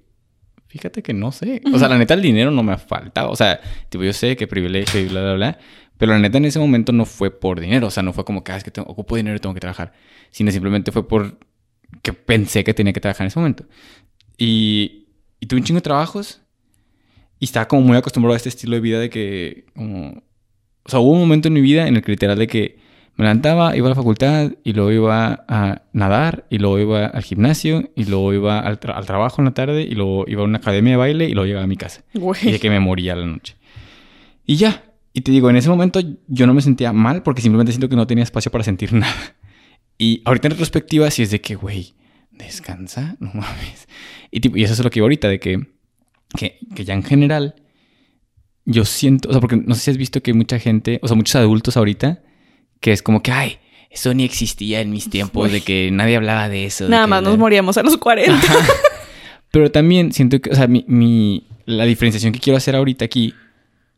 fíjate 0.67 1.01
que 1.01 1.13
no 1.13 1.31
sé. 1.31 1.61
O 1.73 1.79
sea, 1.79 1.87
la 1.87 1.97
neta, 1.97 2.13
el 2.13 2.21
dinero 2.21 2.51
no 2.51 2.61
me 2.61 2.73
ha 2.73 2.77
faltado. 2.77 3.31
O 3.31 3.35
sea, 3.35 3.59
tipo, 3.89 4.03
yo 4.03 4.13
sé 4.13 4.35
que 4.35 4.47
privilegio 4.47 4.99
y 4.99 5.07
bla, 5.07 5.21
bla, 5.21 5.33
bla. 5.33 5.59
Pero 5.97 6.11
la 6.11 6.19
neta, 6.19 6.37
en 6.37 6.45
ese 6.45 6.59
momento 6.59 6.91
no 6.91 7.05
fue 7.05 7.31
por 7.31 7.59
dinero. 7.59 7.87
O 7.87 7.91
sea, 7.91 8.03
no 8.03 8.13
fue 8.13 8.25
como 8.25 8.43
que, 8.43 8.51
ah, 8.51 8.57
es 8.57 8.63
que 8.63 8.71
tengo, 8.71 8.87
ocupo 8.89 9.15
dinero 9.15 9.37
y 9.37 9.39
tengo 9.39 9.53
que 9.53 9.61
trabajar. 9.61 9.93
Sino 10.29 10.51
simplemente 10.51 10.91
fue 10.91 11.07
por 11.07 11.39
que 12.01 12.13
pensé 12.13 12.63
que 12.63 12.73
tenía 12.73 12.93
que 12.93 12.99
trabajar 12.99 13.25
en 13.25 13.27
ese 13.27 13.39
momento. 13.39 13.65
Y, 14.37 15.07
y 15.39 15.47
tuve 15.47 15.59
un 15.59 15.65
chingo 15.65 15.77
de 15.77 15.83
trabajos 15.83 16.41
y 17.39 17.45
estaba 17.45 17.67
como 17.67 17.81
muy 17.81 17.97
acostumbrado 17.97 18.33
a 18.33 18.37
este 18.37 18.49
estilo 18.49 18.75
de 18.75 18.81
vida 18.81 18.99
de 18.99 19.09
que, 19.09 19.65
como, 19.75 20.23
o 20.83 20.89
sea, 20.89 20.99
hubo 20.99 21.11
un 21.11 21.19
momento 21.19 21.47
en 21.47 21.53
mi 21.53 21.61
vida 21.61 21.87
en 21.87 21.95
el 21.95 22.01
que 22.01 22.11
literal 22.11 22.37
de 22.37 22.47
que 22.47 22.77
me 23.17 23.25
levantaba, 23.25 23.75
iba 23.75 23.87
a 23.87 23.89
la 23.89 23.95
facultad 23.95 24.51
y 24.63 24.73
luego 24.73 24.91
iba 24.91 25.43
a 25.47 25.81
nadar 25.91 26.45
y 26.51 26.59
luego 26.59 26.77
iba 26.79 27.07
al 27.07 27.23
gimnasio 27.23 27.89
y 27.95 28.05
luego 28.05 28.31
iba 28.31 28.59
al, 28.59 28.79
trabajo 28.79 29.41
en 29.41 29.45
la 29.45 29.53
tarde 29.55 29.81
y 29.81 29.95
luego 29.95 30.25
iba 30.27 30.43
a 30.43 30.45
una 30.45 30.59
academia 30.59 30.91
de 30.91 30.97
baile 30.97 31.25
y 31.25 31.33
luego 31.33 31.47
llegaba 31.47 31.63
a 31.63 31.67
mi 31.67 31.77
casa. 31.77 32.03
Y 32.13 32.51
de 32.51 32.59
que 32.59 32.69
me 32.69 32.79
moría 32.79 33.15
la 33.15 33.25
noche. 33.25 33.55
Y 34.45 34.57
ya. 34.57 34.83
Y 35.13 35.21
te 35.21 35.31
digo, 35.31 35.49
en 35.49 35.55
ese 35.55 35.67
momento 35.67 35.99
yo 36.27 36.45
no 36.45 36.53
me 36.53 36.61
sentía 36.61 36.93
mal 36.93 37.23
porque 37.23 37.41
simplemente 37.41 37.71
siento 37.71 37.89
que 37.89 37.95
no 37.95 38.05
tenía 38.05 38.23
espacio 38.23 38.51
para 38.51 38.63
sentir 38.63 38.93
nada. 38.93 39.35
Y 39.97 40.21
ahorita 40.25 40.47
en 40.47 40.51
retrospectiva 40.51 41.09
sí 41.11 41.23
es 41.23 41.31
de 41.31 41.41
que, 41.41 41.55
güey, 41.55 41.93
descansa, 42.31 43.15
no 43.19 43.31
mames. 43.33 43.87
Y, 44.31 44.39
tipo, 44.39 44.57
y 44.57 44.63
eso 44.63 44.73
es 44.73 44.79
lo 44.79 44.89
que 44.89 44.95
digo 44.95 45.05
ahorita, 45.05 45.27
de 45.27 45.39
que, 45.39 45.67
que, 46.37 46.59
que 46.75 46.85
ya 46.85 46.93
en 46.93 47.03
general 47.03 47.55
yo 48.65 48.83
siento, 48.83 49.29
o 49.29 49.31
sea, 49.31 49.39
porque 49.39 49.55
no 49.55 49.75
sé 49.75 49.81
si 49.81 49.91
has 49.91 49.97
visto 49.97 50.21
que 50.21 50.31
hay 50.31 50.37
mucha 50.37 50.59
gente, 50.59 50.99
o 51.01 51.07
sea, 51.07 51.15
muchos 51.15 51.35
adultos 51.35 51.77
ahorita, 51.77 52.21
que 52.81 52.91
es 52.91 53.01
como 53.01 53.23
que, 53.23 53.31
ay, 53.31 53.57
eso 53.89 54.13
ni 54.13 54.25
existía 54.25 54.81
en 54.81 54.91
mis 54.91 55.09
tiempos, 55.09 55.51
de 55.51 55.61
que 55.61 55.89
nadie 55.91 56.17
hablaba 56.17 56.49
de 56.49 56.65
eso. 56.65 56.87
Nada 56.89 57.07
más 57.07 57.23
nos 57.23 57.37
moríamos 57.37 57.77
a 57.77 57.83
los 57.83 57.97
40. 57.97 58.39
Pero 59.51 59.71
también 59.71 60.11
siento 60.11 60.41
que, 60.41 60.49
o 60.49 60.55
sea, 60.55 60.67
mi, 60.67 60.83
mi, 60.87 61.47
la 61.65 61.85
diferenciación 61.85 62.33
que 62.33 62.39
quiero 62.39 62.57
hacer 62.57 62.75
ahorita 62.75 63.05
aquí 63.05 63.33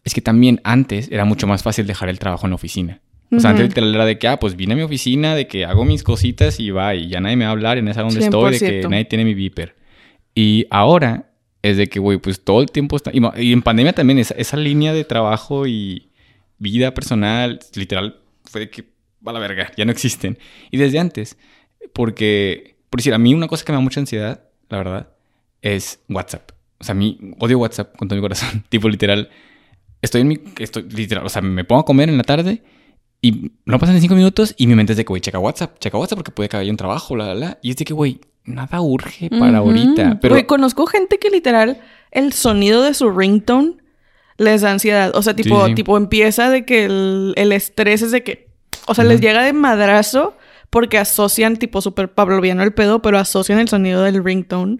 es 0.03 0.13
que 0.13 0.21
también 0.21 0.61
antes 0.63 1.09
era 1.11 1.25
mucho 1.25 1.47
más 1.47 1.63
fácil 1.63 1.87
dejar 1.87 2.09
el 2.09 2.19
trabajo 2.19 2.45
en 2.45 2.51
la 2.51 2.55
oficina. 2.55 3.01
O 3.31 3.39
sea, 3.39 3.51
antes 3.51 3.75
era 3.75 4.05
de 4.05 4.17
que, 4.17 4.27
ah, 4.27 4.39
pues 4.39 4.55
vine 4.55 4.73
a 4.73 4.75
mi 4.75 4.81
oficina, 4.81 5.35
de 5.35 5.47
que 5.47 5.65
hago 5.65 5.85
mis 5.85 6.03
cositas 6.03 6.59
y 6.59 6.71
va, 6.71 6.95
y 6.95 7.09
ya 7.09 7.19
nadie 7.19 7.35
me 7.35 7.45
va 7.45 7.49
a 7.49 7.51
hablar, 7.51 7.77
y 7.77 7.81
no 7.81 7.93
sé 7.93 7.99
dónde 7.99 8.19
estoy, 8.19 8.57
de 8.57 8.59
que 8.59 8.87
nadie 8.87 9.05
tiene 9.05 9.23
mi 9.23 9.35
viper. 9.35 9.75
Y 10.33 10.65
ahora 10.71 11.29
es 11.61 11.77
de 11.77 11.87
que, 11.87 11.99
güey, 11.99 12.17
pues 12.17 12.43
todo 12.43 12.61
el 12.61 12.71
tiempo 12.71 12.95
está. 12.95 13.11
Y, 13.13 13.51
en 13.53 13.61
pandemia 13.61 13.93
también, 13.93 14.17
esa, 14.19 14.33
esa, 14.35 14.57
línea 14.57 14.93
de 14.93 15.03
trabajo 15.03 15.67
y 15.67 16.09
vida 16.57 16.93
personal, 16.93 17.59
literal, 17.75 18.19
fue 18.45 18.61
de 18.61 18.69
que, 18.69 18.85
va 19.25 19.31
la 19.31 19.39
verga, 19.39 19.71
ya 19.77 19.85
no 19.85 19.91
existen. 19.91 20.39
Y 20.71 20.77
desde 20.77 20.97
antes, 20.97 21.37
porque, 21.93 22.77
por 22.89 22.99
decir, 22.99 23.13
a 23.13 23.19
mí 23.19 23.33
una 23.33 23.47
cosa 23.47 23.63
que 23.63 23.71
me 23.71 23.77
da 23.77 23.81
mucha 23.81 23.99
ansiedad, 23.99 24.43
la 24.69 24.77
verdad, 24.77 25.09
es 25.61 25.99
WhatsApp. 26.09 26.51
O 26.79 26.83
sea, 26.83 26.93
a 26.93 26.95
mí 26.95 27.19
odio 27.37 27.59
WhatsApp 27.59 27.95
con 27.95 28.07
todo 28.07 28.15
mi 28.15 28.21
corazón. 28.21 28.63
tipo, 28.69 28.89
literal, 28.89 29.29
estoy 30.01 30.21
en 30.21 30.27
mi. 30.29 30.39
Estoy, 30.57 30.83
literal, 30.89 31.25
o 31.25 31.29
sea, 31.29 31.43
me 31.43 31.63
pongo 31.63 31.81
a 31.81 31.85
comer 31.85 32.09
en 32.09 32.17
la 32.17 32.23
tarde 32.23 32.63
y 33.21 33.51
no 33.65 33.79
pasan 33.79 33.99
cinco 33.99 34.15
minutos 34.15 34.55
y 34.57 34.67
mi 34.67 34.75
mente 34.75 34.93
es 34.93 34.97
de 34.97 35.03
que, 35.03 35.09
güey, 35.09 35.21
checa 35.21 35.39
WhatsApp, 35.39 35.77
checa 35.79 35.97
WhatsApp 35.97 36.17
porque 36.17 36.31
puede 36.31 36.49
que 36.49 36.57
haya 36.57 36.71
un 36.71 36.77
trabajo, 36.77 37.15
la, 37.15 37.27
la, 37.27 37.35
la. 37.35 37.59
Y 37.61 37.71
es 37.71 37.75
de 37.75 37.85
que, 37.85 37.93
güey, 37.93 38.21
nada 38.45 38.81
urge 38.81 39.29
para 39.29 39.59
ahorita. 39.59 40.19
Pero... 40.21 40.35
Güey, 40.35 40.45
conozco 40.45 40.85
gente 40.85 41.19
que 41.19 41.29
literal 41.29 41.81
el 42.11 42.33
sonido 42.33 42.81
de 42.81 42.93
su 42.93 43.09
ringtone 43.11 43.77
les 44.37 44.61
da 44.61 44.71
ansiedad. 44.71 45.11
O 45.15 45.21
sea, 45.21 45.35
tipo, 45.35 45.73
tipo 45.75 45.97
empieza 45.97 46.49
de 46.49 46.65
que 46.65 46.85
el, 46.85 47.51
estrés 47.51 48.01
es 48.01 48.11
de 48.11 48.23
que, 48.23 48.49
o 48.87 48.95
sea, 48.95 49.03
les 49.03 49.21
llega 49.21 49.43
de 49.43 49.53
madrazo 49.53 50.37
porque 50.69 50.97
asocian, 50.97 51.57
tipo, 51.57 51.81
súper 51.81 52.13
pavloviano 52.13 52.63
el 52.63 52.73
pedo, 52.73 53.01
pero 53.01 53.17
asocian 53.17 53.59
el 53.59 53.67
sonido 53.67 54.03
del 54.03 54.23
ringtone 54.23 54.79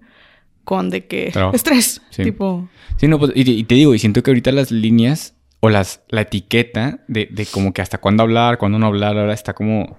con 0.64 0.90
de 0.90 1.08
que 1.08 1.34
estrés. 1.54 2.02
Tipo. 2.16 2.70
Sí, 2.98 3.08
no, 3.08 3.20
pues, 3.20 3.32
y, 3.36 3.64
te 3.64 3.76
digo, 3.76 3.94
y 3.94 4.00
siento 4.00 4.24
que 4.24 4.32
ahorita 4.32 4.52
las 4.52 4.72
líneas 4.72 5.36
o 5.60 5.70
las, 5.70 6.04
la 6.10 6.22
etiqueta 6.22 7.00
de, 7.08 7.28
de 7.32 7.46
como 7.46 7.74
que 7.74 7.82
hasta 7.82 7.98
cuándo 7.98 8.24
hablar, 8.24 8.58
cuándo 8.58 8.80
no 8.80 8.88
hablar, 8.88 9.18
ahora 9.18 9.34
está 9.34 9.54
como 9.54 9.98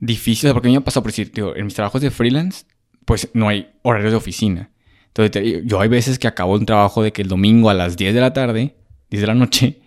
difícil. 0.00 0.52
porque 0.52 0.68
a 0.68 0.70
mí 0.70 0.76
me 0.76 0.78
ha 0.80 0.84
pasado, 0.84 1.02
por 1.02 1.12
decir, 1.12 1.30
digo, 1.32 1.54
en 1.56 1.64
mis 1.64 1.74
trabajos 1.74 2.00
de 2.00 2.10
freelance, 2.10 2.64
pues 3.04 3.30
no 3.34 3.48
hay 3.48 3.70
horarios 3.82 4.12
de 4.12 4.16
oficina. 4.16 4.70
Entonces, 5.08 5.62
yo 5.64 5.80
hay 5.80 5.88
veces 5.88 6.18
que 6.18 6.26
acabo 6.26 6.54
un 6.54 6.66
trabajo 6.66 7.02
de 7.02 7.12
que 7.12 7.22
el 7.22 7.28
domingo 7.28 7.70
a 7.70 7.74
las 7.74 7.96
10 7.96 8.14
de 8.14 8.20
la 8.20 8.32
tarde, 8.32 8.74
10 9.10 9.20
de 9.20 9.26
la 9.26 9.34
noche, 9.34 9.80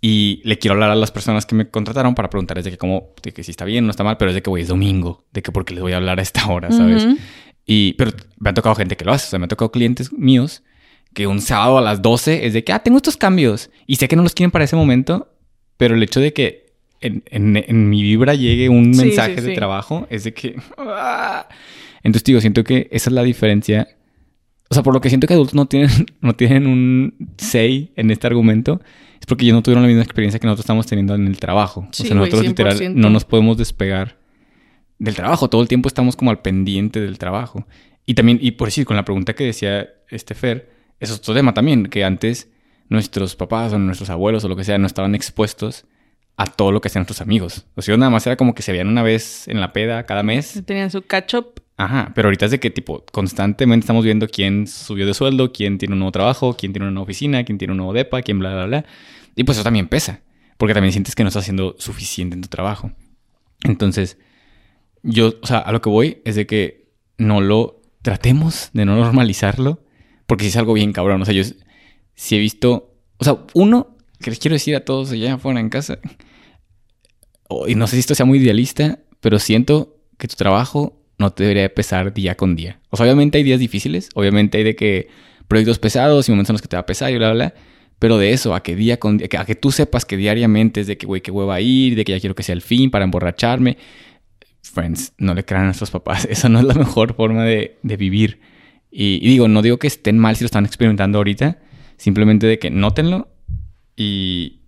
y 0.00 0.40
le 0.44 0.58
quiero 0.58 0.74
hablar 0.74 0.90
a 0.90 0.94
las 0.94 1.10
personas 1.10 1.44
que 1.44 1.56
me 1.56 1.68
contrataron 1.68 2.14
para 2.14 2.30
preguntarles 2.30 2.64
de 2.64 2.70
que 2.70 2.78
cómo, 2.78 3.14
de 3.22 3.32
que 3.32 3.42
si 3.42 3.50
está 3.50 3.64
bien 3.64 3.84
o 3.84 3.86
no 3.86 3.90
está 3.90 4.04
mal, 4.04 4.16
pero 4.16 4.30
es 4.30 4.36
de 4.36 4.42
que, 4.42 4.50
güey, 4.50 4.62
es 4.62 4.68
domingo, 4.68 5.26
de 5.32 5.42
que 5.42 5.50
porque 5.50 5.74
les 5.74 5.82
voy 5.82 5.92
a 5.92 5.96
hablar 5.96 6.20
a 6.20 6.22
esta 6.22 6.46
hora, 6.48 6.70
¿sabes? 6.70 7.04
Ujú. 7.04 7.16
Y, 7.66 7.94
pero 7.94 8.12
me 8.38 8.50
ha 8.50 8.54
tocado 8.54 8.76
gente 8.76 8.96
que 8.96 9.04
lo 9.04 9.12
hace, 9.12 9.26
o 9.26 9.30
sea, 9.30 9.38
me 9.40 9.46
ha 9.46 9.48
tocado 9.48 9.72
clientes 9.72 10.12
míos 10.12 10.62
que 11.18 11.26
un 11.26 11.40
sábado 11.40 11.78
a 11.78 11.80
las 11.80 12.00
12 12.00 12.46
es 12.46 12.52
de 12.52 12.62
que, 12.62 12.72
ah, 12.72 12.78
tengo 12.78 12.96
estos 12.98 13.16
cambios 13.16 13.70
y 13.88 13.96
sé 13.96 14.06
que 14.06 14.14
no 14.14 14.22
los 14.22 14.34
quieren 14.34 14.52
para 14.52 14.64
ese 14.64 14.76
momento, 14.76 15.32
pero 15.76 15.96
el 15.96 16.02
hecho 16.04 16.20
de 16.20 16.32
que 16.32 16.66
en, 17.00 17.24
en- 17.26 17.56
en 17.56 17.90
mi 17.90 18.02
vibra 18.02 18.34
llegue 18.34 18.68
un 18.68 18.94
Sí, 18.94 19.00
mensaje 19.06 19.34
sí, 19.36 19.40
de 19.40 19.48
sí. 19.50 19.54
trabajo 19.56 20.06
es 20.10 20.22
de 20.22 20.32
que... 20.32 20.54
ah. 20.78 21.48
Entonces, 22.04 22.22
digo, 22.24 22.40
siento 22.40 22.62
que 22.62 22.86
esa 22.92 23.10
es 23.10 23.14
la 23.14 23.24
diferencia. 23.24 23.88
O 24.70 24.74
sea, 24.74 24.84
por 24.84 24.94
lo 24.94 25.00
que 25.00 25.08
siento 25.08 25.26
que 25.26 25.34
adultos 25.34 25.54
no 25.56 25.66
tienen, 25.66 25.90
no 26.20 26.36
tienen 26.36 26.66
un 26.68 27.32
say 27.36 27.90
en 27.96 28.12
este 28.12 28.28
argumento, 28.28 28.80
es 29.20 29.26
porque 29.26 29.44
ellos 29.44 29.54
no 29.56 29.62
tuvieron 29.64 29.82
la 29.82 29.88
misma 29.88 30.04
experiencia 30.04 30.38
que 30.38 30.46
nosotros 30.46 30.64
estamos 30.66 30.86
teniendo 30.86 31.16
en 31.16 31.26
el 31.26 31.38
trabajo. 31.40 31.80
o 31.90 31.92
sea, 31.92 32.14
nosotros 32.14 32.44
literal 32.46 32.78
100%. 32.78 32.94
no 32.94 33.10
nos 33.10 33.24
podemos 33.24 33.56
despegar 33.58 34.16
del 35.00 35.16
trabajo. 35.16 35.50
Todo 35.50 35.62
el 35.62 35.68
tiempo 35.68 35.88
estamos 35.88 36.14
como 36.14 36.30
al 36.30 36.40
pendiente 36.42 37.00
del 37.00 37.18
trabajo. 37.18 37.66
Y 38.06 38.14
también, 38.14 38.38
y 38.40 38.52
por 38.52 38.68
decir, 38.68 38.84
con 38.86 38.96
la 38.96 39.04
pregunta 39.04 39.34
que 39.34 39.44
decía 39.44 39.88
este 40.10 40.34
Fer, 40.36 40.77
es 41.00 41.10
otro 41.10 41.34
tema 41.34 41.54
también, 41.54 41.86
que 41.86 42.04
antes 42.04 42.48
nuestros 42.88 43.36
papás 43.36 43.72
o 43.72 43.78
nuestros 43.78 44.10
abuelos 44.10 44.44
o 44.44 44.48
lo 44.48 44.56
que 44.56 44.64
sea 44.64 44.78
no 44.78 44.86
estaban 44.86 45.14
expuestos 45.14 45.84
a 46.36 46.46
todo 46.46 46.72
lo 46.72 46.80
que 46.80 46.88
hacían 46.88 47.00
nuestros 47.00 47.20
amigos. 47.20 47.66
O 47.74 47.82
sea, 47.82 47.96
nada 47.96 48.10
más 48.10 48.26
era 48.26 48.36
como 48.36 48.54
que 48.54 48.62
se 48.62 48.72
veían 48.72 48.88
una 48.88 49.02
vez 49.02 49.48
en 49.48 49.60
la 49.60 49.72
peda 49.72 50.04
cada 50.04 50.22
mes. 50.22 50.62
Tenían 50.64 50.90
su 50.90 51.02
catch-up. 51.02 51.62
Ajá, 51.76 52.12
pero 52.14 52.28
ahorita 52.28 52.46
es 52.46 52.50
de 52.52 52.60
que 52.60 52.70
tipo 52.70 53.04
constantemente 53.12 53.84
estamos 53.84 54.04
viendo 54.04 54.28
quién 54.28 54.66
subió 54.66 55.06
de 55.06 55.14
sueldo, 55.14 55.52
quién 55.52 55.78
tiene 55.78 55.94
un 55.94 56.00
nuevo 56.00 56.12
trabajo, 56.12 56.56
quién 56.56 56.72
tiene 56.72 56.86
una 56.86 56.92
nueva 56.92 57.04
oficina, 57.04 57.44
quién 57.44 57.58
tiene 57.58 57.72
un 57.72 57.78
nuevo 57.78 57.92
depa, 57.92 58.22
quién 58.22 58.38
bla, 58.38 58.52
bla, 58.54 58.66
bla. 58.66 58.84
Y 59.36 59.44
pues 59.44 59.58
eso 59.58 59.64
también 59.64 59.88
pesa, 59.88 60.20
porque 60.56 60.74
también 60.74 60.92
sientes 60.92 61.14
que 61.14 61.22
no 61.22 61.28
estás 61.28 61.44
haciendo 61.44 61.76
suficiente 61.78 62.34
en 62.34 62.42
tu 62.42 62.48
trabajo. 62.48 62.92
Entonces, 63.62 64.18
yo, 65.02 65.34
o 65.40 65.46
sea, 65.46 65.58
a 65.58 65.72
lo 65.72 65.80
que 65.80 65.88
voy 65.88 66.22
es 66.24 66.34
de 66.34 66.46
que 66.46 66.88
no 67.16 67.40
lo 67.40 67.80
tratemos 68.02 68.70
de 68.72 68.84
no 68.84 68.96
normalizarlo, 68.96 69.82
porque 70.28 70.44
si 70.44 70.50
es 70.50 70.56
algo 70.56 70.74
bien 70.74 70.92
cabrón. 70.92 71.22
O 71.22 71.24
sea, 71.24 71.34
yo 71.34 71.42
sí 72.14 72.36
he 72.36 72.38
visto, 72.38 72.94
o 73.16 73.24
sea, 73.24 73.38
uno, 73.54 73.96
que 74.20 74.30
les 74.30 74.38
quiero 74.38 74.54
decir 74.54 74.76
a 74.76 74.84
todos 74.84 75.10
allá 75.10 75.34
afuera 75.34 75.58
en 75.58 75.70
casa, 75.70 75.98
y 77.66 77.74
no 77.74 77.86
sé 77.86 77.96
si 77.96 78.00
esto 78.00 78.14
sea 78.14 78.26
muy 78.26 78.38
idealista, 78.38 79.00
pero 79.20 79.38
siento 79.38 79.96
que 80.18 80.28
tu 80.28 80.36
trabajo 80.36 81.02
no 81.16 81.32
te 81.32 81.44
debería 81.44 81.62
de 81.62 81.70
pesar 81.70 82.12
día 82.12 82.36
con 82.36 82.56
día. 82.56 82.78
O 82.90 82.96
sea, 82.96 83.06
obviamente 83.06 83.38
hay 83.38 83.44
días 83.44 83.58
difíciles, 83.58 84.10
obviamente 84.14 84.58
hay 84.58 84.64
de 84.64 84.76
que 84.76 85.08
proyectos 85.48 85.78
pesados 85.78 86.28
y 86.28 86.32
momentos 86.32 86.50
en 86.50 86.54
los 86.54 86.62
que 86.62 86.68
te 86.68 86.76
va 86.76 86.80
a 86.80 86.86
pesar 86.86 87.10
y 87.10 87.16
bla, 87.16 87.32
bla. 87.32 87.54
Pero 87.98 88.18
de 88.18 88.32
eso, 88.32 88.54
a 88.54 88.62
que 88.62 88.76
día 88.76 89.00
con 89.00 89.16
día, 89.16 89.28
a 89.38 89.46
que 89.46 89.54
tú 89.54 89.72
sepas 89.72 90.04
que 90.04 90.18
diariamente 90.18 90.82
es 90.82 90.86
de 90.86 90.98
que, 90.98 91.06
güey, 91.06 91.22
que 91.22 91.30
hueva 91.30 91.60
ir, 91.60 91.96
de 91.96 92.04
que 92.04 92.12
ya 92.12 92.20
quiero 92.20 92.34
que 92.34 92.42
sea 92.42 92.52
el 92.52 92.62
fin 92.62 92.90
para 92.90 93.04
emborracharme. 93.04 93.78
Friends, 94.62 95.14
no 95.16 95.32
le 95.32 95.44
crean 95.44 95.62
a 95.62 95.66
nuestros 95.66 95.90
papás. 95.90 96.24
Esa 96.30 96.50
no 96.50 96.60
es 96.60 96.66
la 96.66 96.74
mejor 96.74 97.14
forma 97.14 97.44
de, 97.44 97.78
de 97.82 97.96
vivir. 97.96 98.40
Y, 98.90 99.18
y 99.22 99.28
digo, 99.28 99.48
no 99.48 99.62
digo 99.62 99.78
que 99.78 99.86
estén 99.86 100.18
mal 100.18 100.36
si 100.36 100.44
lo 100.44 100.46
están 100.46 100.64
experimentando 100.64 101.18
ahorita. 101.18 101.58
Simplemente 101.96 102.46
de 102.46 102.58
que 102.58 102.70
nótenlo 102.70 103.28
y, 103.96 104.60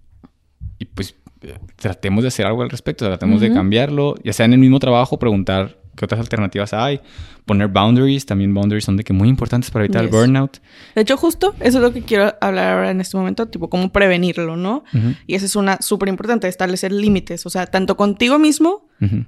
y 0.79 0.85
pues 0.87 1.14
eh, 1.43 1.55
tratemos 1.77 2.23
de 2.23 2.29
hacer 2.29 2.47
algo 2.47 2.62
al 2.62 2.71
respecto. 2.71 3.07
Tratemos 3.07 3.41
de 3.41 3.49
Ujú. 3.49 3.57
cambiarlo. 3.57 4.14
Ya 4.25 4.33
sea 4.33 4.47
en 4.47 4.53
el 4.53 4.59
mismo 4.59 4.79
trabajo, 4.81 5.18
preguntar 5.18 5.79
qué 5.97 6.05
otras 6.05 6.21
alternativas 6.21 6.73
hay. 6.75 7.01
Poner 7.47 7.68
boundaries. 7.68 8.27
También 8.27 8.53
boundaries 8.53 8.85
son 8.85 8.97
de 8.97 9.05
que 9.05 9.12
muy 9.12 9.29
importantes 9.29 9.71
para 9.71 9.85
evitar 9.85 10.03
Yes. 10.05 10.12
el 10.12 10.18
burnout. 10.18 10.59
De 10.95 11.03
hecho, 11.03 11.16
justo 11.16 11.55
eso 11.61 11.79
es 11.79 11.83
lo 11.83 11.93
que 11.93 12.03
quiero 12.03 12.35
hablar 12.41 12.75
ahora 12.77 12.91
en 12.91 13.01
este 13.01 13.16
momento, 13.16 13.47
tipo, 13.49 13.71
cómo 13.71 13.91
prevenirlo, 13.93 14.57
¿no? 14.57 14.85
Ujú, 14.93 15.14
Y 15.27 15.35
esa 15.37 15.47
es 15.47 15.57
una 15.57 15.79
súper 15.81 16.09
importante, 16.09 16.49
establecer 16.49 16.93
límites, 16.93 17.47
o 17.47 17.51
sea, 17.51 17.66
tanto 17.66 17.97
contigo 17.97 18.39
mismo 18.39 18.87
ujú, 19.01 19.25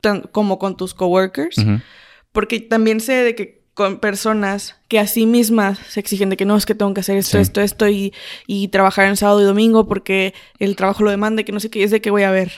tan- 0.00 0.22
como 0.32 0.58
con 0.58 0.76
tus 0.76 0.92
coworkers, 0.94 1.56
porque 2.32 2.60
también 2.60 3.00
sé 3.00 3.12
de 3.12 3.34
que 3.34 3.63
con 3.74 3.98
personas 3.98 4.76
que 4.88 4.98
a 5.00 5.06
sí 5.08 5.26
mismas 5.26 5.78
se 5.88 5.98
exigen 6.00 6.30
de 6.30 6.36
que 6.36 6.44
no, 6.44 6.56
es 6.56 6.64
que 6.64 6.74
tengo 6.76 6.94
que 6.94 7.00
hacer 7.00 7.16
esto, 7.16 7.38
Sí. 7.38 7.42
esto, 7.42 7.60
esto 7.60 7.88
y, 7.88 8.12
y 8.46 8.68
trabajar 8.68 9.06
en 9.06 9.16
sábado 9.16 9.40
y 9.42 9.44
domingo 9.44 9.88
porque 9.88 10.32
el 10.60 10.76
trabajo 10.76 11.02
lo 11.02 11.10
demanda 11.10 11.42
y 11.42 11.44
que 11.44 11.50
no 11.52 11.58
sé 11.60 11.70
qué, 11.70 11.82
es 11.82 11.90
de 11.90 12.00
que 12.00 12.10
voy 12.10 12.22
a 12.22 12.30
ver. 12.30 12.52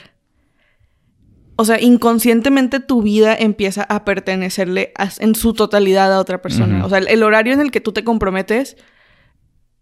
O 1.55 1.65
sea, 1.65 1.81
inconscientemente 1.81 2.79
tu 2.79 3.01
vida 3.01 3.35
empieza 3.35 3.81
a 3.89 4.05
pertenecerle 4.05 4.91
a- 4.95 5.09
en 5.19 5.33
su 5.33 5.53
totalidad 5.53 6.13
a 6.13 6.19
otra 6.19 6.39
persona. 6.39 6.85
O 6.85 6.89
sea, 6.89 6.99
el, 6.99 7.07
el 7.07 7.23
horario 7.23 7.51
en 7.53 7.61
el 7.61 7.71
que 7.71 7.81
tú 7.81 7.93
te 7.93 8.03
comprometes, 8.03 8.77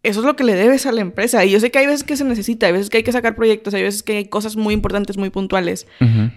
eso 0.02 0.20
es 0.22 0.26
lo 0.26 0.38
que 0.38 0.46
le 0.46 0.54
debes 0.56 0.86
a 0.86 0.94
la 0.94 1.02
empresa. 1.02 1.44
Y 1.44 1.52
yo 1.52 1.60
sé 1.60 1.72
que 1.72 1.80
hay 1.80 1.88
veces 1.88 2.06
que 2.06 2.16
se 2.16 2.24
necesita, 2.24 2.68
hay 2.68 2.72
veces 2.72 2.90
que 2.90 2.98
hay 2.98 3.04
que 3.04 3.12
sacar 3.12 3.36
proyectos, 3.36 3.74
hay 3.74 3.84
veces 3.84 4.04
que 4.04 4.16
hay 4.18 4.26
cosas 4.30 4.56
muy 4.56 4.74
importantes, 4.74 5.18
muy 5.18 5.32
puntuales, 5.32 5.86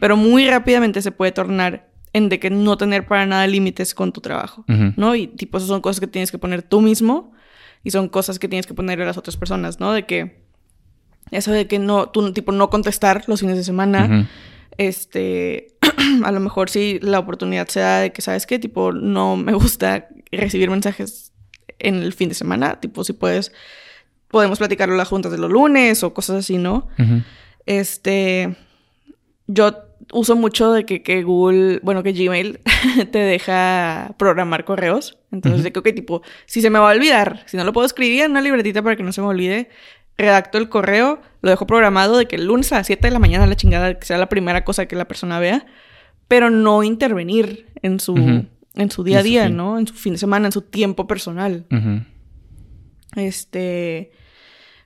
pero 0.01 0.17
muy 0.17 0.49
rápidamente 0.49 1.03
se 1.03 1.13
puede 1.13 1.31
tornar 1.31 1.88
en 2.13 2.29
de 2.29 2.39
que 2.41 2.51
no 2.51 2.77
tener 2.77 3.07
para 3.07 3.27
nada 3.27 3.47
límites 3.47 3.95
con 3.95 4.13
tu 4.13 4.21
trabajo. 4.21 4.65
¿no? 4.97 5.15
Y 5.15 5.27
tipo, 5.27 5.59
esas 5.59 5.69
son 5.69 5.81
cosas 5.81 6.01
que 6.01 6.07
tienes 6.07 6.31
que 6.31 6.39
poner 6.39 6.63
tú 6.63 6.81
mismo 6.81 7.33
y 7.85 7.91
son 7.91 8.09
cosas 8.09 8.39
que 8.39 8.49
tienes 8.49 8.67
que 8.67 8.75
poner 8.75 9.01
a 9.03 9.07
las 9.07 9.17
otras 9.17 9.37
personas, 9.37 9.81
¿no? 9.81 9.93
De 9.93 10.05
que 10.07 10.43
eso 11.31 11.53
de 11.53 11.67
que 11.67 11.79
no, 11.79 12.09
tú 12.09 12.33
tipo 12.33 12.53
no 12.53 12.71
contestar 12.71 13.25
los 13.27 13.41
fines 13.41 13.57
de 13.57 13.65
semana, 13.65 14.05
Ujú. 14.05 14.27
este, 14.79 15.69
a 16.25 16.33
lo 16.33 16.41
mejor 16.41 16.71
sí 16.71 16.99
la 17.03 17.19
oportunidad 17.19 17.69
se 17.69 17.81
da 17.81 18.01
de 18.01 18.13
que, 18.13 18.23
¿sabes 18.23 18.47
qué? 18.47 18.59
Tipo, 18.59 18.93
no 18.93 19.37
me 19.37 19.53
gusta 19.53 20.09
recibir 20.33 20.71
mensajes 20.71 21.33
en 21.79 21.97
el 21.97 22.13
fin 22.13 22.29
de 22.29 22.35
semana, 22.35 22.81
tipo, 22.81 23.05
si 23.05 23.13
puedes, 23.13 23.53
podemos 24.29 24.59
platicarlo 24.59 24.95
en 24.95 24.99
las 24.99 25.09
juntas 25.09 25.31
de 25.31 25.39
los 25.39 25.51
lunes 25.51 26.03
o 26.03 26.13
cosas 26.13 26.37
así, 26.37 26.59
¿no? 26.59 26.89
Este, 27.67 28.57
yo 29.47 29.88
uso 30.13 30.37
mucho 30.37 30.73
de 30.73 30.85
que, 30.87 31.03
que 31.03 31.23
Google, 31.23 31.81
bueno, 31.83 32.03
que 32.03 32.13
Gmail 32.13 32.61
te 33.13 33.19
deja 33.19 34.15
programar 34.19 34.65
correos. 34.65 35.19
Entonces, 35.31 35.61
Ujú. 35.61 35.65
de 35.65 35.73
que, 35.73 35.79
ok, 35.81 35.95
tipo, 35.95 36.23
si 36.47 36.61
se 36.63 36.71
me 36.71 36.79
va 36.79 36.91
a 36.91 36.95
olvidar, 36.95 37.43
si 37.47 37.57
no 37.57 37.65
lo 37.65 37.73
puedo 37.73 37.87
escribir 37.87 38.23
en 38.23 38.31
una 38.33 38.41
libretita 38.41 38.83
para 38.83 38.97
que 38.97 39.03
no 39.03 39.13
se 39.13 39.21
me 39.21 39.27
olvide, 39.27 39.69
redacto 40.17 40.59
el 40.59 40.69
correo, 40.69 41.21
lo 41.43 41.51
dejo 41.51 41.67
programado 41.67 42.17
de 42.19 42.27
que 42.27 42.37
el 42.37 42.47
lunes 42.47 42.73
a 42.73 42.77
las 42.77 42.87
7 42.87 43.07
de 43.07 43.13
la 43.13 43.19
mañana 43.19 43.47
la 43.47 43.57
chingada, 43.57 43.99
que 43.99 44.07
sea 44.07 44.19
la 44.19 44.29
primera 44.29 44.65
cosa 44.65 44.87
que 44.87 44.97
la 44.97 45.07
persona 45.07 45.39
vea, 45.39 45.67
pero 46.27 46.51
no 46.51 46.83
intervenir 46.83 47.67
en 47.83 48.01
su, 48.01 48.17
en 48.17 48.91
su 48.91 49.05
día 49.05 49.21
a 49.21 49.23
día. 49.23 49.49
¿no? 49.49 49.79
En 49.79 49.87
su 49.87 49.95
fin 49.95 50.15
de 50.15 50.19
semana, 50.19 50.47
en 50.47 50.53
su 50.53 50.63
tiempo 50.63 51.07
personal. 51.07 51.67
Este. 53.17 54.13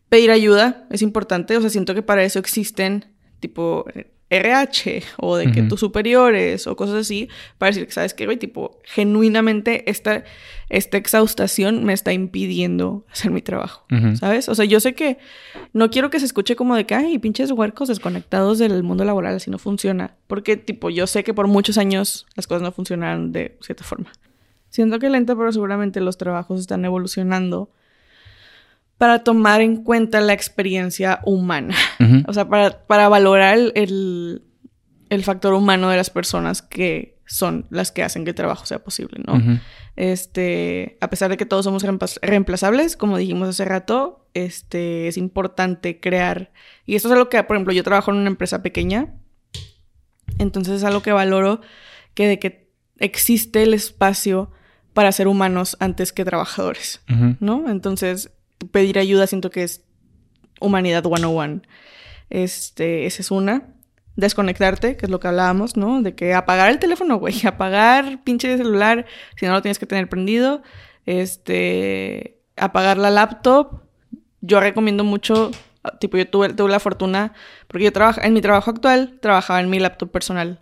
Pedir 0.09 0.31
ayuda 0.31 0.87
es 0.91 1.03
importante. 1.03 1.57
O 1.57 1.61
sea, 1.61 1.71
siento 1.71 1.95
que 1.95 2.03
para 2.03 2.23
eso 2.23 2.39
existen, 2.39 3.07
tipo, 3.41 3.87
RH 4.33 5.03
o 5.19 5.37
de 5.37 5.53
que 5.53 5.63
tus 5.63 5.81
superiores 5.81 6.67
o 6.67 6.75
cosas 6.75 6.97
así, 6.97 7.29
para 7.59 7.69
decir 7.69 7.87
que, 7.87 7.93
¿sabes 7.93 8.15
qué, 8.15 8.25
güey? 8.25 8.39
Tipo, 8.39 8.81
genuinamente 8.83 9.91
esta, 9.91 10.25
esta 10.71 10.97
exhaustación 10.97 11.85
me 11.85 11.93
está 11.93 12.15
impidiendo 12.15 13.05
hacer 13.13 13.31
mi 13.31 13.43
trabajo. 13.43 13.85
¿sabes? 14.19 14.49
O 14.49 14.55
sea, 14.55 14.65
yo 14.65 14.81
sé 14.81 14.95
que 14.95 15.19
no 15.75 15.91
quiero 15.91 16.09
que 16.09 16.19
se 16.19 16.25
escuche 16.25 16.57
como 16.57 16.75
de 16.75 16.87
que, 16.87 16.95
ay, 16.95 17.19
pinches 17.19 17.51
huercos 17.51 17.89
desconectados 17.89 18.59
del 18.59 18.83
mundo 18.83 19.05
laboral, 19.05 19.37
así 19.37 19.51
no 19.51 19.59
funciona. 19.59 20.15
Porque, 20.29 20.57
tipo, 20.57 20.89
yo 20.89 21.07
sé 21.07 21.25
que 21.25 21.35
por 21.35 21.47
muchos 21.47 21.77
años 21.77 22.27
las 22.35 22.47
cosas 22.47 22.63
no 22.63 22.73
funcionaron 22.73 23.33
de 23.33 23.59
cierta 23.61 23.85
forma. 23.85 24.13
Siento 24.71 24.99
que 24.99 25.11
lenta, 25.11 25.37
pero 25.37 25.53
seguramente 25.53 26.01
los 26.01 26.17
trabajos 26.17 26.59
están 26.59 26.87
evolucionando 26.87 27.69
para 29.03 29.25
tomar 29.25 29.63
en 29.63 29.83
cuenta 29.83 30.21
la 30.21 30.33
experiencia 30.33 31.19
humana. 31.25 31.75
O 32.29 32.33
sea, 32.33 32.49
para, 32.49 32.87
para 32.87 33.09
valorar 33.09 33.59
el, 33.75 34.45
el, 35.11 35.25
factor 35.25 35.55
humano 35.55 35.89
de 35.91 35.97
las 35.97 36.09
personas 36.09 36.63
que 36.63 37.19
son 37.27 37.67
las 37.71 37.91
que 37.91 38.05
hacen 38.05 38.23
que 38.23 38.31
el 38.31 38.37
trabajo 38.37 38.65
sea 38.65 38.85
posible, 38.85 39.21
¿no? 39.27 39.43
Este, 39.97 40.99
a 41.01 41.11
pesar 41.11 41.31
de 41.31 41.37
que 41.37 41.47
todos 41.47 41.65
somos 41.65 41.83
reemplaz- 41.83 42.21
reemplazables, 42.23 42.97
como 42.97 43.19
dijimos 43.19 43.49
hace 43.49 43.65
rato, 43.65 44.29
este, 44.35 45.09
es 45.09 45.17
importante 45.17 45.99
crear. 45.99 46.53
Y 46.87 46.95
esto 46.95 47.09
es 47.09 47.13
algo 47.13 47.29
que, 47.29 47.43
por 47.43 47.57
ejemplo, 47.57 47.73
yo 47.73 47.83
trabajo 47.83 48.13
en 48.13 48.19
una 48.19 48.31
empresa 48.31 48.63
pequeña, 48.63 49.15
entonces 50.39 50.77
es 50.77 50.85
algo 50.85 51.03
que 51.03 51.11
valoro, 51.11 51.61
que 52.15 52.29
de 52.29 52.39
que 52.39 52.71
existe 52.99 53.65
el 53.65 53.75
espacio 53.75 54.53
para 54.95 55.11
ser 55.11 55.27
humanos 55.27 55.77
antes 55.81 56.13
que 56.13 56.25
trabajadores. 56.25 57.01
¿no? 57.41 57.69
Entonces, 57.69 58.31
pedir 58.71 58.99
ayuda 58.99 59.27
siento 59.27 59.51
que 59.51 59.63
es 59.63 59.85
humanidad 60.61 61.05
101. 61.05 61.63
Este, 62.31 63.07
esa 63.07 63.23
es 63.23 63.31
una. 63.31 63.69
Desconectarte, 64.17 64.97
que 64.97 65.07
es 65.07 65.11
lo 65.11 65.21
que 65.21 65.29
hablábamos, 65.29 65.77
¿no? 65.77 66.03
De 66.03 66.15
que 66.15 66.35
apagar 66.35 66.71
el 66.71 66.79
teléfono, 66.79 67.17
güey, 67.17 67.35
apagar 67.47 68.23
pinche 68.25 68.57
celular, 68.57 69.07
si 69.37 69.47
no 69.47 69.53
lo 69.53 69.63
tienes 69.63 69.79
que 69.79 69.87
tener 69.87 70.09
prendido. 70.09 70.63
Este, 71.07 72.41
apagar 72.57 72.99
la 72.99 73.11
laptop. 73.11 73.83
Yo 74.41 74.61
recomiendo 74.61 75.05
mucho 75.05 75.51
Tipo, 75.99 76.17
yo 76.17 76.29
tuve, 76.29 76.51
tuve 76.51 76.71
la 76.71 76.79
fortuna, 76.79 77.33
porque 77.67 77.85
yo 77.85 77.93
trabajo, 77.93 78.21
en 78.23 78.33
mi 78.33 78.41
trabajo 78.41 78.71
actual, 78.71 79.19
trabajaba 79.21 79.61
en 79.61 79.69
mi 79.69 79.81
laptop 79.81 80.11
personal. 80.11 80.61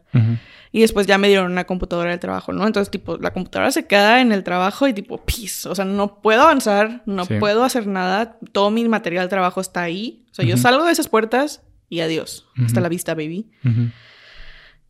Y 0.73 0.81
después 0.81 1.07
ya 1.07 1.19
me 1.19 1.29
dieron 1.29 1.51
una 1.51 1.65
computadora 1.65 2.11
de 2.11 2.19
trabajo, 2.19 2.53
¿no? 2.53 2.67
Entonces, 2.67 2.91
tipo, 2.91 3.17
la 3.19 3.33
computadora 3.33 3.73
se 3.73 3.87
queda 3.87 4.21
en 4.21 4.33
el 4.33 4.45
trabajo 4.45 4.87
y 4.87 4.95
tipo, 4.95 5.25
pis. 5.25 5.67
O 5.67 5.75
sea, 5.75 5.85
no 5.85 6.23
puedo 6.23 6.43
avanzar, 6.43 7.03
no 7.07 7.27
puedo 7.27 7.65
hacer 7.65 7.87
nada. 7.87 8.39
Todo 8.53 8.71
mi 8.71 8.89
material 8.89 9.25
de 9.27 9.31
trabajo 9.31 9.61
está 9.61 9.83
ahí. 9.83 10.25
O 10.31 10.35
sea, 10.35 10.45
yo 10.45 10.57
salgo 10.57 10.85
de 10.85 10.93
esas 10.93 11.09
puertas 11.09 11.63
y 11.89 12.01
adiós. 12.01 12.47
Hasta 12.65 12.81
la 12.81 12.89
vista, 12.89 13.15
baby. 13.15 13.51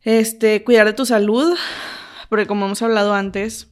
Este, 0.03 0.63
cuidar 0.63 0.85
de 0.85 0.93
tu 0.93 1.05
salud. 1.05 1.57
Porque 2.29 2.45
como 2.45 2.65
hemos 2.65 2.81
hablado 2.81 3.13
antes, 3.13 3.71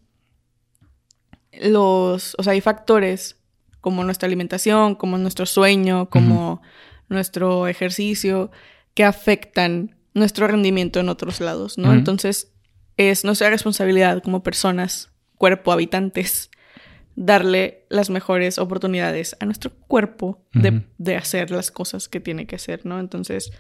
los, 1.62 2.36
o 2.38 2.44
sea, 2.44 2.54
hay 2.54 2.62
factores 2.62 3.39
como 3.82 4.04
nuestra 4.04 4.28
alimentación, 4.28 4.96
como 4.96 5.18
nuestro 5.18 5.46
sueño, 5.46 6.10
como 6.10 6.62
nuestro 7.08 7.68
ejercicio, 7.68 8.52
que 8.94 9.04
afectan 9.04 9.96
nuestro 10.14 10.48
rendimiento 10.48 11.00
en 11.00 11.10
otros 11.10 11.40
lados, 11.40 11.78
¿no? 11.78 11.94
Entonces, 11.94 12.52
es 12.98 13.24
nuestra 13.24 13.50
responsabilidad 13.50 14.22
como 14.22 14.44
personas, 14.44 15.12
cuerpo, 15.38 15.72
habitantes, 15.72 16.50
darle 17.16 17.86
las 17.90 18.10
mejores 18.10 18.58
oportunidades 18.58 19.36
a 19.40 19.46
nuestro 19.46 19.72
cuerpo 19.88 20.44
de, 20.54 20.84
de, 20.98 21.16
hacer 21.16 21.52
las 21.52 21.72
cosas 21.72 22.08
que 22.08 22.20
tiene 22.20 22.46
que 22.48 22.56
hacer, 22.56 22.86
¿no? 22.86 23.00
Entonces, 23.00 23.52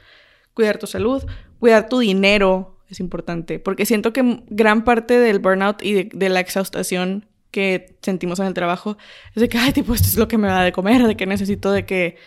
cuidar 0.53 0.77
tu 0.77 0.87
salud, 0.87 1.23
cuidar 1.59 1.87
tu 1.87 1.99
dinero 1.99 2.81
es 2.89 2.99
importante, 2.99 3.59
porque 3.59 3.85
siento 3.85 4.13
que 4.13 4.43
gran 4.49 4.83
parte 4.83 5.19
del 5.19 5.39
burnout 5.39 5.83
y 5.83 6.03
de 6.05 6.29
la 6.29 6.39
exhaustación 6.39 7.28
que 7.51 7.95
sentimos 8.01 8.39
en 8.39 8.45
el 8.45 8.53
trabajo 8.53 8.97
es 9.35 9.41
de 9.41 9.49
que, 9.49 9.57
ay, 9.57 9.71
tipo, 9.71 9.93
esto 9.93 10.07
es 10.07 10.17
lo 10.17 10.27
que 10.27 10.37
me 10.37 10.47
da 10.47 10.63
de 10.63 10.71
comer, 10.71 11.05
de 11.05 11.17
que 11.17 11.25
necesito 11.25 11.71
de 11.71 11.85
que 11.85 12.17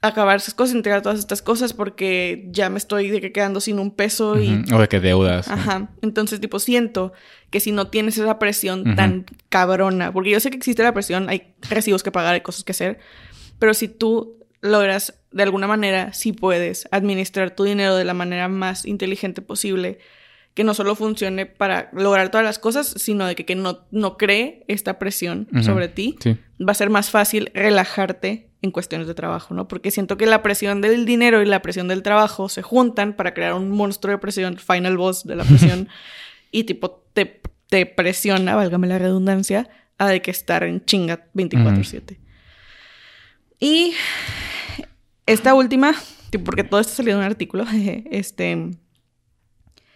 acabar 0.00 0.36
esas 0.36 0.52
cosas, 0.52 0.76
entregar 0.76 1.00
todas 1.00 1.18
estas 1.18 1.40
cosas 1.40 1.72
porque 1.72 2.46
ya 2.50 2.68
me 2.68 2.76
estoy 2.76 3.08
de 3.08 3.20
que 3.20 3.32
quedando 3.32 3.60
sin 3.60 3.78
un 3.78 3.90
peso 3.90 4.38
y... 4.38 4.62
O 4.72 4.78
de 4.78 4.88
que 4.88 5.00
deudas. 5.00 5.48
Ajá. 5.48 5.88
Entonces, 6.02 6.40
tipo, 6.40 6.58
siento 6.58 7.12
que 7.50 7.58
si 7.58 7.72
no 7.72 7.86
tienes 7.86 8.18
esa 8.18 8.38
presión 8.38 8.96
tan 8.96 9.24
cabrona, 9.48 10.12
porque 10.12 10.30
yo 10.30 10.40
sé 10.40 10.50
que 10.50 10.58
existe 10.58 10.82
la 10.82 10.92
presión, 10.92 11.28
hay 11.30 11.54
recibos 11.70 12.02
que 12.02 12.10
pagar, 12.10 12.34
hay 12.34 12.42
cosas 12.42 12.64
que 12.64 12.72
hacer, 12.72 12.98
pero 13.58 13.72
si 13.72 13.88
tú 13.88 14.38
logras 14.60 15.14
de 15.30 15.42
alguna 15.42 15.66
manera, 15.66 16.12
si 16.12 16.32
puedes, 16.32 16.86
administrar 16.90 17.50
tu 17.50 17.64
dinero 17.64 17.96
de 17.96 18.04
la 18.04 18.14
manera 18.14 18.48
más 18.48 18.84
inteligente 18.84 19.42
posible, 19.42 19.98
que 20.54 20.62
no 20.62 20.72
solo 20.72 20.94
funcione 20.94 21.46
para 21.46 21.90
lograr 21.92 22.30
todas 22.30 22.44
las 22.44 22.60
cosas, 22.60 22.94
sino 22.96 23.26
de 23.26 23.34
que, 23.34 23.54
no, 23.56 23.80
no 23.90 24.16
cree 24.16 24.64
esta 24.68 25.00
presión 25.00 25.48
sobre 25.62 25.88
ti, 25.88 26.16
va 26.60 26.70
a 26.70 26.74
ser 26.74 26.90
más 26.90 27.10
fácil 27.10 27.50
relajarte 27.54 28.50
en 28.62 28.70
cuestiones 28.70 29.08
de 29.08 29.14
trabajo, 29.14 29.52
¿no? 29.52 29.66
Porque 29.66 29.90
siento 29.90 30.16
que 30.16 30.26
la 30.26 30.42
presión 30.42 30.80
del 30.80 31.04
dinero 31.04 31.42
y 31.42 31.46
la 31.46 31.60
presión 31.60 31.88
del 31.88 32.02
trabajo 32.02 32.48
se 32.48 32.62
juntan 32.62 33.14
para 33.14 33.34
crear 33.34 33.54
un 33.54 33.70
monstruo 33.70 34.12
de 34.12 34.18
presión, 34.18 34.56
final 34.56 34.96
boss 34.96 35.24
de 35.24 35.36
la 35.36 35.44
presión, 35.44 35.88
y 36.52 36.64
tipo 36.64 37.04
te, 37.12 37.42
te, 37.68 37.84
presiona, 37.84 38.54
válgame 38.54 38.86
la 38.86 38.98
redundancia, 38.98 39.68
a 39.98 40.06
de 40.06 40.22
que 40.22 40.30
estar 40.30 40.62
en 40.62 40.84
chinga 40.84 41.26
24/7. 41.34 42.16
Y 43.58 43.92
esta 45.26 45.54
última, 45.54 45.94
porque 46.44 46.64
todo 46.64 46.80
esto 46.80 46.94
salió 46.94 47.14
de 47.14 47.18
un 47.20 47.26
artículo, 47.26 47.66
este 48.10 48.70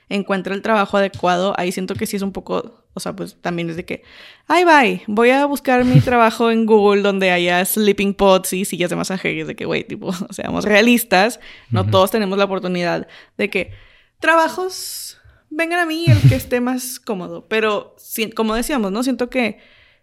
encuentra 0.08 0.54
el 0.54 0.62
trabajo 0.62 0.96
adecuado, 0.96 1.54
ahí 1.58 1.72
siento 1.72 1.94
que 1.94 2.06
sí 2.06 2.16
es 2.16 2.22
un 2.22 2.32
poco, 2.32 2.84
o 2.94 3.00
sea, 3.00 3.14
pues 3.14 3.36
también 3.40 3.68
es 3.70 3.76
de 3.76 3.84
que, 3.84 4.02
ay, 4.46 4.64
bye, 4.64 5.02
voy 5.06 5.30
a 5.30 5.44
buscar 5.46 5.84
mi 5.84 6.00
trabajo 6.00 6.50
en 6.50 6.66
Google 6.66 7.02
donde 7.02 7.30
haya 7.30 7.64
sleeping 7.64 8.14
pods 8.14 8.52
y 8.54 8.64
sillas 8.64 8.90
de 8.90 8.96
masaje, 8.96 9.32
y 9.32 9.40
es 9.40 9.46
de 9.46 9.56
que, 9.56 9.66
güey, 9.66 9.84
tipo, 9.84 10.12
seamos 10.30 10.64
realistas, 10.64 11.40
no 11.70 11.86
todos 11.86 12.10
tenemos 12.10 12.38
la 12.38 12.44
oportunidad 12.44 13.06
de 13.36 13.50
que 13.50 13.72
trabajos 14.18 15.18
vengan 15.50 15.80
a 15.80 15.86
mí 15.86 16.06
el 16.08 16.20
que 16.28 16.34
esté 16.34 16.60
más 16.60 16.98
cómodo, 17.00 17.46
pero 17.48 17.96
como 18.34 18.54
decíamos, 18.54 18.92
¿no? 18.92 19.02
Siento 19.02 19.30
que 19.30 19.58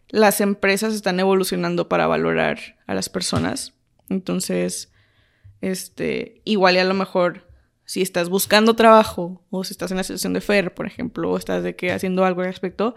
las 0.10 0.40
empresas 0.40 0.94
están 0.94 1.20
evolucionando 1.20 1.90
para 1.90 2.08
valorar 2.08 2.78
a 2.86 2.94
las 2.94 3.10
personas, 3.10 3.74
entonces, 4.10 4.92
este, 5.62 6.42
igual 6.46 6.76
y 6.76 6.80
a 6.80 6.84
lo 6.84 6.94
mejor 6.94 7.55
si 7.86 8.02
estás 8.02 8.30
buscando 8.30 8.76
trabajo 8.76 9.44
o 9.50 9.64
si 9.64 9.74
estás 9.74 9.92
en 9.92 9.98
la 9.98 10.04
situación 10.04 10.34
de 10.34 10.42
FER, 10.42 10.74
por 10.74 10.88
ejemplo, 10.88 11.32
o 11.32 11.38
estás 11.38 11.64
de 11.64 11.76
que 11.76 11.92
haciendo 11.92 12.26
algo 12.26 12.42
al 12.42 12.48
respecto, 12.48 12.96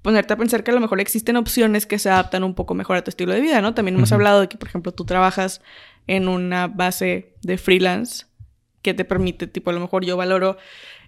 ponerte 0.00 0.32
a 0.32 0.36
pensar 0.36 0.64
que 0.64 0.70
a 0.70 0.74
lo 0.74 0.80
mejor 0.80 1.00
existen 1.00 1.36
opciones 1.36 1.86
que 1.86 1.98
se 1.98 2.10
adaptan 2.10 2.42
un 2.42 2.54
poco 2.54 2.74
mejor 2.74 2.96
a 2.96 3.04
tu 3.04 3.10
estilo 3.10 3.32
de 3.32 3.40
vida, 3.40 3.60
¿no? 3.60 3.74
También 3.74 3.96
hemos 3.96 4.10
hablado 4.10 4.40
de 4.40 4.48
que, 4.48 4.56
por 4.56 4.68
ejemplo, 4.68 4.92
tú 4.92 5.04
trabajas 5.04 5.60
en 6.06 6.28
una 6.28 6.66
base 6.66 7.34
de 7.42 7.58
freelance 7.58 8.26
que 8.82 8.94
te 8.94 9.04
permite, 9.04 9.46
tipo, 9.46 9.70
a 9.70 9.72
lo 9.72 9.80
mejor 9.80 10.04
yo 10.04 10.16
valoro 10.16 10.56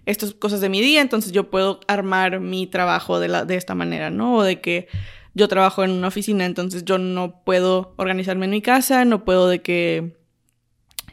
estas 0.05 0.33
cosas 0.33 0.61
de 0.61 0.69
mi 0.69 0.81
día, 0.81 1.01
entonces 1.01 1.31
yo 1.31 1.49
puedo 1.49 1.81
armar 1.87 2.39
mi 2.39 2.67
trabajo 2.67 3.19
de, 3.19 3.27
la, 3.27 3.43
de 3.43 3.57
esta 3.57 3.75
manera, 3.75 4.09
¿no? 4.11 4.35
O 4.37 4.43
de 4.43 4.61
que 4.61 4.87
yo 5.33 5.49
trabajo 5.49 5.83
en 5.83 5.91
una 5.91 6.07
oficina, 6.07 6.45
entonces 6.45 6.85
yo 6.85 6.97
no 6.97 7.43
puedo 7.43 7.93
organizarme 7.97 8.45
en 8.45 8.51
mi 8.51 8.61
casa, 8.61 9.03
no 9.03 9.25
puedo 9.25 9.49
de 9.49 9.61
que, 9.61 10.15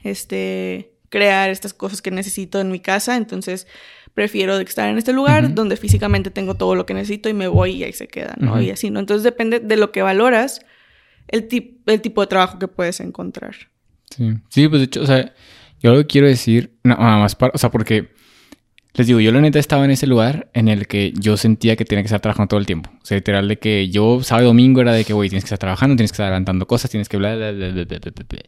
este, 0.05 0.92
crear 1.13 1.51
estas 1.51 1.75
cosas 1.75 2.01
que 2.01 2.11
necesito 2.11 2.59
en 2.59 2.71
mi 2.71 2.81
casa, 2.81 3.19
entonces 3.19 3.67
prefiero 4.15 4.59
estar 4.59 4.89
en 4.89 4.97
este 4.97 5.13
lugar 5.13 5.55
donde 5.55 5.77
físicamente 5.77 6.31
tengo 6.31 6.55
todo 6.55 6.75
lo 6.75 6.87
que 6.87 6.95
necesito 6.95 7.29
y 7.29 7.35
me 7.35 7.49
voy 7.49 7.73
y 7.73 7.85
ahí 7.85 7.93
se 7.93 8.09
queda, 8.09 8.35
¿no? 8.39 8.61
Y 8.63 8.71
así, 8.71 8.91
¿no? 8.91 8.99
Entonces 8.99 9.23
depende 9.23 9.61
de 9.61 9.77
lo 9.77 9.93
que 9.93 10.01
valoras, 10.01 10.65
el, 11.29 11.47
el 11.87 12.01
tipo 12.01 12.23
de 12.23 12.27
trabajo 12.27 12.59
que 12.59 12.67
puedes 12.67 12.99
encontrar. 13.01 13.55
Sí, 14.11 14.33
sí, 14.49 14.69
pues 14.69 14.81
de 14.81 14.87
hecho, 14.87 15.03
o 15.03 15.07
sea, 15.07 15.35
yo 15.81 15.93
lo 15.93 15.99
que 15.99 16.07
quiero 16.07 16.27
decir, 16.27 16.79
nada 16.83 17.19
más 17.19 17.37
para, 17.37 17.53
o 17.55 17.59
sea, 17.59 17.71
porque 17.71 18.09
les 18.95 19.07
digo, 19.07 19.21
yo 19.21 19.33
la 19.33 19.41
neta 19.43 19.59
estaba 19.59 19.85
en 19.85 19.91
ese 19.91 20.07
lugar 20.07 20.51
en 20.55 20.69
el 20.69 20.87
que 20.87 21.13
yo 21.15 21.37
sentía 21.37 21.77
que 21.77 21.85
tenía 21.85 22.03
que 22.03 22.07
estar 22.07 22.21
trabajando 22.21 22.49
todo 22.49 22.61
el 22.61 22.67
tiempo. 22.67 22.91
O 23.03 23.05
sea, 23.05 23.19
literal 23.19 23.49
de 23.49 23.59
que 23.59 23.91
yo 23.91 24.23
sábado 24.23 24.47
y 24.47 24.49
domingo 24.49 24.81
era 24.81 24.93
de 24.93 25.05
que, 25.05 25.13
güey, 25.13 25.29
tienes 25.29 25.45
que 25.45 25.49
estar 25.49 25.59
trabajando, 25.59 25.95
tienes 25.95 26.11
que 26.11 26.15
estar 26.15 26.27
adelantando 26.27 26.67
cosas, 26.67 26.91
tienes 26.91 27.11
que 27.11 27.19
bla, 27.19 27.37
bla, 27.37 27.53
bla, 27.53 27.69
bla, 27.69 27.85
bla, 27.85 27.99
bla, 27.99 28.25
bla. 28.29 28.41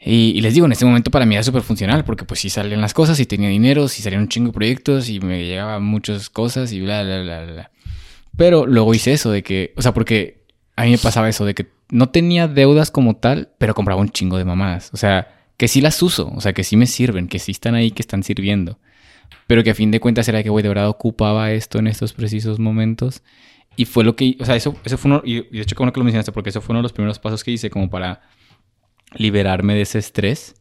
Y, 0.00 0.40
les 0.40 0.54
digo, 0.54 0.66
en 0.66 0.72
este 0.72 0.84
momento 0.84 1.10
para 1.10 1.26
mí 1.26 1.34
era 1.34 1.42
súper 1.42 1.62
funcional 1.62 2.04
porque 2.04 2.24
pues 2.24 2.40
sí 2.40 2.50
salían 2.50 2.80
las 2.80 2.94
cosas 2.94 3.18
y 3.18 3.26
tenía 3.26 3.48
dinero, 3.48 3.88
sí 3.88 4.00
salían 4.00 4.22
un 4.22 4.28
chingo 4.28 4.48
de 4.48 4.52
proyectos 4.52 5.08
y 5.08 5.18
me 5.20 5.44
llegaban 5.44 5.82
muchas 5.82 6.30
cosas 6.30 6.72
y 6.72 6.80
bla, 6.80 7.02
bla, 7.02 7.22
bla, 7.22 7.44
bla. 7.44 7.70
Pero 8.36 8.66
luego 8.66 8.94
hice 8.94 9.12
eso 9.12 9.32
de 9.32 9.42
que, 9.42 9.72
o 9.76 9.82
sea, 9.82 9.92
porque 9.92 10.44
a 10.76 10.84
mí 10.84 10.92
me 10.92 10.98
pasaba 10.98 11.28
eso 11.28 11.44
de 11.44 11.54
que 11.54 11.66
no 11.90 12.10
tenía 12.10 12.46
deudas 12.46 12.90
como 12.90 13.16
tal, 13.16 13.50
pero 13.58 13.74
compraba 13.74 14.00
un 14.00 14.10
chingo 14.10 14.38
de 14.38 14.44
mamadas. 14.44 14.90
O 14.92 14.96
sea, 14.96 15.34
que 15.56 15.66
sí 15.66 15.80
las 15.80 16.00
uso, 16.02 16.32
o 16.34 16.40
sea, 16.40 16.52
que 16.52 16.62
sí 16.62 16.76
me 16.76 16.86
sirven, 16.86 17.26
que 17.26 17.40
sí 17.40 17.50
están 17.50 17.74
ahí, 17.74 17.90
que 17.90 18.02
están 18.02 18.22
sirviendo. 18.22 18.78
Pero 19.48 19.64
que 19.64 19.70
a 19.70 19.74
fin 19.74 19.90
de 19.90 19.98
cuentas 19.98 20.28
era 20.28 20.42
que, 20.42 20.50
güey, 20.50 20.62
de 20.62 20.68
verdad 20.68 20.88
ocupaba 20.88 21.50
esto 21.50 21.80
en 21.80 21.88
estos 21.88 22.12
precisos 22.12 22.60
momentos. 22.60 23.22
Y 23.76 23.84
fue 23.86 24.04
lo 24.04 24.14
que, 24.14 24.36
o 24.38 24.44
sea, 24.44 24.54
eso, 24.54 24.76
eso 24.84 24.98
fue 24.98 25.10
uno, 25.10 25.22
y 25.24 25.42
de 25.42 25.62
hecho, 25.62 25.74
como 25.74 25.92
que 25.92 25.98
lo 25.98 26.04
mencionaste, 26.04 26.32
porque 26.32 26.50
eso 26.50 26.60
fue 26.60 26.74
uno 26.74 26.80
de 26.80 26.84
los 26.84 26.92
primeros 26.92 27.18
pasos 27.18 27.42
que 27.42 27.50
hice 27.50 27.70
como 27.70 27.90
para 27.90 28.20
liberarme 29.14 29.74
de 29.74 29.82
ese 29.82 29.98
estrés, 29.98 30.54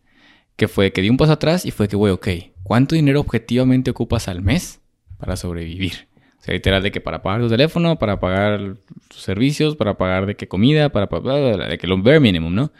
que 0.55 0.67
fue 0.67 0.91
que 0.91 1.01
di 1.01 1.09
un 1.09 1.17
paso 1.17 1.33
atrás 1.33 1.65
y 1.65 1.71
fue 1.71 1.87
que, 1.87 1.95
güey, 1.95 2.13
ok, 2.13 2.27
¿cuánto 2.63 2.95
dinero 2.95 3.19
objetivamente 3.19 3.91
ocupas 3.91 4.27
al 4.27 4.41
mes 4.41 4.81
para 5.17 5.35
sobrevivir? 5.35 6.07
O 6.39 6.43
sea, 6.43 6.53
literal 6.53 6.83
de 6.83 6.91
que 6.91 7.01
para 7.01 7.21
pagar 7.21 7.41
tu 7.41 7.49
teléfono, 7.49 7.99
para 7.99 8.19
pagar 8.19 8.77
tus 9.07 9.21
servicios, 9.21 9.75
para 9.75 9.97
pagar 9.97 10.25
de 10.25 10.35
qué 10.35 10.47
comida, 10.47 10.89
para 10.89 11.07
pagar 11.09 11.69
de 11.69 11.77
que 11.77 11.87
lo 11.87 11.97
minimum, 11.97 12.53
¿no? 12.53 12.71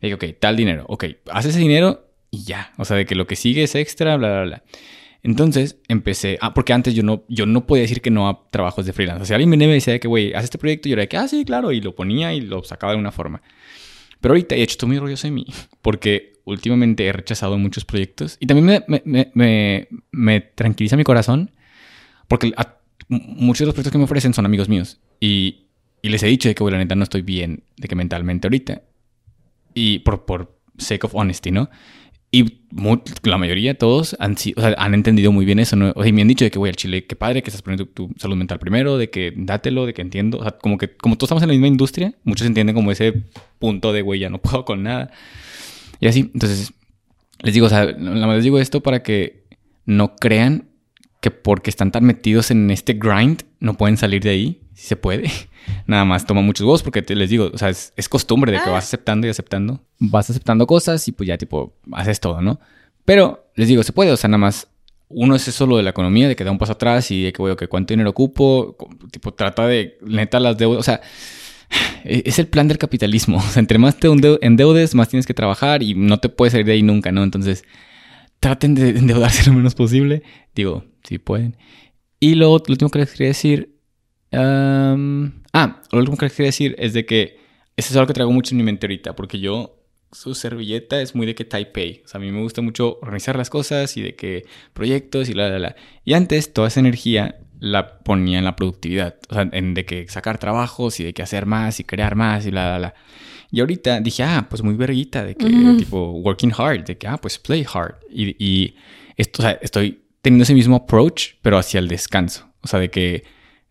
Y 0.00 0.06
dije, 0.06 0.14
ok, 0.14 0.38
tal 0.38 0.56
dinero, 0.56 0.84
ok, 0.88 1.04
haz 1.30 1.44
ese 1.44 1.58
dinero 1.58 2.06
y 2.30 2.44
ya. 2.44 2.72
O 2.78 2.84
sea, 2.84 2.96
de 2.96 3.06
que 3.06 3.14
lo 3.14 3.26
que 3.26 3.36
sigue 3.36 3.62
es 3.62 3.74
extra, 3.74 4.16
bla, 4.16 4.28
bla, 4.28 4.42
bla. 4.44 4.62
Entonces 5.22 5.78
empecé, 5.88 6.38
ah, 6.40 6.54
porque 6.54 6.72
antes 6.72 6.94
yo 6.94 7.02
no, 7.02 7.24
yo 7.28 7.44
no 7.44 7.66
podía 7.66 7.82
decir 7.82 8.00
que 8.00 8.10
no 8.10 8.28
a 8.28 8.48
trabajos 8.50 8.86
de 8.86 8.92
freelance. 8.92 9.22
O 9.22 9.26
sea, 9.26 9.36
alguien 9.36 9.50
me 9.50 9.66
decía 9.66 9.98
que, 9.98 10.08
güey, 10.08 10.32
haz 10.32 10.44
este 10.44 10.56
proyecto, 10.56 10.88
y 10.88 10.90
yo 10.90 10.94
era 10.94 11.02
de 11.02 11.08
que, 11.08 11.18
ah, 11.18 11.28
sí, 11.28 11.44
claro, 11.44 11.72
y 11.72 11.80
lo 11.80 11.94
ponía 11.94 12.32
y 12.32 12.40
lo 12.40 12.64
sacaba 12.64 12.94
de 12.94 12.98
una 12.98 13.12
forma. 13.12 13.42
Pero 14.20 14.32
ahorita 14.32 14.54
he 14.54 14.62
hecho 14.62 14.72
estoy 14.72 14.88
muy 14.88 14.98
orgulloso 14.98 15.26
de 15.26 15.32
mí 15.32 15.46
porque 15.82 16.34
últimamente 16.44 17.06
he 17.06 17.12
rechazado 17.12 17.58
muchos 17.58 17.84
proyectos 17.84 18.36
y 18.40 18.46
también 18.46 18.84
me, 18.86 19.02
me, 19.04 19.30
me, 19.34 19.88
me 20.10 20.40
tranquiliza 20.40 20.96
mi 20.96 21.04
corazón 21.04 21.52
porque 22.28 22.52
muchos 23.08 23.60
de 23.60 23.66
los 23.66 23.74
proyectos 23.74 23.92
que 23.92 23.98
me 23.98 24.04
ofrecen 24.04 24.34
son 24.34 24.46
amigos 24.46 24.68
míos 24.68 25.00
y, 25.20 25.66
y 26.02 26.08
les 26.08 26.22
he 26.22 26.26
dicho 26.26 26.48
de 26.48 26.54
que, 26.54 26.62
bueno, 26.62 26.78
la 26.78 26.84
neta 26.84 26.94
no 26.94 27.04
estoy 27.04 27.22
bien 27.22 27.64
de 27.76 27.88
que 27.88 27.96
mentalmente 27.96 28.46
ahorita 28.46 28.82
y 29.74 30.00
por, 30.00 30.24
por 30.24 30.58
sake 30.78 31.04
of 31.04 31.14
honesty, 31.14 31.50
¿no? 31.50 31.70
Y 32.32 32.60
la 33.24 33.38
mayoría, 33.38 33.76
todos, 33.76 34.16
han, 34.20 34.36
o 34.56 34.60
han 34.76 34.94
entendido 34.94 35.32
muy 35.32 35.44
bien 35.44 35.58
eso. 35.58 35.74
¿no? 35.74 35.92
O 35.96 36.02
sea, 36.04 36.12
me 36.12 36.22
han 36.22 36.28
dicho 36.28 36.44
de 36.44 36.50
que, 36.50 36.58
voy 36.60 36.68
al 36.68 36.76
Chile, 36.76 37.04
qué 37.04 37.16
padre 37.16 37.42
que 37.42 37.50
estás 37.50 37.62
poniendo 37.62 37.86
tu, 37.86 38.10
salud 38.18 38.36
mental 38.36 38.60
primero, 38.60 38.98
de 38.98 39.10
que 39.10 39.32
dátelo, 39.36 39.84
de 39.84 39.94
que 39.94 40.02
entiendo. 40.02 40.38
O 40.38 40.42
sea, 40.42 40.52
como 40.52 40.78
que 40.78 40.96
como 40.96 41.16
todos 41.16 41.28
estamos 41.28 41.42
en 41.42 41.48
la 41.48 41.54
misma 41.54 41.66
industria, 41.66 42.14
muchos 42.22 42.46
entienden 42.46 42.74
como 42.76 42.92
ese 42.92 43.24
punto 43.58 43.92
de, 43.92 44.02
güey, 44.02 44.20
ya 44.20 44.30
no 44.30 44.38
puedo 44.42 44.64
con 44.64 44.84
nada. 44.84 45.10
Y 45.98 46.06
así, 46.06 46.30
entonces, 46.32 46.72
les 47.42 47.54
digo, 47.54 47.66
o 47.66 47.68
sea, 47.68 47.84
la 47.84 48.26
más 48.26 48.36
les 48.36 48.44
digo 48.44 48.60
esto 48.60 48.80
para 48.80 49.02
que 49.02 49.44
no 49.84 50.14
crean 50.14 50.69
que 51.20 51.30
porque 51.30 51.70
están 51.70 51.92
tan 51.92 52.04
metidos 52.04 52.50
en 52.50 52.70
este 52.70 52.94
grind 52.94 53.42
no 53.58 53.74
pueden 53.74 53.96
salir 53.96 54.22
de 54.22 54.30
ahí. 54.30 54.60
Si 54.74 54.86
se 54.86 54.96
puede. 54.96 55.30
Nada 55.86 56.04
más 56.06 56.24
toma 56.26 56.40
muchos 56.40 56.64
huevos 56.64 56.82
porque 56.82 57.02
te, 57.02 57.14
les 57.14 57.28
digo, 57.30 57.50
o 57.52 57.58
sea, 57.58 57.68
es, 57.68 57.92
es 57.96 58.08
costumbre 58.08 58.50
de 58.52 58.58
que 58.58 58.64
Ah. 58.70 58.72
vas 58.72 58.84
aceptando 58.84 59.26
y 59.26 59.30
aceptando. 59.30 59.80
Vas 59.98 60.30
aceptando 60.30 60.66
cosas 60.66 61.06
y 61.08 61.12
pues 61.12 61.26
ya 61.28 61.36
tipo 61.36 61.74
haces 61.92 62.20
todo, 62.20 62.40
¿no? 62.40 62.58
Pero 63.04 63.50
les 63.56 63.68
digo, 63.68 63.82
se 63.82 63.92
puede, 63.92 64.12
o 64.12 64.16
sea, 64.16 64.28
nada 64.28 64.38
más 64.38 64.68
uno 65.08 65.34
es 65.34 65.46
eso 65.48 65.66
lo 65.66 65.76
de 65.76 65.82
la 65.82 65.90
economía, 65.90 66.28
de 66.28 66.36
que 66.36 66.44
da 66.44 66.50
un 66.52 66.58
paso 66.58 66.72
atrás 66.72 67.10
y 67.10 67.24
de 67.24 67.32
que, 67.32 67.42
güey, 67.42 67.52
ok, 67.52 67.64
¿cuánto 67.68 67.92
dinero 67.92 68.10
ocupo? 68.10 68.76
Tipo, 69.10 69.34
trata 69.34 69.66
de, 69.66 69.98
neta, 70.02 70.38
las 70.40 70.56
deudas, 70.56 70.78
o 70.80 70.82
sea, 70.84 71.00
e- 72.04 72.22
es 72.24 72.38
el 72.38 72.46
plan 72.46 72.68
del 72.68 72.78
capitalismo. 72.78 73.38
O 73.46 73.50
sea, 73.50 73.60
entre 73.60 73.76
más 73.78 73.96
te 73.98 74.08
endeu- 74.08 74.38
endeudes, 74.40 74.94
más 74.94 75.08
tienes 75.08 75.26
que 75.26 75.34
trabajar 75.34 75.82
y 75.82 75.94
no 75.94 76.18
te 76.18 76.28
puedes 76.30 76.52
salir 76.52 76.66
de 76.66 76.72
ahí 76.72 76.82
nunca, 76.82 77.12
¿no? 77.12 77.22
Entonces, 77.24 77.64
traten 78.38 78.74
de 78.74 78.90
endeudarse 78.98 79.50
lo 79.50 79.56
menos 79.56 79.74
posible. 79.74 80.22
Digo, 80.54 80.84
si 81.10 81.18
pueden. 81.18 81.56
Y 82.20 82.36
lo, 82.36 82.46
lo 82.46 82.62
último 82.68 82.90
que 82.90 83.00
les 83.00 83.10
quería 83.10 83.28
decir. 83.28 83.76
am, 84.30 85.42
ah, 85.52 85.82
lo 85.90 85.98
último 85.98 86.16
que 86.16 86.26
les 86.26 86.34
quería 86.34 86.48
decir 86.48 86.76
es 86.78 86.92
de 86.92 87.04
que 87.04 87.38
eso 87.76 87.92
es 87.92 87.96
algo 87.96 88.06
que 88.06 88.14
traigo 88.14 88.30
mucho 88.32 88.54
en 88.54 88.58
mi 88.58 88.62
mente 88.62 88.86
ahorita, 88.86 89.16
porque 89.16 89.40
yo, 89.40 89.76
su 90.12 90.34
servilleta 90.34 91.00
es 91.00 91.14
muy 91.14 91.26
de 91.26 91.34
que 91.34 91.44
Taipei. 91.44 92.02
O 92.04 92.08
sea, 92.08 92.18
a 92.18 92.22
mí 92.22 92.30
me 92.30 92.40
gusta 92.40 92.62
mucho 92.62 92.98
organizar 93.02 93.36
las 93.36 93.50
cosas 93.50 93.96
y 93.96 94.02
de 94.02 94.14
que 94.14 94.44
proyectos 94.72 95.28
y 95.28 95.34
la, 95.34 95.48
la, 95.48 95.58
la. 95.58 95.76
Y 96.04 96.14
antes, 96.14 96.52
toda 96.52 96.68
esa 96.68 96.80
energía 96.80 97.40
la 97.58 97.98
ponía 97.98 98.38
en 98.38 98.44
la 98.44 98.54
productividad. 98.54 99.16
O 99.28 99.34
sea, 99.34 99.48
en 99.50 99.74
de 99.74 99.84
que 99.84 100.06
sacar 100.08 100.38
trabajos 100.38 101.00
y 101.00 101.04
de 101.04 101.12
que 101.12 101.22
hacer 101.22 101.46
más 101.46 101.80
y 101.80 101.84
crear 101.84 102.14
más 102.14 102.46
y 102.46 102.52
la, 102.52 102.70
la, 102.70 102.78
la. 102.78 102.94
Y 103.50 103.60
ahorita 103.60 104.00
dije, 104.00 104.22
ah, 104.22 104.46
pues 104.48 104.62
muy 104.62 104.74
verguita, 104.74 105.24
de 105.24 105.34
que 105.34 105.46
tipo 105.76 106.12
working 106.12 106.52
hard, 106.56 106.84
de 106.84 106.98
que, 106.98 107.08
ah, 107.08 107.16
pues 107.16 107.38
play 107.38 107.66
hard. 107.72 107.96
Y, 108.08 108.36
y 108.44 108.76
esto, 109.16 109.42
o 109.42 109.44
sea, 109.44 109.58
estoy 109.60 110.00
teniendo 110.22 110.44
ese 110.44 110.54
mismo 110.54 110.76
approach, 110.76 111.34
pero 111.42 111.58
hacia 111.58 111.78
el 111.78 111.88
descanso. 111.88 112.48
O 112.62 112.68
sea, 112.68 112.78
de 112.78 112.90
que, 112.90 113.24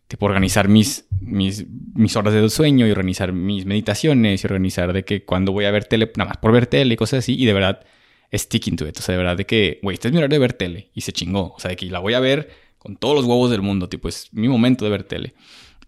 tipo, 0.07 0.25
organizar 0.25 0.67
mis, 0.67 1.07
mis, 1.21 1.65
mis 1.93 2.15
horas 2.15 2.33
de 2.33 2.49
sueño 2.49 2.87
y 2.87 2.91
organizar 2.91 3.33
mis 3.33 3.65
meditaciones 3.65 4.43
y 4.43 4.47
organizar 4.47 4.93
de 4.93 5.03
que 5.03 5.23
cuando 5.25 5.51
voy 5.51 5.65
a 5.65 5.71
ver 5.71 5.85
tele, 5.85 6.11
nada 6.15 6.29
más 6.29 6.37
por 6.37 6.51
ver 6.51 6.67
tele 6.67 6.93
y 6.93 6.97
cosas 6.97 7.19
así. 7.19 7.35
Y 7.39 7.45
de 7.45 7.53
verdad, 7.53 7.85
sticking 8.33 8.75
to 8.75 8.87
it. 8.87 8.97
O 8.97 9.01
sea, 9.01 9.13
de 9.13 9.17
verdad, 9.17 9.37
de 9.37 9.45
que, 9.45 9.79
güey, 9.83 9.95
este 9.95 10.07
es 10.07 10.11
mi 10.11 10.17
horario 10.17 10.35
de 10.35 10.39
ver 10.39 10.53
tele. 10.53 10.89
Y 10.93 11.01
se 11.01 11.13
chingó. 11.13 11.53
O 11.55 11.59
sea, 11.59 11.69
de 11.69 11.75
que 11.75 11.85
la 11.87 11.99
voy 11.99 12.13
a 12.13 12.19
ver 12.19 12.49
con 12.77 12.97
todos 12.97 13.15
los 13.15 13.25
huevos 13.25 13.51
del 13.51 13.61
mundo. 13.61 13.89
Tipo, 13.89 14.07
es 14.07 14.29
mi 14.31 14.47
momento 14.47 14.85
de 14.85 14.91
ver 14.91 15.03
tele. 15.03 15.35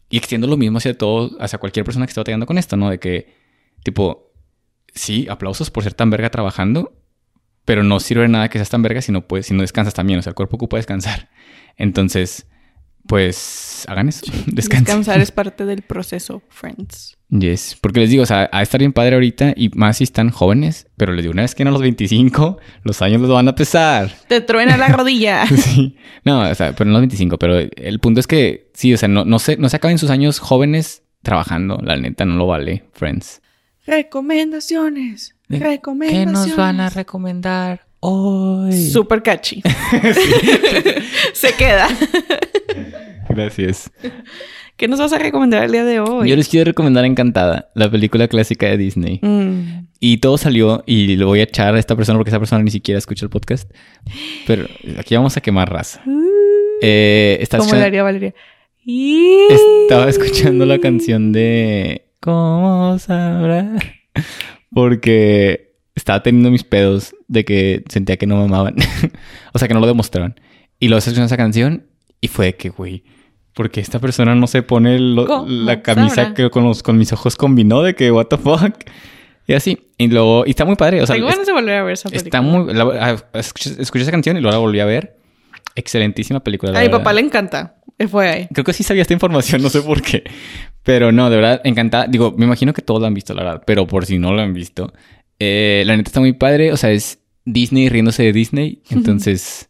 Y 0.09 0.17
extiendo 0.17 0.45
lo 0.47 0.57
mismo 0.57 0.77
hacia 0.77 0.97
todo, 0.97 1.31
hacia 1.39 1.57
cualquier 1.57 1.85
persona 1.85 2.05
que 2.05 2.11
esté 2.11 2.19
batallando 2.19 2.45
con 2.45 2.57
esto, 2.57 2.75
¿no? 2.75 2.89
De 2.89 2.99
que, 2.99 3.33
tipo, 3.83 4.33
sí, 4.93 5.25
aplausos 5.29 5.71
por 5.71 5.83
ser 5.83 5.93
tan 5.93 6.09
verga 6.09 6.29
trabajando, 6.29 7.00
pero 7.65 7.83
no 7.83 7.99
sirve 7.99 8.23
de 8.23 8.29
nada 8.29 8.49
que 8.49 8.57
seas 8.57 8.69
tan 8.69 8.81
verga 8.81 9.01
si 9.01 9.11
no 9.11 9.27
puedes, 9.27 9.45
si 9.45 9.53
no 9.53 9.61
descansas 9.61 9.93
también. 9.93 10.19
O 10.19 10.21
sea, 10.21 10.31
el 10.31 10.35
cuerpo 10.35 10.55
ocupa 10.55 10.77
descansar. 10.77 11.29
Entonces, 11.77 12.47
pues, 13.07 13.85
hagan 13.87 14.09
eso. 14.09 14.25
Descansen. 14.47 14.85
Descansar 14.85 15.21
es 15.21 15.31
parte 15.31 15.65
del 15.65 15.81
proceso, 15.81 16.43
friends. 16.49 17.17
Yes, 17.29 17.77
porque 17.79 18.01
les 18.01 18.09
digo, 18.09 18.23
o 18.23 18.25
sea, 18.25 18.49
a 18.51 18.61
estar 18.61 18.79
bien 18.79 18.91
padre 18.91 19.15
ahorita 19.15 19.53
y 19.55 19.69
más 19.69 19.97
si 19.97 20.03
están 20.03 20.31
jóvenes, 20.31 20.87
pero 20.97 21.13
les 21.13 21.23
digo, 21.23 21.31
una 21.31 21.43
vez 21.43 21.55
que 21.55 21.63
a 21.63 21.71
los 21.71 21.81
25, 21.81 22.57
los 22.83 23.01
años 23.01 23.21
los 23.21 23.29
van 23.29 23.47
a 23.47 23.55
pesar. 23.55 24.11
Te 24.27 24.41
truena 24.41 24.77
la 24.77 24.89
rodilla. 24.89 25.45
Sí. 25.61 25.95
No, 26.25 26.41
o 26.49 26.55
sea, 26.55 26.73
pero 26.73 26.85
no 26.85 26.93
los 26.93 27.01
25, 27.01 27.37
pero 27.37 27.57
el 27.57 27.99
punto 27.99 28.19
es 28.19 28.27
que 28.27 28.69
sí, 28.73 28.93
o 28.93 28.97
sea, 28.97 29.07
no, 29.07 29.23
no, 29.23 29.39
se, 29.39 29.55
no 29.57 29.69
se 29.69 29.77
acaben 29.77 29.97
sus 29.97 30.09
años 30.09 30.39
jóvenes 30.39 31.03
trabajando, 31.21 31.79
la 31.81 31.95
neta 31.95 32.25
no 32.25 32.35
lo 32.35 32.47
vale, 32.47 32.83
friends. 32.93 33.41
Recomendaciones. 33.85 35.35
¿Qué 35.51 36.25
nos 36.25 36.55
van 36.55 36.79
a 36.79 36.89
recomendar 36.89 37.81
hoy? 37.99 38.71
Super 38.89 39.21
catchy. 39.21 39.61
Se 41.33 41.53
queda. 41.53 41.87
Gracias. 43.29 43.91
¿Qué 44.77 44.87
nos 44.87 44.99
vas 44.99 45.13
a 45.13 45.19
recomendar 45.19 45.63
el 45.63 45.71
día 45.71 45.83
de 45.85 45.99
hoy? 45.99 46.29
Yo 46.29 46.35
les 46.35 46.47
quiero 46.47 46.65
recomendar 46.65 47.05
Encantada, 47.05 47.69
la 47.75 47.89
película 47.91 48.27
clásica 48.27 48.65
de 48.67 48.77
Disney. 48.77 49.19
Mm. 49.21 49.87
Y 49.99 50.17
todo 50.17 50.37
salió 50.37 50.83
y 50.87 51.15
lo 51.17 51.27
voy 51.27 51.41
a 51.41 51.43
echar 51.43 51.75
a 51.75 51.79
esta 51.79 51.95
persona 51.95 52.17
porque 52.17 52.31
esa 52.31 52.39
persona 52.39 52.63
ni 52.63 52.71
siquiera 52.71 52.97
escucha 52.97 53.25
el 53.25 53.29
podcast. 53.29 53.69
Pero 54.47 54.65
aquí 54.97 55.15
vamos 55.15 55.37
a 55.37 55.41
quemar 55.41 55.71
raza. 55.71 56.01
Eh, 56.81 57.37
estás 57.41 57.59
¿Cómo 57.59 57.73
le 57.73 57.77
escuchando- 57.77 57.85
haría 57.85 58.03
Valeria? 58.03 58.33
Y... 58.83 59.37
Estaba 59.83 60.09
escuchando 60.09 60.65
la 60.65 60.79
canción 60.79 61.31
de 61.31 62.07
¿Cómo 62.19 62.97
sabrá? 62.97 63.75
Porque 64.73 65.75
estaba 65.95 66.23
teniendo 66.23 66.49
mis 66.51 66.63
pedos 66.63 67.13
de 67.27 67.45
que 67.45 67.83
sentía 67.89 68.17
que 68.17 68.25
no 68.27 68.37
me 68.37 68.45
amaban. 68.45 68.75
o 69.53 69.59
sea, 69.59 69.67
que 69.67 69.73
no 69.73 69.79
lo 69.79 69.87
demostraban. 69.87 70.39
Y 70.79 70.87
luego 70.87 70.99
escuché 70.99 71.23
esa 71.23 71.37
canción 71.37 71.85
y 72.21 72.27
fue 72.27 72.47
de 72.47 72.55
que, 72.55 72.69
güey, 72.69 73.03
porque 73.53 73.81
esta 73.81 73.99
persona 73.99 74.33
no 74.35 74.47
se 74.47 74.63
pone 74.63 74.97
lo- 74.99 75.27
¿Cómo 75.27 75.45
la 75.49 75.81
camisa 75.81 76.15
sabrá? 76.15 76.33
que 76.33 76.49
con, 76.49 76.63
los, 76.63 76.81
con 76.83 76.97
mis 76.97 77.11
ojos 77.13 77.35
combinó 77.35 77.83
de 77.83 77.95
que, 77.95 78.11
what 78.11 78.27
the 78.27 78.37
fuck. 78.37 78.73
Y 79.47 79.53
así. 79.53 79.77
Y 79.97 80.07
luego, 80.07 80.43
y 80.45 80.51
está 80.51 80.65
muy 80.65 80.75
padre. 80.75 81.01
O 81.01 81.05
sea, 81.07 81.15
es- 81.17 81.45
de 81.45 81.51
volver 81.53 81.75
a 81.75 81.83
ver 81.83 81.93
esa 81.93 82.09
película. 82.09 82.27
está 82.27 82.41
muy. 82.41 82.73
la- 82.73 82.83
ah, 83.33 83.39
escuché, 83.39 83.75
escuché 83.81 84.03
esa 84.03 84.11
canción 84.11 84.37
y 84.37 84.41
luego 84.41 84.53
la 84.55 84.59
volví 84.59 84.79
a 84.79 84.85
ver. 84.85 85.17
Excelentísima 85.75 86.39
película. 86.41 86.71
la 86.71 86.79
A 86.79 86.81
mi 86.83 86.89
papá 86.89 87.13
le 87.13 87.21
encanta. 87.21 87.75
Eh, 88.03 88.07
Fue 88.07 88.29
ahí. 88.29 88.47
Creo 88.53 88.63
que 88.63 88.73
sí 88.73 88.83
sabía 88.83 89.01
esta 89.01 89.13
información, 89.13 89.61
no 89.61 89.69
sé 89.69 89.81
por 89.81 90.01
qué. 90.01 90.23
Pero 90.83 91.11
no, 91.11 91.29
de 91.29 91.35
verdad, 91.37 91.61
encantada. 91.63 92.07
Digo, 92.07 92.33
me 92.37 92.45
imagino 92.45 92.73
que 92.73 92.81
todos 92.81 93.01
la 93.01 93.07
han 93.07 93.13
visto, 93.13 93.33
la 93.33 93.43
verdad. 93.43 93.63
Pero 93.65 93.85
por 93.87 94.05
si 94.05 94.17
no 94.17 94.33
lo 94.33 94.41
han 94.41 94.53
visto. 94.53 94.93
eh, 95.39 95.83
la 95.85 95.95
neta 95.97 96.09
está 96.09 96.19
muy 96.19 96.33
padre. 96.33 96.71
O 96.71 96.77
sea, 96.77 96.91
es 96.91 97.19
Disney 97.45 97.89
riéndose 97.89 98.23
de 98.23 98.33
Disney. 98.33 98.81
Entonces, 98.89 99.69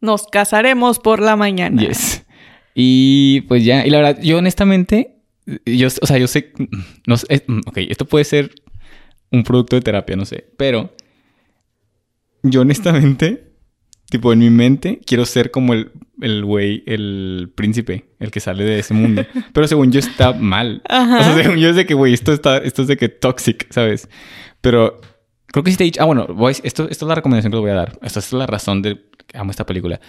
Nos 0.00 0.26
casaremos 0.26 0.98
por 0.98 1.20
la 1.20 1.36
mañana. 1.36 1.80
yes. 1.82 2.24
Y 2.74 3.42
pues 3.42 3.64
ya. 3.64 3.86
Y 3.86 3.90
la 3.90 3.98
verdad, 3.98 4.22
yo 4.22 4.38
honestamente, 4.38 5.16
yo, 5.66 5.88
o 6.00 6.06
sea, 6.06 6.18
yo 6.18 6.26
sé, 6.26 6.52
no 7.06 7.16
sé, 7.16 7.26
es- 7.28 7.42
ok, 7.66 7.78
esto 7.88 8.04
puede 8.06 8.24
ser 8.24 8.50
un 9.30 9.42
producto 9.44 9.76
de 9.76 9.82
terapia, 9.82 10.16
no 10.16 10.24
sé. 10.24 10.46
Pero 10.56 10.94
yo 12.42 12.62
honestamente, 12.62 13.52
tipo 14.10 14.32
en 14.32 14.38
mi 14.40 14.50
mente, 14.50 15.00
quiero 15.06 15.24
ser 15.26 15.50
como 15.50 15.74
el, 15.74 15.90
el 16.22 16.44
güey, 16.44 16.82
el 16.86 17.52
príncipe, 17.54 18.06
el 18.18 18.30
que 18.30 18.40
sale 18.40 18.64
de 18.64 18.78
ese 18.78 18.94
mundo. 18.94 19.24
Pero 19.52 19.66
según 19.68 19.92
yo 19.92 19.98
está 20.00 20.32
mal. 20.32 20.82
Ajá. 20.88 21.18
O 21.20 21.22
sea, 21.24 21.34
según 21.42 21.58
yo 21.58 21.68
es 21.70 21.76
de 21.76 21.84
que, 21.86 21.94
güey, 21.94 22.14
esto, 22.14 22.32
está, 22.32 22.58
esto 22.58 22.82
es 22.82 22.88
de 22.88 22.96
que 22.96 23.08
toxic, 23.08 23.70
¿sabes? 23.72 24.08
Pero 24.60 25.00
creo 25.46 25.62
que 25.64 25.70
sí 25.70 25.76
te 25.76 25.84
he 25.84 25.86
dicho... 25.86 26.00
Ah, 26.02 26.06
bueno, 26.06 26.26
voy- 26.28 26.52
esto, 26.62 26.88
esto 26.88 27.04
es 27.04 27.08
la 27.08 27.14
recomendación 27.14 27.50
que 27.50 27.56
les 27.56 27.62
voy 27.62 27.70
a 27.70 27.74
dar. 27.74 27.98
Esta 28.02 28.20
es 28.20 28.32
la 28.32 28.46
razón 28.46 28.80
de 28.82 29.02
que 29.26 29.36
amo 29.38 29.50
esta 29.50 29.66
película. 29.66 30.00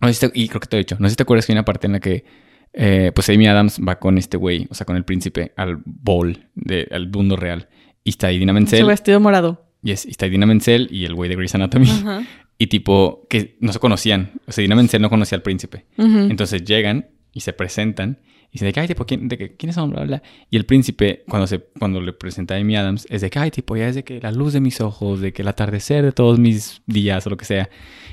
No 0.00 0.08
sé 0.08 0.14
si 0.14 0.28
te- 0.28 0.38
y 0.38 0.48
creo 0.48 0.60
que 0.60 0.68
te 0.68 0.76
he 0.76 0.78
dicho. 0.78 0.96
No 0.98 1.06
sé 1.08 1.10
si 1.10 1.16
te 1.16 1.24
acuerdas 1.24 1.44
que 1.46 1.52
hay 1.52 1.56
una 1.56 1.64
parte 1.64 1.86
en 1.86 1.92
la 1.94 2.00
que... 2.00 2.24
eh, 2.72 3.12
pues 3.14 3.28
Amy 3.30 3.46
Adams 3.48 3.80
va 3.86 3.98
con 3.98 4.16
este 4.18 4.36
güey, 4.36 4.66
o 4.70 4.74
sea, 4.74 4.84
con 4.86 4.96
el 4.96 5.04
príncipe, 5.04 5.52
al 5.56 5.78
bowl, 5.84 6.46
de, 6.54 6.86
al 6.90 7.08
mundo 7.08 7.36
real. 7.36 7.68
Y 8.04 8.10
está 8.10 8.28
ahí 8.28 8.38
Dina 8.38 8.52
Su 8.52 8.54
Menzel. 8.54 8.86
vestido 8.86 9.20
morado. 9.20 9.64
Yes, 9.82 10.06
y 10.06 10.10
está 10.10 10.26
Dina 10.26 10.46
Menzel 10.46 10.88
y 10.90 11.04
el 11.04 11.14
güey 11.14 11.28
de 11.28 11.36
Grey's 11.36 11.54
Anatomy. 11.54 11.90
Ajá. 11.90 12.22
Y 12.58 12.66
tipo, 12.66 13.26
que 13.30 13.56
no 13.60 13.72
se 13.72 13.78
conocían. 13.78 14.32
O 14.46 14.52
sea, 14.52 14.62
Dina 14.62 14.74
Menzel 14.74 15.00
no 15.00 15.10
conocía 15.10 15.36
al 15.36 15.42
príncipe. 15.42 15.86
Entonces 15.96 16.64
llegan 16.64 17.08
y 17.32 17.40
se 17.40 17.52
presentan 17.52 18.18
y 18.50 18.52
dicen 18.52 18.68
de 18.68 18.72
que, 18.72 18.80
ay, 18.80 18.88
tipo, 18.88 19.04
¿quién, 19.04 19.28
de 19.28 19.36
que, 19.36 19.56
¿quiénes 19.56 19.74
son? 19.74 19.90
Bla, 19.90 20.04
bla, 20.04 20.18
bla. 20.18 20.22
Y 20.50 20.56
el 20.56 20.64
príncipe, 20.64 21.22
cuando, 21.28 21.46
se, 21.46 21.60
cuando 21.78 22.00
le 22.00 22.14
presenta 22.14 22.54
a 22.54 22.56
Amy 22.56 22.76
Adams, 22.76 23.06
es 23.10 23.20
de 23.20 23.28
que, 23.28 23.38
ay, 23.38 23.50
tipo, 23.50 23.76
ya 23.76 23.88
es 23.88 23.94
de 23.94 24.04
que 24.04 24.20
la 24.20 24.32
luz 24.32 24.54
de 24.54 24.60
mis 24.60 24.80
ojos, 24.80 25.20
de 25.20 25.34
que 25.34 25.42
el 25.42 25.48
atardecer 25.48 26.02
de 26.02 26.12
todos 26.12 26.38
mis 26.38 26.80
días 26.86 27.26
o 27.26 27.30
lo 27.30 27.36
que 27.36 27.44
sea. 27.44 27.68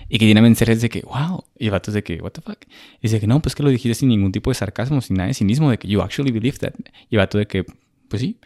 Y 0.09 0.19
que 0.19 0.25
Dina 0.25 0.41
Menzel 0.41 0.69
es 0.69 0.81
de 0.81 0.89
que, 0.89 1.01
wow. 1.03 1.45
Y 1.57 1.65
el 1.65 1.71
vato 1.71 1.89
es 1.89 1.95
de 1.95 2.03
que, 2.03 2.21
what 2.21 2.31
the 2.31 2.41
fuck. 2.41 2.57
Y 2.99 3.03
dice 3.03 3.21
que 3.21 3.27
no, 3.27 3.41
pues 3.41 3.55
que 3.55 3.63
lo 3.63 3.69
dijiste 3.69 3.95
sin 3.95 4.09
ningún 4.09 4.33
tipo 4.33 4.51
de 4.51 4.55
sarcasmo, 4.55 4.99
sin 4.99 5.15
nada 5.15 5.27
de 5.27 5.33
cinismo, 5.33 5.71
de 5.71 5.77
que 5.77 5.87
you 5.87 6.01
actually 6.01 6.31
believe 6.31 6.57
that. 6.57 6.73
Y 7.09 7.15
el 7.15 7.19
vato 7.19 7.37
de 7.37 7.47
que, 7.47 7.65
pues 8.09 8.21
sí. 8.21 8.37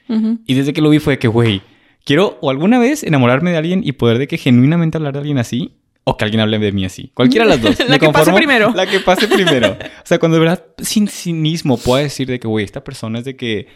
Y 0.45 0.53
desde 0.53 0.73
que 0.73 0.81
lo 0.81 0.91
vi 0.91 0.99
fue 0.99 1.13
de 1.13 1.19
que, 1.19 1.27
güey, 1.27 1.63
quiero 2.05 2.37
o 2.41 2.51
alguna 2.51 2.77
vez 2.77 3.03
enamorarme 3.03 3.49
de 3.49 3.57
alguien 3.57 3.81
y 3.83 3.93
poder 3.93 4.19
de 4.19 4.27
que 4.27 4.37
genuinamente 4.37 4.97
hablar 4.97 5.13
de 5.13 5.19
alguien 5.19 5.39
así. 5.39 5.78
O 6.10 6.18
que 6.18 6.26
alguien 6.26 6.41
hable 6.41 6.57
de 6.57 6.72
mí 6.72 6.86
así. 6.86 7.12
Cualquiera 7.14 7.45
de 7.45 7.51
las 7.51 7.62
dos. 7.62 7.78
La 7.88 7.89
Me 7.89 7.99
que 7.99 8.10
pase 8.10 8.34
primero. 8.34 8.72
La 8.76 8.88
que 8.88 8.99
pase 8.99 9.28
primero. 9.28 9.74
O 9.80 10.05
sea, 10.05 10.18
cuando 10.18 10.38
de 10.38 10.41
verdad, 10.41 10.66
sin 10.80 11.07
cinismo, 11.07 11.78
pueda 11.78 12.01
decir 12.03 12.28
de 12.28 12.39
que, 12.39 12.47
güey, 12.47 12.66
esta 12.66 12.84
persona 12.84 13.20
es 13.20 13.26
de 13.26 13.36
que... 13.36 13.68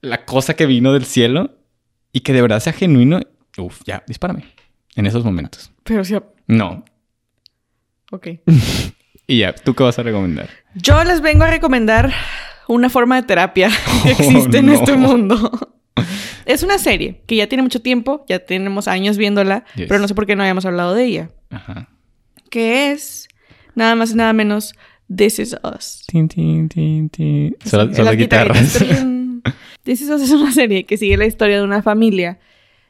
La 0.00 0.24
cosa 0.24 0.54
que 0.54 0.66
vino 0.66 0.92
del 0.92 1.04
cielo 1.04 1.50
y 2.12 2.20
que 2.20 2.32
de 2.32 2.42
verdad 2.42 2.60
sea 2.60 2.72
genuino. 2.72 3.20
Uf, 3.58 3.82
ya, 3.84 4.02
dispárame. 4.08 4.44
En 4.96 5.06
esos 5.06 5.24
momentos. 5.24 5.70
Pero 5.84 6.04
sí. 6.04 6.14
No. 6.46 6.84
Ok. 8.10 8.28
Y 9.28 9.38
ya, 9.38 9.54
¿tú 9.54 9.72
qué 9.74 9.84
vas 9.84 9.98
a 9.98 10.02
recomendar? 10.02 10.50
Yo 10.74 11.02
les 11.04 11.20
vengo 11.22 11.44
a 11.44 11.50
recomendar 11.50 12.12
una 12.66 12.90
forma 12.90 13.16
de 13.16 13.22
terapia 13.26 13.70
que 14.02 14.08
Oh, 14.08 14.10
existe 14.10 14.58
en 14.58 14.66
no. 14.66 14.72
este 14.74 14.94
mundo. 14.94 15.76
Es 16.46 16.62
una 16.62 16.78
serie 16.78 17.22
que 17.26 17.36
ya 17.36 17.46
tiene 17.48 17.62
mucho 17.62 17.80
tiempo, 17.82 18.24
ya 18.28 18.38
tenemos 18.40 18.88
años 18.88 19.16
viéndola, 19.16 19.64
Yes. 19.76 19.86
pero 19.88 20.00
no 20.00 20.08
sé 20.08 20.14
por 20.14 20.26
qué 20.26 20.36
no 20.36 20.42
habíamos 20.42 20.64
hablado 20.66 20.94
de 20.94 21.04
ella. 21.04 21.30
Ajá. 21.50 21.88
Que 22.50 22.90
es 22.92 23.28
nada 23.74 23.94
más 23.94 24.12
y 24.12 24.14
nada 24.16 24.32
menos 24.32 24.74
This 25.14 25.38
Is 25.38 25.56
Us. 25.62 26.04
Tin, 26.06 26.28
tin, 26.28 26.68
tin, 26.68 27.08
tin. 27.10 27.56
Las 27.72 28.16
guitarras. 28.16 28.78
This 29.84 30.00
Is 30.02 30.10
Us 30.10 30.22
es 30.22 30.30
una 30.30 30.52
serie 30.52 30.84
que 30.84 30.96
sigue 30.96 31.16
la 31.16 31.26
historia 31.26 31.56
de 31.58 31.64
una 31.64 31.82
familia 31.82 32.38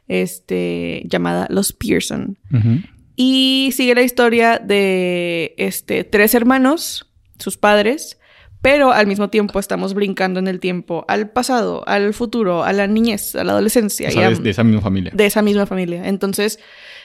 este, 0.07 1.03
llamada 1.05 1.47
Los 1.49 1.73
Pearson. 1.73 2.37
Ujú. 2.51 2.81
Y 3.15 3.69
sigue 3.73 3.95
la 3.95 4.01
historia 4.01 4.59
de 4.59 5.53
este, 5.57 6.03
tres 6.03 6.33
hermanos, 6.33 7.09
sus 7.39 7.57
padres, 7.57 8.19
pero 8.63 8.91
al 8.91 9.05
mismo 9.05 9.29
tiempo 9.29 9.59
estamos 9.59 9.93
brincando 9.93 10.39
en 10.39 10.47
el 10.47 10.59
tiempo 10.59 11.05
al 11.07 11.29
pasado, 11.29 11.83
al 11.87 12.13
futuro, 12.15 12.63
a 12.63 12.73
la 12.73 12.87
niñez, 12.87 13.35
a 13.35 13.43
la 13.43 13.51
adolescencia. 13.51 14.07
O 14.07 14.11
sea, 14.11 14.29
de, 14.29 14.43
de 14.43 14.49
esa 14.49 14.63
misma 14.63 14.81
familia. 14.81 15.11
De 15.13 15.25
esa 15.27 15.41
misma 15.43 15.65
familia. 15.67 16.07
Entonces, 16.07 16.59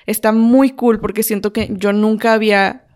está 0.06 0.32
muy 0.32 0.70
cool 0.70 1.00
porque 1.00 1.22
siento 1.22 1.52
que 1.52 1.68
yo 1.72 1.92
nunca 1.92 2.32
había 2.32 2.86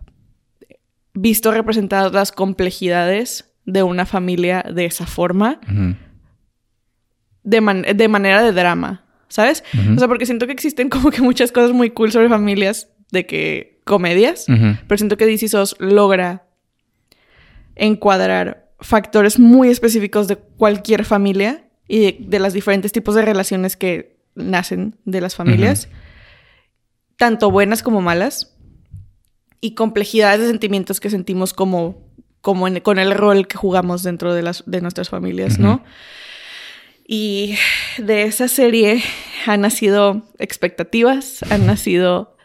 visto 1.13 1.51
representadas 1.51 2.11
las 2.13 2.31
complejidades 2.31 3.53
de 3.65 3.83
una 3.83 4.05
familia 4.05 4.63
de 4.73 4.85
esa 4.85 5.05
forma, 5.05 5.59
de, 7.43 7.61
man- 7.61 7.85
de 7.95 8.07
manera 8.07 8.41
de 8.41 8.51
drama, 8.51 9.05
¿sabes? 9.27 9.63
O 9.95 9.99
sea, 9.99 10.07
porque 10.07 10.25
siento 10.25 10.45
que 10.47 10.53
existen 10.53 10.89
como 10.89 11.11
que 11.11 11.21
muchas 11.21 11.51
cosas 11.51 11.71
muy 11.73 11.89
cool 11.91 12.11
sobre 12.11 12.29
familias 12.29 12.89
de 13.11 13.25
que 13.25 13.81
comedias, 13.85 14.45
pero 14.87 14.97
siento 14.97 15.17
que 15.17 15.25
DC 15.25 15.49
SOS 15.49 15.75
logra 15.79 16.47
encuadrar 17.75 18.71
factores 18.79 19.39
muy 19.39 19.69
específicos 19.69 20.27
de 20.27 20.35
cualquier 20.37 21.05
familia 21.05 21.69
y 21.87 21.99
de, 21.99 22.17
de 22.19 22.39
los 22.39 22.53
diferentes 22.53 22.91
tipos 22.91 23.15
de 23.15 23.21
relaciones 23.21 23.75
que 23.77 24.17
nacen 24.35 24.95
de 25.05 25.21
las 25.21 25.35
familias, 25.35 25.87
tanto 27.17 27.51
buenas 27.51 27.83
como 27.83 28.01
malas, 28.01 28.49
y 29.61 29.75
complejidades 29.75 30.41
de 30.41 30.47
sentimientos 30.47 30.99
que 30.99 31.09
sentimos 31.09 31.53
como, 31.53 32.05
como 32.41 32.67
en- 32.67 32.81
con 32.81 32.99
el 32.99 33.13
rol 33.13 33.47
que 33.47 33.55
jugamos 33.57 34.03
dentro 34.03 34.33
de, 34.33 34.41
las, 34.41 34.63
de 34.65 34.81
nuestras 34.81 35.09
familias, 35.09 35.57
¿no? 35.59 35.83
Y 37.07 37.55
de 37.97 38.23
esa 38.23 38.47
serie 38.47 39.01
han 39.45 39.61
nacido 39.61 40.23
expectativas, 40.39 41.43
han 41.49 41.65
nacido 41.65 42.35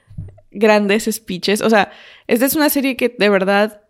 grandes 0.51 1.09
speeches. 1.11 1.61
O 1.61 1.71
sea, 1.71 1.91
esta 2.27 2.47
es 2.47 2.55
una 2.55 2.69
serie 2.69 2.97
que 2.97 3.15
de 3.17 3.29
verdad 3.29 3.83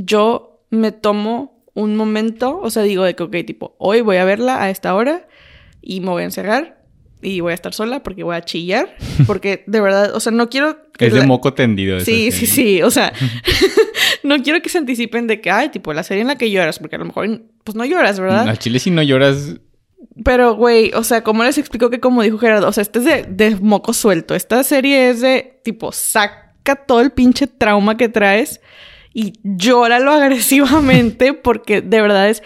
yo 0.00 0.62
me 0.70 0.92
tomo 0.92 1.60
un 1.74 1.96
momento, 1.96 2.58
o 2.62 2.70
sea, 2.70 2.82
digo 2.82 3.04
de 3.04 3.14
que, 3.14 3.22
ok, 3.24 3.36
tipo, 3.46 3.74
hoy 3.78 4.00
voy 4.00 4.16
a 4.16 4.24
verla 4.24 4.62
a 4.62 4.70
esta 4.70 4.94
hora 4.94 5.26
y 5.82 6.00
me 6.00 6.10
voy 6.10 6.22
a 6.22 6.26
encerrar 6.26 6.82
y 7.20 7.40
voy 7.40 7.50
a 7.52 7.54
estar 7.54 7.74
sola 7.74 8.02
porque 8.02 8.22
voy 8.22 8.36
a 8.36 8.42
chillar, 8.42 8.96
porque 9.26 9.64
de 9.66 9.80
verdad, 9.80 10.14
o 10.14 10.20
sea, 10.20 10.32
no 10.32 10.48
quiero... 10.48 10.78
que 10.96 11.06
Es 11.06 11.12
de 11.12 11.20
la- 11.20 11.26
moco 11.26 11.54
tendido. 11.54 11.98
Sí, 12.00 12.30
sí, 12.32 12.46
sí, 12.46 12.82
o 12.82 12.90
sea, 12.90 13.12
no 14.22 14.42
quiero 14.42 14.60
que 14.62 14.68
se 14.68 14.78
anticipen 14.78 15.26
de 15.26 15.40
que, 15.40 15.50
ay, 15.50 15.68
tipo, 15.70 15.92
la 15.92 16.02
serie 16.02 16.22
en 16.22 16.28
la 16.28 16.36
que 16.36 16.50
lloras, 16.50 16.78
porque 16.78 16.96
a 16.96 16.98
lo 16.98 17.04
mejor, 17.06 17.42
pues 17.64 17.74
no 17.76 17.84
lloras, 17.84 18.18
¿verdad? 18.20 18.48
Al 18.48 18.58
chile 18.58 18.78
si 18.78 18.90
no 18.90 19.02
lloras... 19.02 19.56
Pero, 20.24 20.54
güey, 20.56 20.90
o 20.94 21.04
sea, 21.04 21.22
¿cómo 21.22 21.44
les 21.44 21.58
explico 21.58 21.90
que 21.90 22.00
como 22.00 22.22
dijo 22.22 22.38
Gerardo? 22.38 22.66
O 22.68 22.72
sea, 22.72 22.82
este 22.82 22.98
es 22.98 23.04
de, 23.04 23.22
de 23.28 23.56
moco 23.56 23.92
suelto. 23.92 24.34
Esta 24.34 24.64
serie 24.64 25.10
es 25.10 25.20
de, 25.20 25.60
tipo, 25.62 25.92
saca 25.92 26.74
todo 26.86 27.00
el 27.00 27.10
pinche 27.12 27.46
trauma 27.46 27.96
que 27.96 28.08
traes 28.08 28.60
y 29.18 29.32
llóralo 29.42 30.12
agresivamente 30.12 31.34
porque 31.34 31.80
de 31.80 32.00
verdad 32.00 32.28
es, 32.28 32.44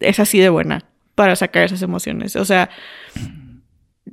es 0.00 0.20
así 0.20 0.38
de 0.38 0.50
buena 0.50 0.84
para 1.14 1.34
sacar 1.34 1.64
esas 1.64 1.80
emociones. 1.80 2.36
O 2.36 2.44
sea, 2.44 2.68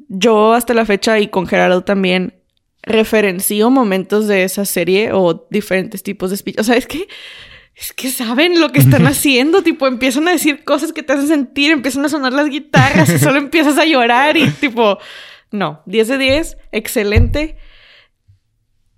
yo 0.07 0.53
hasta 0.53 0.73
la 0.73 0.86
fecha 0.86 1.19
y 1.19 1.28
con 1.28 1.47
Gerardo 1.47 1.84
también 1.84 2.36
referencio 2.82 3.69
momentos 3.71 4.28
de 4.28 4.43
esa 4.43 4.63
serie 4.63 5.11
o 5.11 5.47
diferentes 5.49 6.01
tipos 6.01 6.30
de 6.30 6.38
speech. 6.38 6.59
O 6.59 6.63
sea, 6.63 6.78
es 6.78 6.88
que 6.88 7.09
es 7.76 7.91
que 7.91 8.09
saben 8.09 8.61
lo 8.61 8.71
que 8.71 8.80
están 8.80 9.05
haciendo, 9.07 9.61
tipo, 9.61 9.86
empiezan 9.86 10.30
a 10.30 10.32
decir 10.32 10.63
cosas 10.63 10.93
que 10.93 11.03
te 11.03 11.11
hacen 11.11 11.28
sentir, 11.28 11.73
empiezan 11.73 12.05
a 12.05 12.09
sonar 12.09 12.32
las 12.32 12.49
guitarras 12.49 13.09
y 13.09 13.19
solo 13.19 13.38
empiezas 13.38 13.78
a 13.78 13.84
llorar 13.84 14.38
y 14.38 14.49
tipo, 14.49 14.97
no, 15.51 15.82
10 15.88 16.07
de 16.07 16.17
10, 16.19 16.57
excelente. 16.71 17.57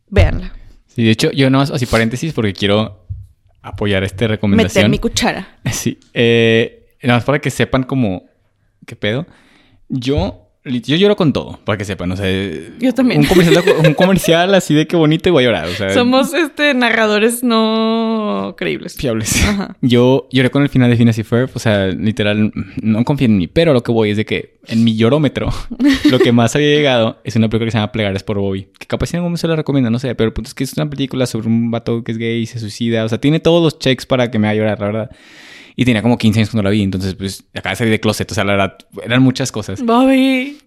Véanla. 0.09 0.53
Sí, 0.97 1.03
de 1.03 1.11
hecho, 1.11 1.29
yo 1.29 1.47
nada 1.51 1.61
más, 1.61 1.69
así 1.69 1.85
paréntesis, 1.85 2.33
porque 2.33 2.53
quiero 2.53 3.05
apoyar 3.61 4.03
esta 4.03 4.15
Meter 4.15 4.29
recomendación. 4.31 4.89
mi 4.89 4.97
cuchara. 4.97 5.59
Sí. 5.71 5.99
Eh, 6.11 6.87
nada 7.03 7.19
más 7.19 7.23
para 7.23 7.37
que 7.37 7.51
sepan 7.51 7.83
como... 7.83 8.23
¿Qué 8.83 8.95
pedo? 8.95 9.27
Yo... 9.89 10.46
Yo 10.67 10.95
lloro 10.95 11.15
con 11.15 11.33
todo, 11.33 11.59
para 11.63 11.77
que 11.77 11.85
sepan. 11.85 12.11
O 12.11 12.15
sea... 12.17 12.25
Yo 12.79 12.93
también. 12.93 13.21
Un 13.21 13.27
comercial, 13.27 13.63
un 13.85 13.93
comercial 13.93 14.53
así 14.55 14.73
de 14.73 14.87
que 14.87 14.95
bonito 14.95 15.29
y 15.29 15.31
voy 15.31 15.43
a 15.43 15.47
llorar. 15.47 15.67
O 15.67 15.73
sea, 15.73 15.89
Somos 15.89 16.33
este 16.33 16.73
narradores 16.73 17.43
no 17.43 18.55
creíbles. 18.57 18.95
fiables. 18.95 19.43
Ajá. 19.43 19.75
Yo 19.81 20.27
lloré 20.31 20.49
con 20.49 20.63
el 20.63 20.69
final 20.69 20.89
de 20.89 20.97
Phineas 20.97 21.17
y 21.17 21.23
Ferb, 21.23 21.49
o 21.53 21.59
sea, 21.59 21.87
literal, 21.87 22.51
no 22.81 23.03
confío 23.03 23.25
en 23.25 23.37
mí, 23.37 23.47
pero 23.47 23.73
lo 23.73 23.83
que 23.83 23.91
voy 23.91 24.11
es 24.11 24.17
de 24.17 24.25
que 24.25 24.57
en 24.67 24.83
mi 24.83 24.95
llorómetro, 24.95 25.49
lo 26.11 26.19
que 26.19 26.31
más 26.31 26.55
había 26.55 26.67
llegado 26.69 27.17
es 27.23 27.35
una 27.35 27.49
película 27.49 27.67
que 27.67 27.71
se 27.71 27.77
llama 27.77 27.91
Plegares 27.91 28.23
por 28.23 28.37
Bobby, 28.37 28.67
que 28.77 28.85
capaz 28.87 29.07
si 29.07 29.15
en 29.15 29.19
algún 29.19 29.29
momento 29.31 29.41
se 29.41 29.47
la 29.47 29.55
recomienda, 29.55 29.89
no 29.89 29.99
sé, 29.99 30.13
pero 30.15 30.27
el 30.27 30.33
punto 30.33 30.49
es 30.49 30.53
que 30.53 30.63
es 30.63 30.73
una 30.73 30.89
película 30.89 31.25
sobre 31.25 31.47
un 31.47 31.71
vato 31.71 32.03
que 32.03 32.11
es 32.11 32.17
gay 32.17 32.41
y 32.41 32.45
se 32.45 32.59
suicida, 32.59 33.05
o 33.05 33.09
sea, 33.09 33.19
tiene 33.19 33.39
todos 33.39 33.63
los 33.63 33.79
checks 33.79 34.05
para 34.05 34.29
que 34.29 34.39
me 34.39 34.47
haga 34.47 34.55
llorar, 34.57 34.79
la 34.79 34.85
verdad. 34.85 35.11
Y 35.77 35.85
tenía 35.85 36.01
como 36.01 36.17
15 36.17 36.39
años 36.39 36.49
cuando 36.49 36.63
la 36.63 36.71
vi, 36.71 36.81
entonces 36.81 37.13
pues 37.13 37.45
acaba 37.53 37.69
de 37.71 37.75
salir 37.77 37.91
de 37.91 37.99
closet, 38.01 38.29
o 38.31 38.35
sea, 38.35 38.43
la 38.43 38.53
verdad, 38.53 38.77
eran 39.03 39.21
muchas 39.21 39.51
cosas. 39.51 39.81
Bobby. 39.83 40.57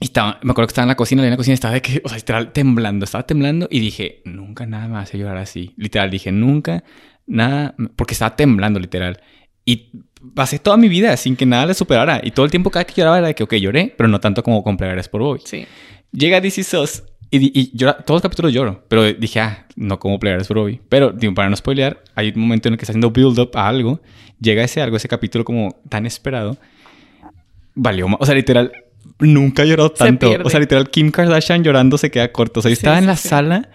Y 0.00 0.04
estaba, 0.04 0.40
me 0.42 0.50
acuerdo 0.50 0.66
que 0.68 0.72
estaba 0.72 0.84
en 0.84 0.88
la 0.88 0.94
cocina, 0.96 1.22
en 1.22 1.30
la 1.30 1.36
cocina 1.36 1.54
estaba 1.54 1.74
de 1.74 1.82
que, 1.82 2.00
o 2.04 2.08
sea, 2.08 2.16
literal 2.18 2.52
temblando, 2.52 3.04
estaba 3.04 3.24
temblando 3.26 3.68
y 3.70 3.80
dije, 3.80 4.22
nunca 4.24 4.66
nada 4.66 4.88
me 4.88 4.96
hace 4.98 5.18
llorar 5.18 5.36
así. 5.36 5.72
Literal, 5.76 6.10
dije, 6.10 6.32
nunca, 6.32 6.84
nada, 7.26 7.74
porque 7.96 8.14
estaba 8.14 8.34
temblando, 8.34 8.80
literal. 8.80 9.20
Y 9.64 9.90
pasé 10.34 10.58
toda 10.58 10.76
mi 10.78 10.88
vida 10.88 11.16
sin 11.16 11.36
que 11.36 11.44
nada 11.46 11.66
le 11.66 11.74
superara. 11.74 12.20
Y 12.22 12.30
todo 12.30 12.44
el 12.46 12.50
tiempo 12.50 12.70
cada 12.70 12.84
que 12.84 12.94
lloraba 12.94 13.18
era 13.18 13.26
de 13.28 13.34
que, 13.34 13.42
ok, 13.44 13.54
lloré, 13.56 13.94
pero 13.96 14.08
no 14.08 14.20
tanto 14.20 14.42
como 14.42 14.62
con 14.62 14.76
Plegares 14.76 15.08
por 15.08 15.20
Bobby. 15.22 15.40
Sí. 15.44 15.66
Llega 16.12 16.40
DC 16.40 16.62
SOS 16.62 17.02
y, 17.30 17.58
y 17.58 17.76
llora- 17.76 17.96
todos 18.04 18.16
los 18.16 18.22
capítulos 18.22 18.52
lloro, 18.52 18.84
pero 18.88 19.12
dije, 19.12 19.40
ah, 19.40 19.66
no 19.76 19.98
como 19.98 20.18
Plegares 20.18 20.46
por 20.48 20.58
Bobby. 20.58 20.80
Pero, 20.88 21.10
digo, 21.10 21.34
para 21.34 21.48
no 21.50 21.56
spoilear, 21.56 22.02
hay 22.14 22.32
un 22.34 22.42
momento 22.42 22.68
en 22.68 22.74
el 22.74 22.78
que 22.78 22.84
está 22.84 22.92
haciendo 22.92 23.10
build-up 23.10 23.50
a 23.54 23.66
algo, 23.66 24.00
llega 24.40 24.62
ese 24.64 24.80
algo, 24.82 24.96
ese 24.96 25.08
capítulo 25.08 25.44
como 25.44 25.80
tan 25.88 26.06
esperado, 26.06 26.56
valió 27.74 28.08
más. 28.08 28.18
O 28.20 28.26
sea, 28.26 28.34
literal, 28.34 28.72
nunca 29.18 29.62
he 29.62 29.68
llorado 29.68 29.92
tanto. 29.92 30.30
O 30.44 30.50
sea, 30.50 30.60
literal, 30.60 30.90
Kim 30.90 31.10
Kardashian 31.10 31.62
llorando 31.62 31.98
se 31.98 32.10
queda 32.10 32.32
corto. 32.32 32.60
O 32.60 32.62
sea, 32.62 32.70
yo 32.70 32.76
Sí, 32.76 32.80
estaba 32.80 32.98
en 32.98 33.04
sí, 33.04 33.08
la 33.08 33.16
sí. 33.16 33.28
sala 33.28 33.70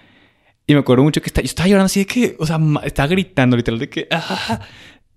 y 0.67 0.73
me 0.73 0.79
acuerdo 0.79 1.03
mucho 1.03 1.21
que 1.21 1.27
está, 1.27 1.41
yo 1.41 1.45
estaba 1.45 1.67
llorando 1.67 1.87
así 1.87 2.01
de 2.01 2.05
que, 2.05 2.35
o 2.39 2.45
sea, 2.45 2.59
estaba 2.83 3.07
gritando 3.07 3.57
literal 3.57 3.79
de 3.79 3.89
que, 3.89 4.07
ah. 4.11 4.61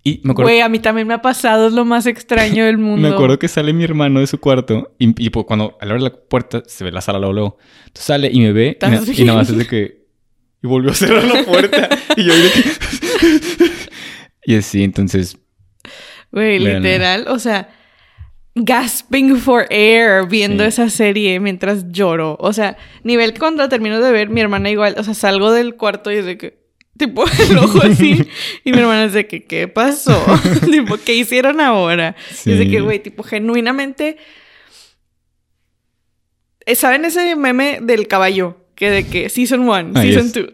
Y 0.06 0.20
me 0.22 0.32
acuerdo, 0.32 0.50
Güey, 0.50 0.60
a 0.60 0.68
mí 0.68 0.80
también 0.80 1.08
me 1.08 1.14
ha 1.14 1.22
pasado, 1.22 1.68
es 1.68 1.72
lo 1.72 1.86
más 1.86 2.06
extraño 2.06 2.66
del 2.66 2.76
mundo. 2.78 3.08
me 3.08 3.14
acuerdo 3.14 3.38
que 3.38 3.48
sale 3.48 3.72
mi 3.72 3.84
hermano 3.84 4.20
de 4.20 4.26
su 4.26 4.38
cuarto 4.38 4.94
y, 4.98 5.24
y 5.24 5.30
pues, 5.30 5.46
cuando 5.46 5.78
al 5.80 5.90
abrir 5.90 6.02
la 6.02 6.12
puerta 6.12 6.62
se 6.66 6.84
ve 6.84 6.92
la 6.92 7.00
sala 7.00 7.18
luego, 7.18 7.32
luego. 7.32 7.58
Entonces 7.86 8.04
sale 8.04 8.30
y 8.30 8.40
me 8.40 8.52
ve 8.52 8.66
y, 8.66 8.68
¿Estás 8.70 9.18
y 9.18 9.24
nada 9.24 9.38
más 9.38 9.48
es 9.50 9.56
de 9.56 9.66
que... 9.66 10.04
Y 10.62 10.66
volvió 10.66 10.90
a 10.90 10.94
cerrar 10.94 11.24
la 11.24 11.44
puerta. 11.44 11.88
y 12.16 12.24
yo 12.24 12.32
que... 12.32 13.68
y 14.44 14.56
así, 14.56 14.82
entonces... 14.82 15.36
Güey, 16.32 16.58
literal, 16.58 17.26
o 17.28 17.38
sea, 17.38 17.68
gasping 18.56 19.36
for 19.36 19.66
air 19.70 20.26
viendo 20.28 20.64
Sí. 20.64 20.68
esa 20.68 20.90
serie 20.90 21.38
mientras 21.40 21.90
lloro. 21.92 22.36
O 22.40 22.52
sea, 22.52 22.76
nivel 23.04 23.32
que 23.32 23.38
cuando 23.38 23.68
termino 23.68 24.00
de 24.00 24.10
ver, 24.12 24.28
mi 24.30 24.40
hermana 24.40 24.70
igual, 24.70 24.94
o 24.98 25.04
sea, 25.04 25.14
salgo 25.14 25.52
del 25.52 25.76
cuarto 25.76 26.10
y 26.10 26.16
es 26.16 26.24
de 26.24 26.36
que, 26.38 26.58
tipo, 26.96 27.24
el 27.50 27.58
ojo 27.58 27.80
así. 27.84 28.26
y 28.64 28.72
mi 28.72 28.78
hermana 28.78 29.04
es 29.04 29.12
de 29.12 29.26
que, 29.28 29.44
¿qué 29.44 29.68
pasó? 29.68 30.20
tipo, 30.70 30.96
¿qué 31.04 31.14
hicieron 31.14 31.60
ahora? 31.60 32.16
Y 32.44 32.52
es 32.52 32.58
de 32.58 32.64
Sí. 32.64 32.70
que, 32.70 32.80
güey, 32.80 32.98
tipo, 33.00 33.22
genuinamente. 33.22 34.16
Eh, 36.66 36.74
¿Saben 36.74 37.04
ese 37.04 37.36
meme 37.36 37.78
del 37.82 38.08
caballo? 38.08 38.56
Que 38.74 38.90
de 38.90 39.06
que 39.06 39.28
Season 39.28 39.60
1, 39.60 39.92
Ah, 39.94 40.02
Season 40.02 40.32
yes. 40.32 40.46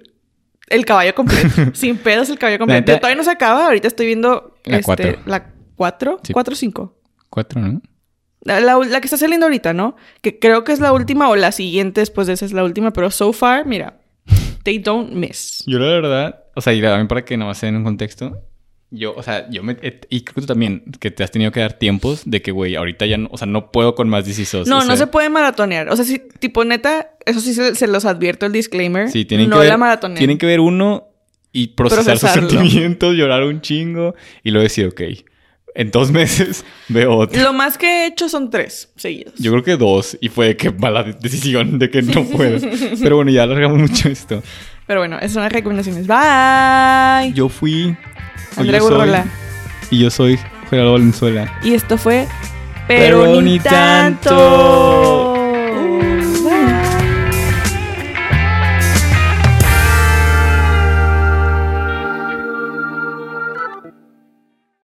2. 0.71 0.79
El 0.79 0.85
caballo 0.85 1.15
completo. 1.15 1.49
Sin 1.75 1.97
pedos, 1.99 2.31
el 2.31 2.39
caballo 2.39 2.59
completo. 2.59 2.81
neta- 2.93 3.01
Todavía 3.01 3.17
no 3.17 3.25
se 3.25 3.31
acaba. 3.31 3.67
Ahorita 3.67 3.89
estoy 3.89 4.07
viendo. 4.07 4.57
La 4.65 4.77
este, 4.79 4.85
cuatro. 4.87 5.19
La 5.27 5.47
4. 5.77 6.21
Sí. 6.23 6.33
4 6.33 6.53
o 6.53 6.57
5. 6.57 6.97
Cuatro, 7.31 7.61
¿no? 7.61 7.83
La, 8.43 8.61
la- 8.61 8.79
la 8.79 9.01
que 9.01 9.07
está 9.07 9.17
saliendo 9.17 9.47
ahorita, 9.47 9.73
¿no? 9.75 9.97
Que 10.23 10.39
creo 10.39 10.65
que 10.65 10.73
es 10.73 10.81
la 10.81 10.93
última 10.93 11.29
o 11.29 11.37
la 11.37 11.53
siguiente 11.53 12.01
después 12.01 12.27
de 12.27 12.33
esa 12.35 12.45
es 12.47 12.53
la 12.53 12.65
última. 12.65 12.93
Pero 12.93 13.11
so 13.11 13.33
far, 13.33 13.67
mira. 13.67 13.99
They 14.63 14.79
don't 14.79 15.13
miss. 15.13 15.63
Yo 15.67 15.79
la 15.79 15.87
verdad, 15.87 16.45
o 16.55 16.61
sea, 16.61 16.73
y 16.75 16.83
también 16.83 17.09
para 17.09 17.25
que 17.25 17.37
nada 17.37 17.49
más 17.51 17.59
se 17.59 17.67
den 17.67 17.77
un 17.77 17.85
contexto, 17.85 18.43
yo, 18.93 19.15
o 19.15 19.23
sea, 19.23 19.49
yo 19.51 19.63
me, 19.63 19.77
et- 19.83 20.07
y 20.11 20.23
creo 20.23 20.35
que 20.35 20.41
tú 20.43 20.47
también, 20.49 20.83
que 20.99 21.11
te 21.11 21.23
has 21.23 21.31
tenido 21.31 21.53
que 21.53 21.61
dar 21.61 21.75
tiempos 21.75 22.23
de 22.25 22.43
que, 22.43 22.51
güey, 22.51 22.75
ahorita 22.77 23.07
ya 23.07 23.19
no, 23.19 23.29
o 23.31 23.39
sea, 23.39 23.47
no 23.47 23.71
puedo 23.71 23.95
con 23.95 24.09
más 24.09 24.25
DC 24.27 24.45
SOS. 24.45 24.67
No, 24.69 24.79
o 24.79 24.81
no 24.81 24.87
sea, 24.87 24.97
se 24.97 25.07
puede 25.07 25.29
maratonear. 25.31 25.89
O 25.91 25.97
sea, 25.97 26.05
si, 26.05 26.21
tipo, 26.39 26.65
neta, 26.65 27.11
eso 27.27 27.41
sí 27.41 27.55
se, 27.55 27.75
se 27.75 27.87
los 27.87 28.05
advierto 28.05 28.47
el 28.47 28.53
disclaimer. 28.53 29.09
Sí, 29.11 29.25
tienen 29.25 29.49
no 29.49 29.57
que 29.57 29.61
ver, 29.61 29.69
la 29.71 29.77
maratoneen. 29.77 30.19
Tienen 30.19 30.39
que 30.39 30.47
ver 30.47 30.61
uno 30.61 31.07
y 31.53 31.69
procesar 31.69 32.19
sus 32.19 32.31
Procesarlo. 32.31 32.51
sentimientos, 32.61 33.15
llorar 33.15 33.43
un 33.45 33.61
chingo 33.61 34.15
y 34.43 34.51
luego 34.51 34.65
decir, 34.65 34.87
ok, 34.87 35.01
en 35.77 35.91
dos 35.93 36.11
meses 36.13 36.65
veo 36.89 37.17
otro. 37.17 37.41
Lo 37.43 37.53
más 37.53 37.79
que 37.79 37.87
he 37.87 38.07
hecho 38.07 38.29
son 38.29 38.51
tres 38.51 38.93
seguidos. 38.97 39.35
Yo 39.39 39.53
creo 39.53 39.63
que 39.63 39.77
dos 39.77 40.19
y 40.21 40.29
fue 40.29 40.57
que 40.57 40.71
mala 40.71 41.05
decisión 41.05 41.79
de 41.79 41.91
que 41.91 42.03
no 42.03 42.25
puedo. 42.25 42.59
Pero 43.01 43.17
bueno, 43.17 43.31
ya 43.31 43.45
alargamos 43.45 43.79
mucho 43.79 44.09
esto. 44.09 44.43
Pero 44.91 45.03
bueno, 45.03 45.19
esas 45.19 45.35
son 45.35 45.45
las 45.45 45.53
recomendaciones. 45.53 46.09
Bye. 46.09 47.33
Yo 47.33 47.49
fui... 47.49 47.97
yo 48.57 48.65
soy- 48.65 48.79
Gurrola. 48.81 49.25
Y 49.89 50.01
yo 50.01 50.11
soy 50.11 50.37
Gerardo 50.69 50.95
Valenzuela. 50.95 51.61
Y 51.63 51.75
esto 51.75 51.97
fue... 51.97 52.27
Pero, 52.89 53.41
ni 53.41 53.61
tanto. 53.61 55.33